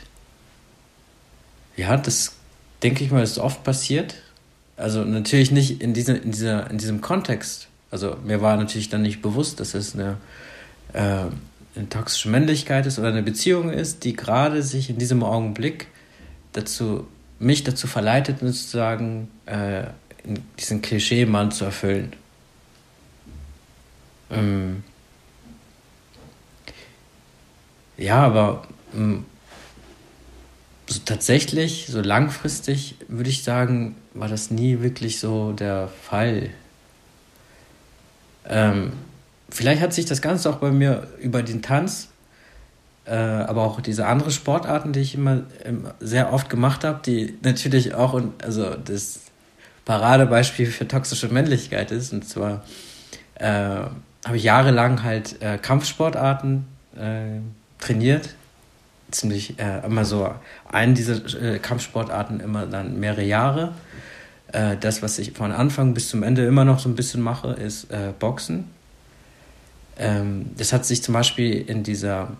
ja, 1.75 1.95
das 1.97 2.33
denke 2.83 3.03
ich 3.03 3.11
mal, 3.11 3.23
ist 3.23 3.39
oft 3.39 3.63
passiert. 3.63 4.15
Also 4.77 5.03
natürlich 5.03 5.51
nicht 5.51 5.81
in, 5.81 5.93
diese, 5.93 6.13
in, 6.13 6.31
dieser, 6.31 6.69
in 6.69 6.77
diesem 6.77 7.01
Kontext. 7.01 7.67
Also 7.91 8.17
mir 8.23 8.41
war 8.41 8.57
natürlich 8.57 8.89
dann 8.89 9.01
nicht 9.01 9.21
bewusst, 9.21 9.59
dass 9.59 9.73
es 9.73 9.95
eine 9.95 10.17
äh, 10.93 11.25
eine 11.75 11.89
toxische 11.89 12.29
Männlichkeit 12.29 12.85
ist 12.85 12.99
oder 12.99 13.09
eine 13.09 13.23
Beziehung 13.23 13.69
ist, 13.69 14.03
die 14.03 14.13
gerade 14.13 14.63
sich 14.63 14.89
in 14.89 14.97
diesem 14.97 15.23
Augenblick 15.23 15.87
dazu, 16.53 17.07
mich 17.39 17.63
dazu 17.63 17.87
verleitet, 17.87 18.39
sozusagen 18.39 19.29
äh, 19.45 19.85
diesen 20.57 20.81
Klischee-Mann 20.81 21.51
zu 21.51 21.65
erfüllen. 21.65 22.13
Ähm 24.31 24.83
ja, 27.97 28.17
aber 28.23 28.67
ähm, 28.93 29.25
so 30.87 30.99
tatsächlich, 31.03 31.87
so 31.87 32.01
langfristig 32.01 32.95
würde 33.07 33.29
ich 33.29 33.43
sagen, 33.43 33.95
war 34.13 34.27
das 34.27 34.51
nie 34.51 34.81
wirklich 34.81 35.19
so 35.19 35.51
der 35.51 35.89
Fall. 36.03 36.49
Ähm, 38.47 38.93
vielleicht 39.49 39.81
hat 39.81 39.93
sich 39.93 40.05
das 40.05 40.21
Ganze 40.21 40.49
auch 40.49 40.57
bei 40.57 40.71
mir 40.71 41.07
über 41.19 41.43
den 41.43 41.61
Tanz, 41.61 42.09
äh, 43.05 43.13
aber 43.13 43.63
auch 43.63 43.81
diese 43.81 44.07
anderen 44.07 44.31
Sportarten, 44.31 44.91
die 44.91 44.99
ich 44.99 45.15
immer, 45.15 45.43
immer 45.63 45.93
sehr 45.99 46.33
oft 46.33 46.49
gemacht 46.49 46.83
habe, 46.83 46.99
die 47.05 47.37
natürlich 47.43 47.93
auch, 47.93 48.19
also 48.41 48.75
das 48.75 49.19
Paradebeispiel 49.85 50.65
für 50.65 50.87
toxische 50.87 51.29
Männlichkeit 51.29 51.91
ist. 51.91 52.11
Und 52.11 52.27
zwar 52.27 52.63
äh, 53.35 53.45
habe 53.45 54.37
ich 54.37 54.43
jahrelang 54.43 55.03
halt 55.03 55.41
äh, 55.41 55.57
Kampfsportarten 55.57 56.65
äh, 56.95 57.39
trainiert. 57.79 58.35
Ziemlich 59.11 59.59
äh, 59.59 59.85
immer 59.85 60.03
so 60.03 60.33
einen 60.71 60.95
dieser 60.95 61.17
äh, 61.39 61.59
Kampfsportarten 61.59 62.39
immer 62.39 62.65
dann 62.65 62.99
mehrere 62.99 63.23
Jahre. 63.23 63.73
Das, 64.79 65.01
was 65.01 65.19
ich 65.19 65.33
von 65.33 65.51
Anfang 65.51 65.93
bis 65.93 66.07
zum 66.07 66.23
Ende 66.23 66.45
immer 66.45 66.63
noch 66.63 66.79
so 66.79 66.87
ein 66.87 66.95
bisschen 66.95 67.19
mache, 67.19 67.49
ist 67.49 67.87
Boxen. 68.19 68.69
Ähm, 69.97 70.51
das 70.57 70.73
hat 70.73 70.85
sich 70.85 71.03
zum 71.03 71.13
Beispiel 71.13 71.61
in 71.61 71.83
dieser, 71.83 72.35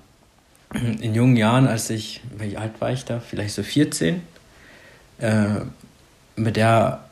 in 0.74 1.14
jungen 1.14 1.38
Jahren, 1.38 1.68
als 1.68 1.90
ich, 1.90 2.22
wie 2.38 2.58
alt 2.58 2.80
war 2.82 2.92
ich 2.92 3.06
da? 3.06 3.20
Vielleicht 3.20 3.56
so 3.56 3.64
14, 3.64 4.22
äh, 5.20 5.46
mit 6.36 6.58
der, 6.58 7.06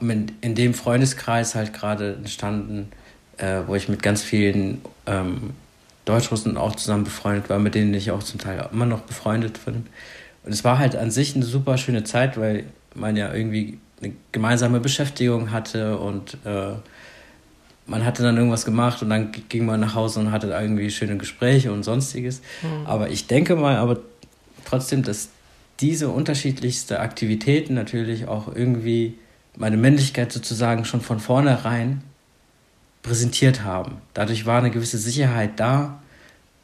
mit, 0.00 0.32
in 0.40 0.54
dem 0.54 0.74
Freundeskreis 0.74 1.54
halt 1.54 1.72
gerade 1.72 2.14
entstanden, 2.14 2.90
äh, 3.38 3.62
wo 3.66 3.74
ich 3.74 3.88
mit 3.88 4.02
ganz 4.02 4.22
vielen 4.22 4.82
ähm, 5.06 5.54
Deutschrussen 6.04 6.56
auch 6.56 6.76
zusammen 6.76 7.04
befreundet 7.04 7.48
war, 7.50 7.58
mit 7.58 7.74
denen 7.74 7.94
ich 7.94 8.10
auch 8.10 8.22
zum 8.22 8.40
Teil 8.40 8.66
immer 8.72 8.86
noch 8.86 9.00
befreundet 9.00 9.64
bin. 9.64 9.86
Und 10.44 10.52
es 10.52 10.64
war 10.64 10.78
halt 10.78 10.96
an 10.96 11.10
sich 11.10 11.34
eine 11.34 11.44
super 11.44 11.76
schöne 11.78 12.04
Zeit, 12.04 12.38
weil 12.38 12.64
man 12.94 13.16
ja 13.16 13.32
irgendwie 13.32 13.78
eine 14.02 14.14
gemeinsame 14.32 14.80
Beschäftigung 14.80 15.50
hatte 15.50 15.98
und 15.98 16.38
äh, 16.44 16.72
man 17.88 18.04
hatte 18.04 18.22
dann 18.22 18.36
irgendwas 18.36 18.64
gemacht 18.64 19.02
und 19.02 19.10
dann 19.10 19.32
ging 19.48 19.64
man 19.66 19.80
nach 19.80 19.94
Hause 19.94 20.20
und 20.20 20.30
hatte 20.30 20.48
irgendwie 20.48 20.90
schöne 20.90 21.16
Gespräche 21.16 21.72
und 21.72 21.82
sonstiges. 21.82 22.42
Mhm. 22.62 22.86
Aber 22.86 23.08
ich 23.10 23.26
denke 23.26 23.56
mal, 23.56 23.76
aber 23.76 23.98
trotzdem, 24.64 25.02
dass 25.02 25.30
diese 25.80 26.08
unterschiedlichste 26.10 27.00
Aktivitäten 27.00 27.74
natürlich 27.74 28.28
auch 28.28 28.54
irgendwie 28.54 29.18
meine 29.56 29.76
Männlichkeit 29.76 30.32
sozusagen 30.32 30.84
schon 30.84 31.00
von 31.00 31.18
vornherein 31.18 32.02
präsentiert 33.02 33.64
haben. 33.64 33.98
Dadurch 34.12 34.44
war 34.44 34.58
eine 34.58 34.70
gewisse 34.70 34.98
Sicherheit 34.98 35.52
da 35.56 36.02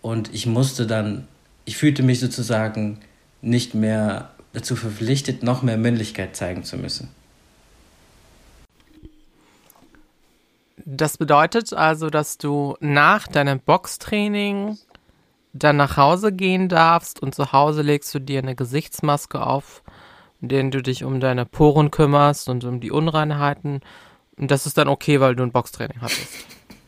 und 0.02 0.32
ich 0.34 0.46
musste 0.46 0.86
dann, 0.86 1.26
ich 1.64 1.76
fühlte 1.76 2.02
mich 2.02 2.20
sozusagen 2.20 2.98
nicht 3.40 3.74
mehr 3.74 4.30
dazu 4.52 4.76
verpflichtet, 4.76 5.42
noch 5.42 5.62
mehr 5.62 5.78
Männlichkeit 5.78 6.36
zeigen 6.36 6.64
zu 6.64 6.76
müssen. 6.76 7.08
Das 10.84 11.18
bedeutet 11.18 11.72
also, 11.72 12.10
dass 12.10 12.38
du 12.38 12.76
nach 12.80 13.28
deinem 13.28 13.60
Boxtraining 13.60 14.76
dann 15.52 15.76
nach 15.76 15.96
Hause 15.96 16.32
gehen 16.32 16.68
darfst 16.68 17.22
und 17.22 17.32
zu 17.34 17.52
Hause 17.52 17.82
legst 17.82 18.12
du 18.14 18.18
dir 18.18 18.40
eine 18.40 18.56
Gesichtsmaske 18.56 19.40
auf, 19.40 19.84
in 20.40 20.48
der 20.48 20.64
du 20.64 20.82
dich 20.82 21.04
um 21.04 21.20
deine 21.20 21.46
Poren 21.46 21.92
kümmerst 21.92 22.48
und 22.48 22.64
um 22.64 22.80
die 22.80 22.90
Unreinheiten. 22.90 23.80
Und 24.36 24.50
das 24.50 24.66
ist 24.66 24.76
dann 24.76 24.88
okay, 24.88 25.20
weil 25.20 25.36
du 25.36 25.44
ein 25.44 25.52
Boxtraining 25.52 26.00
hattest. 26.00 26.28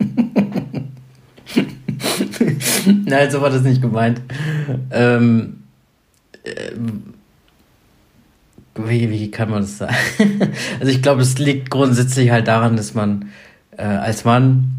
Nein, 3.04 3.30
so 3.30 3.40
war 3.40 3.50
das 3.50 3.62
nicht 3.62 3.80
gemeint. 3.80 4.20
Ähm, 4.90 5.62
ähm, 6.44 7.14
wie, 8.74 9.10
wie 9.10 9.30
kann 9.30 9.50
man 9.50 9.62
das 9.62 9.78
sagen? 9.78 9.94
also 10.80 10.90
ich 10.90 11.02
glaube, 11.02 11.22
es 11.22 11.38
liegt 11.38 11.70
grundsätzlich 11.70 12.30
halt 12.30 12.48
daran, 12.48 12.76
dass 12.76 12.94
man 12.94 13.30
äh, 13.76 13.82
als 13.82 14.24
Mann 14.24 14.72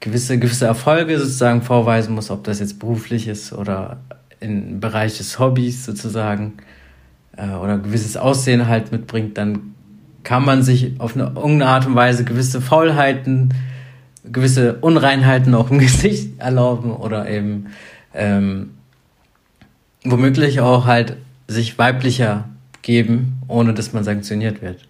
gewisse, 0.00 0.38
gewisse 0.38 0.66
Erfolge 0.66 1.18
sozusagen 1.18 1.62
vorweisen 1.62 2.14
muss, 2.14 2.30
ob 2.30 2.44
das 2.44 2.60
jetzt 2.60 2.78
beruflich 2.78 3.28
ist 3.28 3.52
oder 3.52 3.98
im 4.40 4.80
Bereich 4.80 5.16
des 5.16 5.38
Hobbys 5.38 5.84
sozusagen 5.84 6.54
äh, 7.36 7.48
oder 7.50 7.78
gewisses 7.78 8.16
Aussehen 8.16 8.68
halt 8.68 8.92
mitbringt, 8.92 9.38
dann 9.38 9.74
kann 10.22 10.44
man 10.44 10.62
sich 10.62 11.00
auf 11.00 11.14
eine 11.14 11.24
irgendeine 11.24 11.66
Art 11.66 11.86
und 11.86 11.94
Weise 11.94 12.24
gewisse 12.24 12.60
Faulheiten, 12.60 13.54
gewisse 14.24 14.74
Unreinheiten 14.76 15.54
auch 15.54 15.70
im 15.70 15.78
Gesicht 15.80 16.38
erlauben 16.38 16.90
oder 16.92 17.28
eben 17.28 17.68
ähm, 18.14 18.70
womöglich 20.04 20.60
auch 20.60 20.86
halt 20.86 21.16
sich 21.48 21.78
weiblicher 21.78 22.48
geben, 22.82 23.40
ohne 23.48 23.74
dass 23.74 23.92
man 23.92 24.04
sanktioniert 24.04 24.60
wird. 24.62 24.86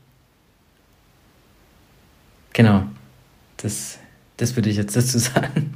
Genau. 2.52 2.84
Das, 3.56 3.98
das 4.36 4.56
würde 4.56 4.70
ich 4.70 4.76
jetzt 4.76 4.96
dazu 4.96 5.18
sagen. 5.18 5.74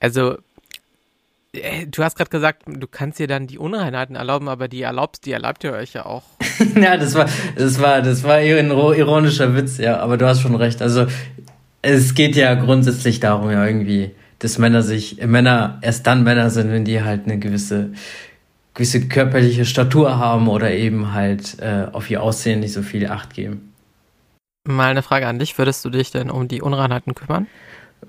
Also, 0.00 0.38
äh, 1.52 1.86
du 1.86 2.02
hast 2.02 2.16
gerade 2.16 2.30
gesagt, 2.30 2.62
du 2.66 2.86
kannst 2.86 3.18
dir 3.18 3.26
dann 3.26 3.46
die 3.46 3.58
Unreinheiten 3.58 4.16
erlauben, 4.16 4.48
aber 4.48 4.68
die 4.68 4.82
erlaubst, 4.82 5.26
die 5.26 5.32
erlaubt 5.32 5.64
ihr 5.64 5.72
euch 5.72 5.92
ja 5.92 6.06
auch. 6.06 6.24
ja, 6.80 6.96
das 6.96 7.14
war, 7.14 7.28
das 7.56 7.80
war, 7.80 8.02
das 8.02 8.22
war 8.22 8.36
ein 8.36 8.70
ironischer 8.70 9.54
Witz, 9.54 9.78
ja, 9.78 9.98
aber 9.98 10.16
du 10.16 10.26
hast 10.26 10.40
schon 10.40 10.54
recht. 10.54 10.80
Also, 10.82 11.06
es 11.82 12.14
geht 12.14 12.36
ja 12.36 12.54
grundsätzlich 12.54 13.20
darum, 13.20 13.50
ja, 13.50 13.64
irgendwie, 13.66 14.10
dass 14.38 14.58
Männer 14.58 14.82
sich, 14.82 15.18
Männer 15.24 15.78
erst 15.82 16.06
dann 16.06 16.24
Männer 16.24 16.50
sind, 16.50 16.70
wenn 16.70 16.84
die 16.84 17.02
halt 17.02 17.24
eine 17.24 17.38
gewisse, 17.38 17.92
gewisse 18.74 19.08
körperliche 19.08 19.64
Statur 19.64 20.18
haben 20.18 20.48
oder 20.48 20.70
eben 20.70 21.12
halt 21.12 21.58
äh, 21.60 21.86
auf 21.92 22.10
ihr 22.10 22.22
Aussehen 22.22 22.60
nicht 22.60 22.72
so 22.72 22.82
viel 22.82 23.06
Acht 23.08 23.34
geben. 23.34 23.69
Mal 24.68 24.90
eine 24.90 25.02
Frage 25.02 25.26
an 25.26 25.38
dich. 25.38 25.56
Würdest 25.56 25.84
du 25.84 25.90
dich 25.90 26.10
denn 26.10 26.30
um 26.30 26.46
die 26.46 26.60
Unreinheiten 26.60 27.14
kümmern? 27.14 27.46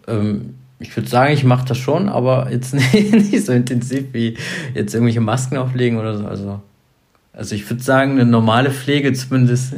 Ähm, 0.08 0.56
ich 0.80 0.96
würde 0.96 1.08
sagen, 1.08 1.34
ich 1.34 1.46
mache 1.46 1.66
das 1.66 1.78
schon, 1.78 2.10
aber 2.10 2.52
jetzt 2.52 2.74
nicht, 2.94 3.46
so 3.46 3.54
intensiv 3.54 4.08
wie 4.12 4.38
jetzt 4.74 4.94
irgendwelche 4.94 5.22
Masken 5.22 5.58
auflegen 5.58 5.98
oder 5.98 6.18
so. 6.18 6.26
Also, 6.26 6.62
also 7.32 7.56
ich 7.56 7.70
würde 7.70 7.82
sagen, 7.82 8.12
eine 8.12 8.26
normale 8.26 8.72
Pflege 8.72 9.14
zumindest. 9.14 9.74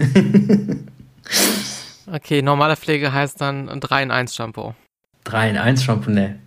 okay, 2.11 2.41
normale 2.41 2.75
Pflege 2.75 3.13
heißt 3.13 3.39
dann 3.39 3.67
3 3.79 4.03
in 4.03 4.11
1 4.11 4.33
Shampoo. 4.33 4.73
3 5.25 5.51
in 5.51 5.57
1 5.57 5.83
Shampoo, 5.83 6.09
ne. 6.09 6.39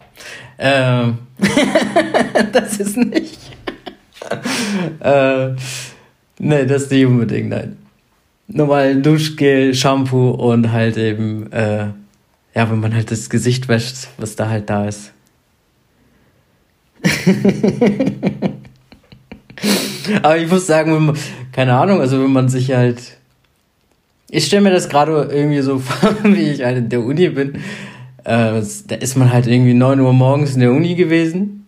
Ähm, 0.59 1.19
das 2.53 2.79
ist 2.79 2.97
nicht. 2.97 3.39
äh, 4.99 5.51
ne, 6.41 6.67
das 6.67 6.83
ist 6.83 6.91
nicht 6.91 7.07
unbedingt, 7.07 7.51
nein 7.51 7.77
normalen 8.49 9.03
Duschgel, 9.03 9.75
Shampoo 9.75 10.31
und 10.31 10.73
halt 10.73 10.97
eben, 10.97 11.53
äh, 11.53 11.89
ja, 12.55 12.71
wenn 12.71 12.81
man 12.81 12.95
halt 12.95 13.11
das 13.11 13.29
Gesicht 13.29 13.69
wäscht, 13.69 14.09
was 14.19 14.37
da 14.37 14.49
halt 14.49 14.71
da 14.71 14.87
ist. 14.87 15.13
Aber 20.23 20.39
ich 20.39 20.51
muss 20.51 20.67
sagen, 20.67 21.07
man, 21.07 21.17
keine 21.53 21.75
Ahnung, 21.75 22.01
also 22.01 22.23
wenn 22.23 22.33
man 22.33 22.49
sich 22.49 22.73
halt. 22.73 23.19
Ich 24.29 24.47
stelle 24.47 24.63
mir 24.63 24.71
das 24.71 24.89
gerade 24.89 25.29
irgendwie 25.31 25.61
so 25.61 25.79
vor, 25.79 26.17
wie 26.25 26.51
ich 26.51 26.65
halt 26.65 26.79
in 26.79 26.89
der 26.89 27.01
Uni 27.01 27.29
bin. 27.29 27.55
Äh, 28.25 28.61
da 28.89 28.97
ist 28.97 29.17
man 29.17 29.33
halt 29.33 29.47
irgendwie 29.47 29.75
9 29.75 30.01
Uhr 30.01 30.13
morgens 30.13 30.55
in 30.55 30.61
der 30.61 30.73
Uni 30.73 30.97
gewesen. 30.97 31.67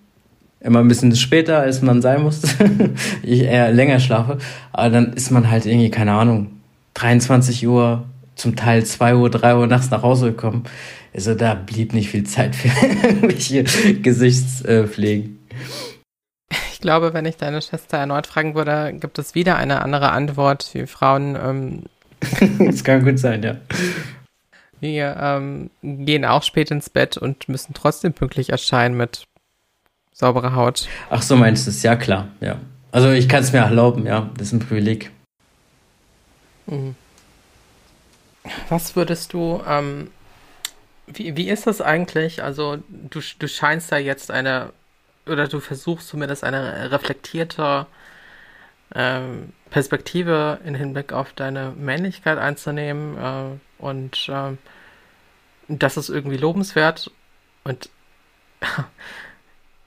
Immer 0.61 0.81
ein 0.81 0.89
bisschen 0.89 1.15
später, 1.15 1.61
als 1.61 1.83
man 1.83 2.03
sein 2.03 2.23
musste. 2.23 2.49
ich 3.23 3.43
eher 3.43 3.73
länger 3.73 4.01
schlafe. 4.01 4.39
Aber 4.73 4.91
dann 4.91 5.13
ist 5.13 5.31
man 5.31 5.51
halt 5.51 5.67
irgendwie, 5.67 5.91
keine 5.91 6.13
Ahnung, 6.13 6.58
23 6.99 7.67
Uhr, 7.67 8.05
zum 8.35 8.57
Teil 8.57 8.85
2 8.85 9.17
Uhr, 9.17 9.31
3 9.31 9.57
Uhr 9.57 9.67
nachts 9.67 9.91
nach 9.91 10.03
Hause 10.03 10.31
gekommen. 10.31 10.65
Also 11.15 11.35
da 11.35 11.55
blieb 11.55 11.93
nicht 11.93 12.11
viel 12.11 12.25
Zeit 12.25 12.55
für 12.55 12.69
irgendwelche 13.07 13.65
Gesichtspflegen. 14.01 15.39
Ich 16.73 16.81
glaube, 16.81 17.13
wenn 17.13 17.25
ich 17.25 17.37
deine 17.37 17.61
Schwester 17.61 17.99
erneut 17.99 18.27
fragen 18.27 18.55
würde, 18.55 18.95
gibt 18.95 19.19
es 19.19 19.35
wieder 19.35 19.57
eine 19.57 19.83
andere 19.83 20.13
Antwort. 20.13 20.71
wie 20.75 20.87
Frauen. 20.87 21.37
Ähm, 21.37 21.83
das 22.67 22.85
kann 22.85 23.05
gut 23.05 23.19
sein, 23.19 23.43
ja. 23.43 23.57
Wir 24.81 25.17
ähm, 25.21 25.71
gehen 25.83 26.25
auch 26.25 26.45
spät 26.45 26.71
ins 26.71 26.89
Bett 26.89 27.17
und 27.17 27.49
müssen 27.49 27.75
trotzdem 27.75 28.13
pünktlich 28.13 28.51
erscheinen 28.51 28.97
mit 28.97 29.27
sauberer 30.13 30.55
Haut. 30.55 30.89
Ach 31.11 31.23
so 31.23 31.37
meinst 31.37 31.67
du 31.67 31.71
es, 31.71 31.83
ja 31.83 31.97
klar, 31.97 32.29
ja. 32.41 32.59
Also 32.93 33.11
ich 33.11 33.29
kann 33.29 33.43
es 33.43 33.53
mir 33.53 33.59
erlauben, 33.59 34.07
ja, 34.07 34.31
das 34.37 34.49
ist 34.49 34.53
ein 34.53 34.61
Privileg. 34.61 35.11
Mhm. 36.69 36.95
Was 38.69 38.97
würdest 38.97 39.33
du, 39.33 39.63
ähm, 39.67 40.11
wie, 41.07 41.37
wie 41.37 41.49
ist 41.49 41.67
das 41.67 41.81
eigentlich? 41.81 42.43
Also, 42.43 42.79
du, 42.89 43.21
du 43.39 43.49
scheinst 43.49 43.91
da 43.91 43.99
jetzt 43.99 44.31
eine, 44.31 44.73
oder 45.27 45.49
du 45.49 45.61
versuchst 45.61 46.09
zumindest 46.09 46.45
eine 46.45 46.91
reflektierte 46.91 47.87
ähm, 48.95 49.53
Perspektive 49.71 50.61
in 50.65 50.75
Hinblick 50.75 51.13
auf 51.13 51.33
deine 51.33 51.73
Männlichkeit 51.77 52.39
einzunehmen 52.39 53.19
äh, 53.19 53.83
und 53.83 54.29
äh, 54.29 54.57
das 55.69 55.99
ist 55.99 56.09
irgendwie 56.09 56.39
lobenswert 56.39 57.11
und 57.65 57.91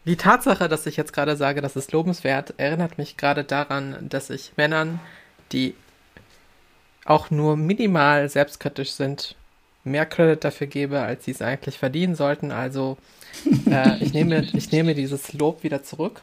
die 0.05 0.17
Tatsache, 0.17 0.69
dass 0.69 0.85
ich 0.85 0.97
jetzt 0.97 1.13
gerade 1.13 1.35
sage, 1.35 1.61
das 1.61 1.75
ist 1.75 1.91
lobenswert, 1.91 2.53
erinnert 2.57 2.99
mich 2.99 3.17
gerade 3.17 3.43
daran, 3.43 4.07
dass 4.07 4.29
ich 4.29 4.53
Männern, 4.55 4.99
die 5.51 5.75
auch 7.05 7.31
nur 7.31 7.57
minimal 7.57 8.29
selbstkritisch 8.29 8.91
sind, 8.91 9.35
mehr 9.83 10.05
Credit 10.05 10.43
dafür 10.43 10.67
gebe, 10.67 10.99
als 10.99 11.25
sie 11.25 11.31
es 11.31 11.41
eigentlich 11.41 11.77
verdienen 11.77 12.15
sollten. 12.15 12.51
Also 12.51 12.97
äh, 13.69 14.03
ich, 14.03 14.13
nehme, 14.13 14.41
ich 14.53 14.71
nehme 14.71 14.93
dieses 14.93 15.33
Lob 15.33 15.63
wieder 15.63 15.83
zurück. 15.83 16.21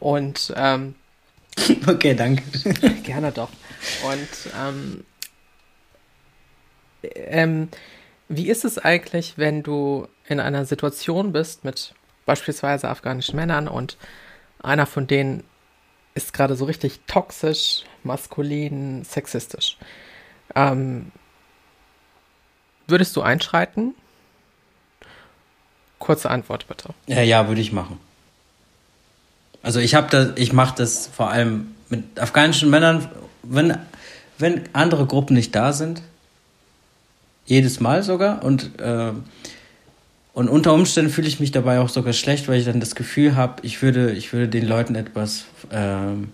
Und 0.00 0.52
ähm, 0.56 0.94
okay, 1.86 2.14
danke. 2.14 2.42
gerne 3.02 3.32
doch. 3.32 3.50
Und 4.04 4.52
ähm, 4.60 5.04
ähm, 7.02 7.68
wie 8.28 8.48
ist 8.48 8.64
es 8.64 8.78
eigentlich, 8.78 9.38
wenn 9.38 9.62
du 9.62 10.08
in 10.26 10.40
einer 10.40 10.64
Situation 10.64 11.32
bist 11.32 11.64
mit 11.64 11.94
beispielsweise 12.24 12.88
afghanischen 12.88 13.36
Männern 13.36 13.68
und 13.68 13.96
einer 14.60 14.86
von 14.86 15.06
denen 15.06 15.44
ist 16.16 16.32
gerade 16.32 16.56
so 16.56 16.64
richtig 16.64 17.00
toxisch, 17.06 17.84
maskulin, 18.02 19.04
sexistisch. 19.04 19.76
Ähm, 20.54 21.12
würdest 22.88 23.14
du 23.16 23.22
einschreiten? 23.22 23.94
Kurze 25.98 26.30
Antwort 26.30 26.66
bitte. 26.66 26.90
Ja, 27.06 27.22
ja, 27.22 27.48
würde 27.48 27.60
ich 27.60 27.72
machen. 27.72 28.00
Also 29.62 29.78
ich 29.80 29.94
habe 29.94 30.08
das, 30.10 30.32
ich 30.36 30.52
mache 30.52 30.76
das 30.76 31.06
vor 31.06 31.30
allem 31.30 31.74
mit 31.88 32.18
afghanischen 32.18 32.70
Männern, 32.70 33.08
wenn 33.42 33.78
wenn 34.38 34.68
andere 34.74 35.06
Gruppen 35.06 35.34
nicht 35.34 35.54
da 35.54 35.72
sind, 35.72 36.02
jedes 37.46 37.80
Mal 37.80 38.02
sogar 38.02 38.44
und 38.44 38.78
äh, 38.80 39.12
und 40.36 40.50
unter 40.50 40.74
Umständen 40.74 41.10
fühle 41.10 41.28
ich 41.28 41.40
mich 41.40 41.50
dabei 41.50 41.80
auch 41.80 41.88
sogar 41.88 42.12
schlecht, 42.12 42.46
weil 42.46 42.58
ich 42.58 42.66
dann 42.66 42.78
das 42.78 42.94
Gefühl 42.94 43.36
habe, 43.36 43.54
ich 43.62 43.80
würde, 43.80 44.12
ich 44.12 44.34
würde 44.34 44.48
den 44.48 44.68
Leuten 44.68 44.94
etwas, 44.94 45.46
ähm, 45.72 46.28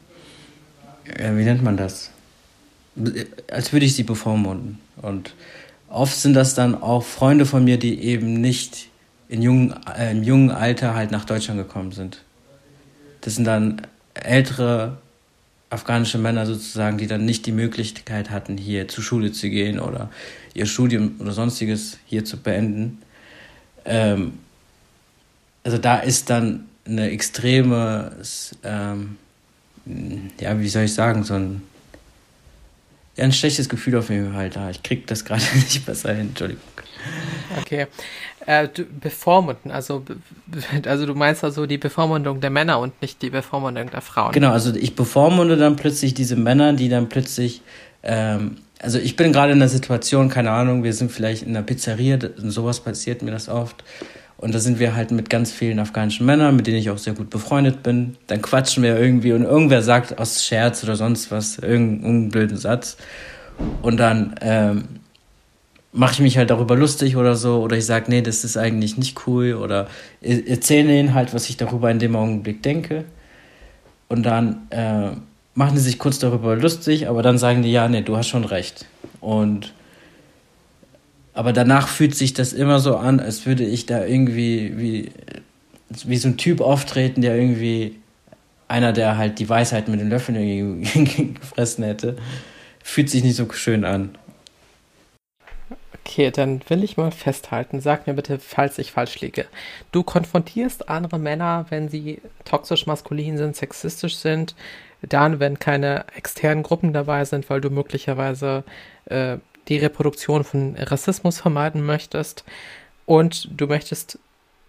äh, 1.04 1.36
wie 1.36 1.44
nennt 1.44 1.62
man 1.62 1.76
das? 1.76 2.10
Als 3.48 3.72
würde 3.72 3.86
ich 3.86 3.94
sie 3.94 4.02
bevormunden. 4.02 4.80
Und 5.00 5.34
oft 5.88 6.16
sind 6.16 6.34
das 6.34 6.56
dann 6.56 6.74
auch 6.74 7.04
Freunde 7.04 7.46
von 7.46 7.62
mir, 7.62 7.78
die 7.78 8.00
eben 8.00 8.40
nicht 8.40 8.88
in 9.28 9.40
jungen, 9.40 9.72
äh, 9.96 10.10
im 10.10 10.24
jungen 10.24 10.50
Alter 10.50 10.96
halt 10.96 11.12
nach 11.12 11.24
Deutschland 11.24 11.60
gekommen 11.60 11.92
sind. 11.92 12.24
Das 13.20 13.36
sind 13.36 13.44
dann 13.44 13.82
ältere 14.14 14.98
afghanische 15.70 16.18
Männer 16.18 16.44
sozusagen, 16.44 16.98
die 16.98 17.06
dann 17.06 17.24
nicht 17.24 17.46
die 17.46 17.52
Möglichkeit 17.52 18.30
hatten, 18.30 18.58
hier 18.58 18.88
zur 18.88 19.04
Schule 19.04 19.30
zu 19.30 19.48
gehen 19.48 19.78
oder 19.78 20.10
ihr 20.54 20.66
Studium 20.66 21.14
oder 21.20 21.30
sonstiges 21.30 21.98
hier 22.04 22.24
zu 22.24 22.36
beenden. 22.36 22.98
Ähm, 23.84 24.38
also 25.64 25.78
da 25.78 25.98
ist 25.98 26.30
dann 26.30 26.68
eine 26.84 27.10
extreme, 27.10 28.16
ähm, 28.64 29.16
ja, 30.40 30.58
wie 30.58 30.68
soll 30.68 30.84
ich 30.84 30.94
sagen, 30.94 31.24
so 31.24 31.34
ein, 31.34 31.62
ein 33.16 33.32
schlechtes 33.32 33.68
Gefühl 33.68 33.96
auf 33.96 34.10
jeden 34.10 34.32
Fall 34.32 34.50
da. 34.50 34.70
Ich 34.70 34.82
krieg 34.82 35.06
das 35.06 35.24
gerade 35.24 35.42
nicht 35.54 35.84
besser 35.86 36.12
hin, 36.14 36.28
Entschuldigung. 36.28 36.62
Okay. 37.60 37.86
Äh, 38.46 38.68
du, 38.68 38.84
bevormunden, 38.84 39.70
also, 39.70 40.04
also 40.86 41.06
du 41.06 41.14
meinst 41.14 41.44
also 41.44 41.66
die 41.66 41.78
Bevormundung 41.78 42.40
der 42.40 42.50
Männer 42.50 42.80
und 42.80 43.00
nicht 43.00 43.22
die 43.22 43.30
Bevormundung 43.30 43.90
der 43.90 44.00
Frauen. 44.00 44.32
Genau, 44.32 44.50
also 44.50 44.74
ich 44.74 44.96
bevormunde 44.96 45.56
dann 45.56 45.76
plötzlich 45.76 46.14
diese 46.14 46.36
Männer, 46.36 46.72
die 46.72 46.88
dann 46.88 47.08
plötzlich, 47.08 47.62
ähm, 48.02 48.56
also 48.82 48.98
ich 48.98 49.16
bin 49.16 49.32
gerade 49.32 49.52
in 49.52 49.60
der 49.60 49.68
Situation, 49.68 50.28
keine 50.28 50.50
Ahnung, 50.50 50.82
wir 50.82 50.92
sind 50.92 51.10
vielleicht 51.10 51.44
in 51.44 51.50
einer 51.50 51.62
Pizzeria, 51.62 52.18
sowas 52.36 52.80
passiert 52.80 53.22
mir 53.22 53.30
das 53.30 53.48
oft. 53.48 53.82
Und 54.36 54.52
da 54.52 54.58
sind 54.58 54.80
wir 54.80 54.96
halt 54.96 55.12
mit 55.12 55.30
ganz 55.30 55.52
vielen 55.52 55.78
afghanischen 55.78 56.26
Männern, 56.26 56.56
mit 56.56 56.66
denen 56.66 56.78
ich 56.78 56.90
auch 56.90 56.98
sehr 56.98 57.14
gut 57.14 57.30
befreundet 57.30 57.84
bin. 57.84 58.16
Dann 58.26 58.42
quatschen 58.42 58.82
wir 58.82 58.98
irgendwie 58.98 59.32
und 59.32 59.44
irgendwer 59.44 59.82
sagt 59.82 60.18
aus 60.18 60.44
Scherz 60.44 60.82
oder 60.82 60.96
sonst 60.96 61.30
was 61.30 61.58
irgendeinen 61.58 62.28
blöden 62.28 62.56
Satz. 62.56 62.96
Und 63.82 63.98
dann 63.98 64.34
ähm, 64.40 64.88
mache 65.92 66.14
ich 66.14 66.20
mich 66.20 66.38
halt 66.38 66.50
darüber 66.50 66.74
lustig 66.74 67.16
oder 67.16 67.36
so. 67.36 67.62
Oder 67.62 67.76
ich 67.76 67.86
sage, 67.86 68.06
nee, 68.08 68.20
das 68.20 68.42
ist 68.42 68.56
eigentlich 68.56 68.96
nicht 68.96 69.28
cool. 69.28 69.54
Oder 69.54 69.86
erzähle 70.20 70.98
ihnen 70.98 71.14
halt, 71.14 71.32
was 71.34 71.48
ich 71.48 71.56
darüber 71.56 71.88
in 71.92 72.00
dem 72.00 72.16
Augenblick 72.16 72.64
denke. 72.64 73.04
Und 74.08 74.24
dann 74.24 74.66
äh, 74.70 75.12
machen 75.54 75.74
die 75.74 75.80
sich 75.80 75.98
kurz 75.98 76.18
darüber 76.18 76.56
lustig, 76.56 77.08
aber 77.08 77.22
dann 77.22 77.38
sagen 77.38 77.62
die, 77.62 77.72
ja, 77.72 77.88
nee, 77.88 78.02
du 78.02 78.16
hast 78.16 78.28
schon 78.28 78.44
recht. 78.44 78.86
Und 79.20 79.72
aber 81.34 81.52
danach 81.52 81.88
fühlt 81.88 82.14
sich 82.14 82.34
das 82.34 82.52
immer 82.52 82.78
so 82.78 82.96
an, 82.96 83.18
als 83.18 83.46
würde 83.46 83.64
ich 83.64 83.86
da 83.86 84.04
irgendwie 84.04 84.78
wie, 84.78 85.12
wie 86.04 86.16
so 86.18 86.28
ein 86.28 86.36
Typ 86.36 86.60
auftreten, 86.60 87.22
der 87.22 87.36
irgendwie 87.36 87.96
einer, 88.68 88.92
der 88.92 89.16
halt 89.16 89.38
die 89.38 89.48
Weisheit 89.48 89.88
mit 89.88 90.00
den 90.00 90.10
Löffeln 90.10 90.82
gefressen 91.40 91.84
hätte. 91.84 92.16
Fühlt 92.82 93.08
sich 93.08 93.22
nicht 93.24 93.36
so 93.36 93.50
schön 93.52 93.84
an. 93.84 94.16
Okay, 96.04 96.30
dann 96.30 96.60
will 96.68 96.82
ich 96.82 96.96
mal 96.96 97.12
festhalten. 97.12 97.80
Sag 97.80 98.06
mir 98.06 98.14
bitte, 98.14 98.38
falls 98.38 98.78
ich 98.78 98.92
falsch 98.92 99.20
liege. 99.20 99.46
Du 99.92 100.02
konfrontierst 100.02 100.88
andere 100.88 101.18
Männer, 101.18 101.66
wenn 101.70 101.88
sie 101.88 102.20
toxisch 102.44 102.86
maskulin 102.86 103.38
sind, 103.38 103.56
sexistisch 103.56 104.16
sind, 104.16 104.54
dann, 105.02 105.40
wenn 105.40 105.58
keine 105.58 106.04
externen 106.16 106.62
Gruppen 106.62 106.92
dabei 106.92 107.24
sind, 107.24 107.50
weil 107.50 107.60
du 107.60 107.70
möglicherweise 107.70 108.64
äh, 109.06 109.38
die 109.68 109.78
Reproduktion 109.78 110.44
von 110.44 110.76
Rassismus 110.76 111.40
vermeiden 111.40 111.84
möchtest 111.84 112.44
und 113.06 113.48
du 113.50 113.66
möchtest, 113.66 114.18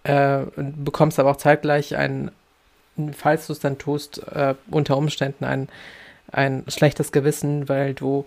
äh, 0.03 0.39
bekommst 0.55 1.19
aber 1.19 1.31
auch 1.31 1.37
zeitgleich 1.37 1.95
ein, 1.95 2.31
falls 3.13 3.47
du 3.47 3.53
es 3.53 3.59
dann 3.59 3.77
tust, 3.77 4.19
äh, 4.27 4.55
unter 4.69 4.97
Umständen 4.97 5.45
ein, 5.45 5.69
ein 6.31 6.63
schlechtes 6.67 7.11
Gewissen, 7.11 7.69
weil 7.69 7.93
du 7.93 8.25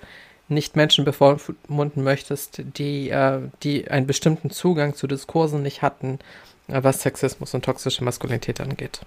nicht 0.49 0.77
Menschen 0.77 1.05
bevormunden 1.05 2.05
möchtest, 2.05 2.63
die, 2.79 3.11
äh, 3.11 3.41
die 3.63 3.91
einen 3.91 4.07
bestimmten 4.07 4.51
Zugang 4.51 4.95
zu 4.95 5.07
Diskursen 5.09 5.63
nicht 5.63 5.83
hatten, 5.83 6.21
was 6.69 7.03
Sexismus 7.03 7.55
und 7.55 7.65
toxische 7.65 8.05
Maskulinität 8.05 8.61
angeht. 8.61 9.01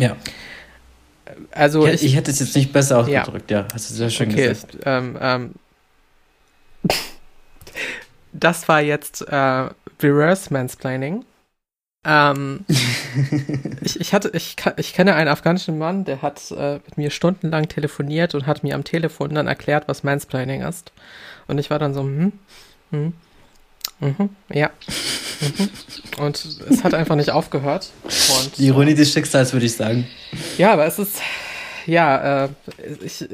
Ja. 0.00 0.16
Also 1.52 1.86
ich, 1.86 1.94
ich, 1.94 2.04
ich, 2.04 2.16
hätte 2.16 2.30
es 2.30 2.40
jetzt 2.40 2.56
nicht 2.56 2.72
besser 2.72 2.98
ausgedrückt, 2.98 3.50
ja, 3.50 3.60
ja 3.60 3.68
hast 3.72 3.90
du 3.90 3.94
sehr 3.94 4.10
schön 4.10 4.30
okay, 4.30 4.48
gesagt. 4.48 4.78
Ähm, 4.84 5.18
ähm, 5.20 5.54
das 8.32 8.68
war 8.68 8.80
jetzt 8.80 9.22
äh, 9.22 9.68
Reverse 10.02 10.52
Mansplaining. 10.52 11.24
Ähm, 12.04 12.64
ich, 13.82 14.00
ich, 14.00 14.14
hatte, 14.14 14.30
ich, 14.32 14.56
ich 14.76 14.94
kenne 14.94 15.14
einen 15.14 15.28
afghanischen 15.28 15.78
Mann, 15.78 16.04
der 16.04 16.22
hat 16.22 16.50
äh, 16.50 16.74
mit 16.74 16.96
mir 16.96 17.10
stundenlang 17.10 17.68
telefoniert 17.68 18.34
und 18.34 18.46
hat 18.46 18.62
mir 18.62 18.74
am 18.74 18.84
Telefon 18.84 19.34
dann 19.34 19.46
erklärt, 19.46 19.86
was 19.86 20.02
Mansplaining 20.02 20.62
ist. 20.62 20.92
Und 21.46 21.58
ich 21.58 21.70
war 21.70 21.78
dann 21.78 21.92
so, 21.92 22.00
hm, 22.00 22.32
hm, 22.90 23.12
mhm, 24.00 24.30
ja. 24.52 24.70
Mhm. 25.40 26.24
Und 26.24 26.44
es 26.70 26.84
hat 26.84 26.94
einfach 26.94 27.16
nicht 27.16 27.30
aufgehört. 27.30 27.90
Und, 28.04 28.58
Die 28.58 28.66
Ironie 28.66 28.94
des 28.94 29.12
Schicksals, 29.12 29.52
würde 29.52 29.66
ich 29.66 29.76
sagen. 29.76 30.06
Ja, 30.58 30.72
aber 30.72 30.86
es 30.86 30.98
ist, 30.98 31.20
ja, 31.86 32.44
äh, 32.44 32.48
ich, 33.02 33.26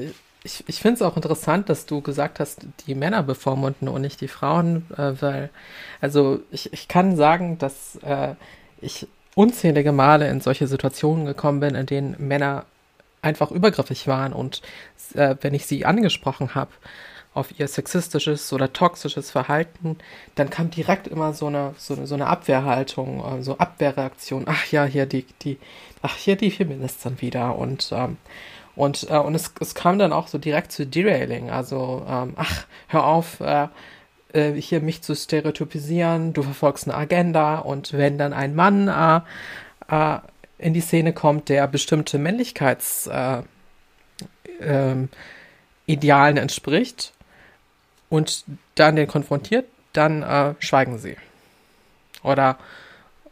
ich, 0.44 0.64
ich 0.66 0.80
finde 0.80 0.96
es 0.96 1.02
auch 1.02 1.16
interessant, 1.16 1.68
dass 1.68 1.86
du 1.86 2.00
gesagt 2.00 2.40
hast, 2.40 2.66
die 2.86 2.94
Männer 2.94 3.22
bevormunden 3.22 3.88
und 3.88 4.02
nicht 4.02 4.20
die 4.20 4.28
Frauen, 4.28 4.86
äh, 4.96 5.12
weil, 5.20 5.50
also 6.00 6.40
ich, 6.50 6.72
ich 6.72 6.88
kann 6.88 7.16
sagen, 7.16 7.58
dass 7.58 7.96
äh, 8.02 8.34
ich 8.80 9.08
unzählige 9.34 9.92
Male 9.92 10.28
in 10.28 10.40
solche 10.40 10.66
Situationen 10.66 11.26
gekommen 11.26 11.60
bin, 11.60 11.74
in 11.74 11.86
denen 11.86 12.16
Männer 12.18 12.64
einfach 13.22 13.50
übergriffig 13.50 14.06
waren 14.06 14.32
und 14.32 14.62
äh, 15.14 15.34
wenn 15.40 15.52
ich 15.52 15.66
sie 15.66 15.84
angesprochen 15.84 16.54
habe, 16.54 16.70
auf 17.36 17.58
ihr 17.58 17.68
sexistisches 17.68 18.52
oder 18.52 18.72
toxisches 18.72 19.30
Verhalten, 19.30 19.98
dann 20.34 20.50
kam 20.50 20.70
direkt 20.70 21.06
immer 21.06 21.32
so 21.34 21.46
eine, 21.46 21.74
so 21.78 21.94
eine, 21.94 22.06
so 22.06 22.14
eine 22.14 22.26
Abwehrhaltung, 22.26 23.38
äh, 23.38 23.42
so 23.42 23.58
Abwehrreaktion. 23.58 24.44
Ach 24.46 24.66
ja, 24.72 24.84
hier 24.84 25.06
die, 25.06 25.24
die, 25.42 25.58
ach 26.02 26.16
hier 26.16 26.36
die 26.36 26.50
Feministin 26.50 27.20
wieder 27.20 27.56
und 27.56 27.90
ähm, 27.92 28.16
und, 28.76 29.08
äh, 29.10 29.16
und 29.16 29.34
es, 29.34 29.52
es 29.60 29.74
kam 29.74 29.98
dann 29.98 30.12
auch 30.12 30.28
so 30.28 30.36
direkt 30.38 30.70
zu 30.70 30.86
Derailing. 30.86 31.50
Also, 31.50 32.04
ähm, 32.08 32.34
ach, 32.36 32.66
hör 32.88 33.06
auf, 33.06 33.40
äh, 33.40 33.68
äh, 34.32 34.52
hier 34.60 34.80
mich 34.80 35.02
zu 35.02 35.16
stereotypisieren, 35.16 36.32
du 36.32 36.42
verfolgst 36.42 36.86
eine 36.86 36.96
Agenda 36.96 37.58
und 37.58 37.94
wenn 37.94 38.18
dann 38.18 38.32
ein 38.32 38.54
Mann 38.54 38.88
äh, 38.88 39.20
äh, 39.88 40.18
in 40.58 40.74
die 40.74 40.80
Szene 40.80 41.12
kommt, 41.12 41.48
der 41.48 41.66
bestimmte 41.68 42.18
Männlichkeitsidealen 42.18 43.48
äh, 44.60 45.08
ähm, 45.90 46.36
entspricht, 46.36 47.12
und 48.08 48.44
dann 48.74 48.96
den 48.96 49.06
konfrontiert, 49.06 49.66
dann 49.92 50.22
äh, 50.22 50.54
schweigen 50.58 50.98
sie. 50.98 51.16
Oder, 52.22 52.58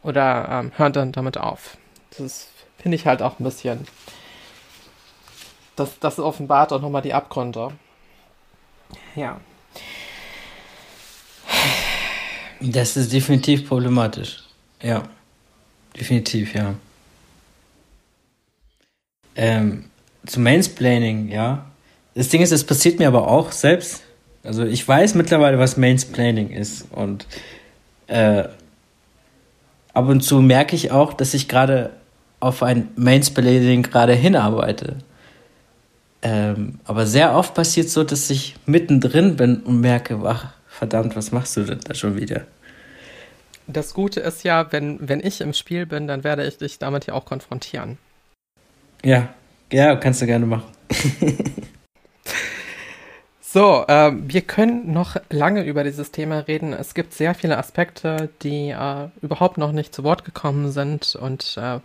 oder 0.03 0.47
ähm, 0.49 0.71
hören 0.75 0.93
dann 0.93 1.11
damit 1.11 1.37
auf. 1.37 1.77
Das 2.17 2.47
finde 2.77 2.95
ich 2.95 3.05
halt 3.05 3.21
auch 3.21 3.39
ein 3.39 3.43
bisschen. 3.43 3.87
Das, 5.75 5.99
das 5.99 6.19
offenbart 6.19 6.71
auch 6.71 6.81
nochmal 6.81 7.01
die 7.01 7.13
Abgründe. 7.13 7.71
Ja. 9.15 9.39
Das 12.61 12.95
ist 12.95 13.11
definitiv 13.11 13.67
problematisch. 13.67 14.43
Ja. 14.81 15.03
Definitiv, 15.97 16.53
ja. 16.53 16.75
Ähm, 19.35 19.89
zum 20.25 20.43
Mansplaining, 20.43 21.29
ja. 21.29 21.65
Das 22.15 22.29
Ding 22.29 22.41
ist, 22.41 22.51
es 22.51 22.65
passiert 22.65 22.99
mir 22.99 23.07
aber 23.07 23.27
auch 23.27 23.51
selbst. 23.51 24.03
Also 24.45 24.63
ich 24.63 24.87
weiß 24.87 25.15
mittlerweile, 25.15 25.59
was 25.59 25.77
Mansplaining 25.77 26.49
ist 26.49 26.87
und 26.91 27.27
äh, 28.07 28.43
ab 29.93 30.07
und 30.07 30.21
zu 30.21 30.41
merke 30.41 30.75
ich 30.75 30.91
auch, 30.91 31.13
dass 31.13 31.33
ich 31.33 31.47
gerade 31.47 31.91
auf 32.39 32.61
ein 32.61 32.89
Mansplaining 32.95 33.83
gerade 33.83 34.13
hinarbeite. 34.13 34.97
Ähm, 36.21 36.79
aber 36.85 37.05
sehr 37.05 37.35
oft 37.35 37.53
passiert 37.53 37.89
so, 37.89 38.03
dass 38.03 38.29
ich 38.29 38.55
mittendrin 38.65 39.35
bin 39.35 39.61
und 39.61 39.81
merke, 39.81 40.19
ach, 40.25 40.53
verdammt, 40.67 41.15
was 41.15 41.31
machst 41.31 41.57
du 41.57 41.63
denn 41.63 41.79
da 41.83 41.93
schon 41.93 42.17
wieder? 42.17 42.45
Das 43.67 43.93
Gute 43.93 44.19
ist 44.19 44.43
ja, 44.43 44.71
wenn, 44.71 44.99
wenn 45.07 45.19
ich 45.21 45.41
im 45.41 45.53
Spiel 45.53 45.85
bin, 45.85 46.07
dann 46.07 46.23
werde 46.23 46.45
ich 46.45 46.57
dich 46.57 46.77
damit 46.77 47.07
ja 47.07 47.13
auch 47.13 47.25
konfrontieren. 47.25 47.97
Ja, 49.03 49.29
ja, 49.71 49.95
kannst 49.95 50.21
du 50.21 50.25
gerne 50.25 50.45
machen. 50.45 50.65
So, 53.55 53.85
äh, 53.87 54.11
wir 54.13 54.41
können 54.41 54.91
noch 54.91 55.15
lange 55.29 55.63
über 55.63 55.85
dieses 55.85 56.11
Thema 56.11 56.39
reden. 56.39 56.73
Es 56.73 56.93
gibt 56.93 57.13
sehr 57.13 57.33
viele 57.33 57.57
Aspekte, 57.57 58.27
die 58.41 58.71
äh, 58.71 59.07
überhaupt 59.21 59.57
noch 59.57 59.71
nicht 59.71 59.95
zu 59.95 60.03
Wort 60.03 60.25
gekommen 60.25 60.73
sind 60.73 61.15
und 61.15 61.55
äh, 61.55 61.79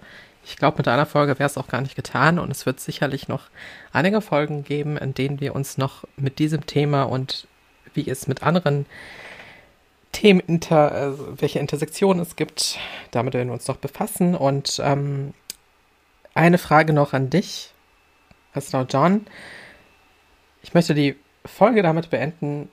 ich 0.44 0.56
glaube, 0.56 0.78
mit 0.78 0.88
einer 0.88 1.06
Folge 1.06 1.38
wäre 1.38 1.46
es 1.46 1.56
auch 1.56 1.68
gar 1.68 1.80
nicht 1.80 1.94
getan 1.94 2.40
und 2.40 2.50
es 2.50 2.66
wird 2.66 2.80
sicherlich 2.80 3.28
noch 3.28 3.44
einige 3.92 4.20
Folgen 4.20 4.64
geben, 4.64 4.96
in 4.96 5.14
denen 5.14 5.40
wir 5.40 5.54
uns 5.54 5.78
noch 5.78 6.02
mit 6.16 6.40
diesem 6.40 6.66
Thema 6.66 7.04
und 7.04 7.46
wie 7.94 8.10
es 8.10 8.26
mit 8.26 8.42
anderen 8.42 8.84
Themen, 10.10 10.40
inter, 10.40 10.90
also 10.90 11.40
welche 11.40 11.60
Intersektionen 11.60 12.20
es 12.20 12.34
gibt, 12.34 12.80
damit 13.12 13.34
werden 13.34 13.46
wir 13.46 13.54
uns 13.54 13.68
noch 13.68 13.76
befassen. 13.76 14.34
Und 14.34 14.82
ähm, 14.82 15.34
eine 16.34 16.58
Frage 16.58 16.92
noch 16.92 17.12
an 17.12 17.30
dich, 17.30 17.70
Pastor 18.52 18.88
John. 18.90 19.24
Ich 20.62 20.74
möchte 20.74 20.94
die 20.94 21.14
Folge 21.44 21.82
damit 21.82 22.10
beenden, 22.10 22.68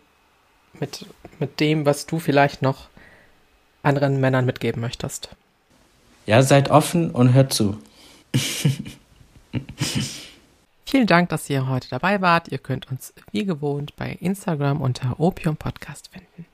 mit, 0.79 1.05
mit 1.39 1.59
dem, 1.59 1.85
was 1.85 2.05
du 2.05 2.19
vielleicht 2.19 2.61
noch 2.61 2.89
anderen 3.83 4.19
Männern 4.19 4.45
mitgeben 4.45 4.81
möchtest. 4.81 5.29
Ja, 6.25 6.41
seid 6.41 6.69
offen 6.69 7.11
und 7.11 7.33
hört 7.33 7.53
zu. 7.53 7.77
Vielen 10.85 11.07
Dank, 11.07 11.29
dass 11.29 11.49
ihr 11.49 11.67
heute 11.67 11.89
dabei 11.89 12.21
wart. 12.21 12.49
Ihr 12.49 12.59
könnt 12.59 12.89
uns 12.91 13.13
wie 13.31 13.45
gewohnt 13.45 13.95
bei 13.95 14.17
Instagram 14.19 14.81
unter 14.81 15.19
Opium 15.19 15.57
Podcast 15.57 16.09
finden. 16.11 16.45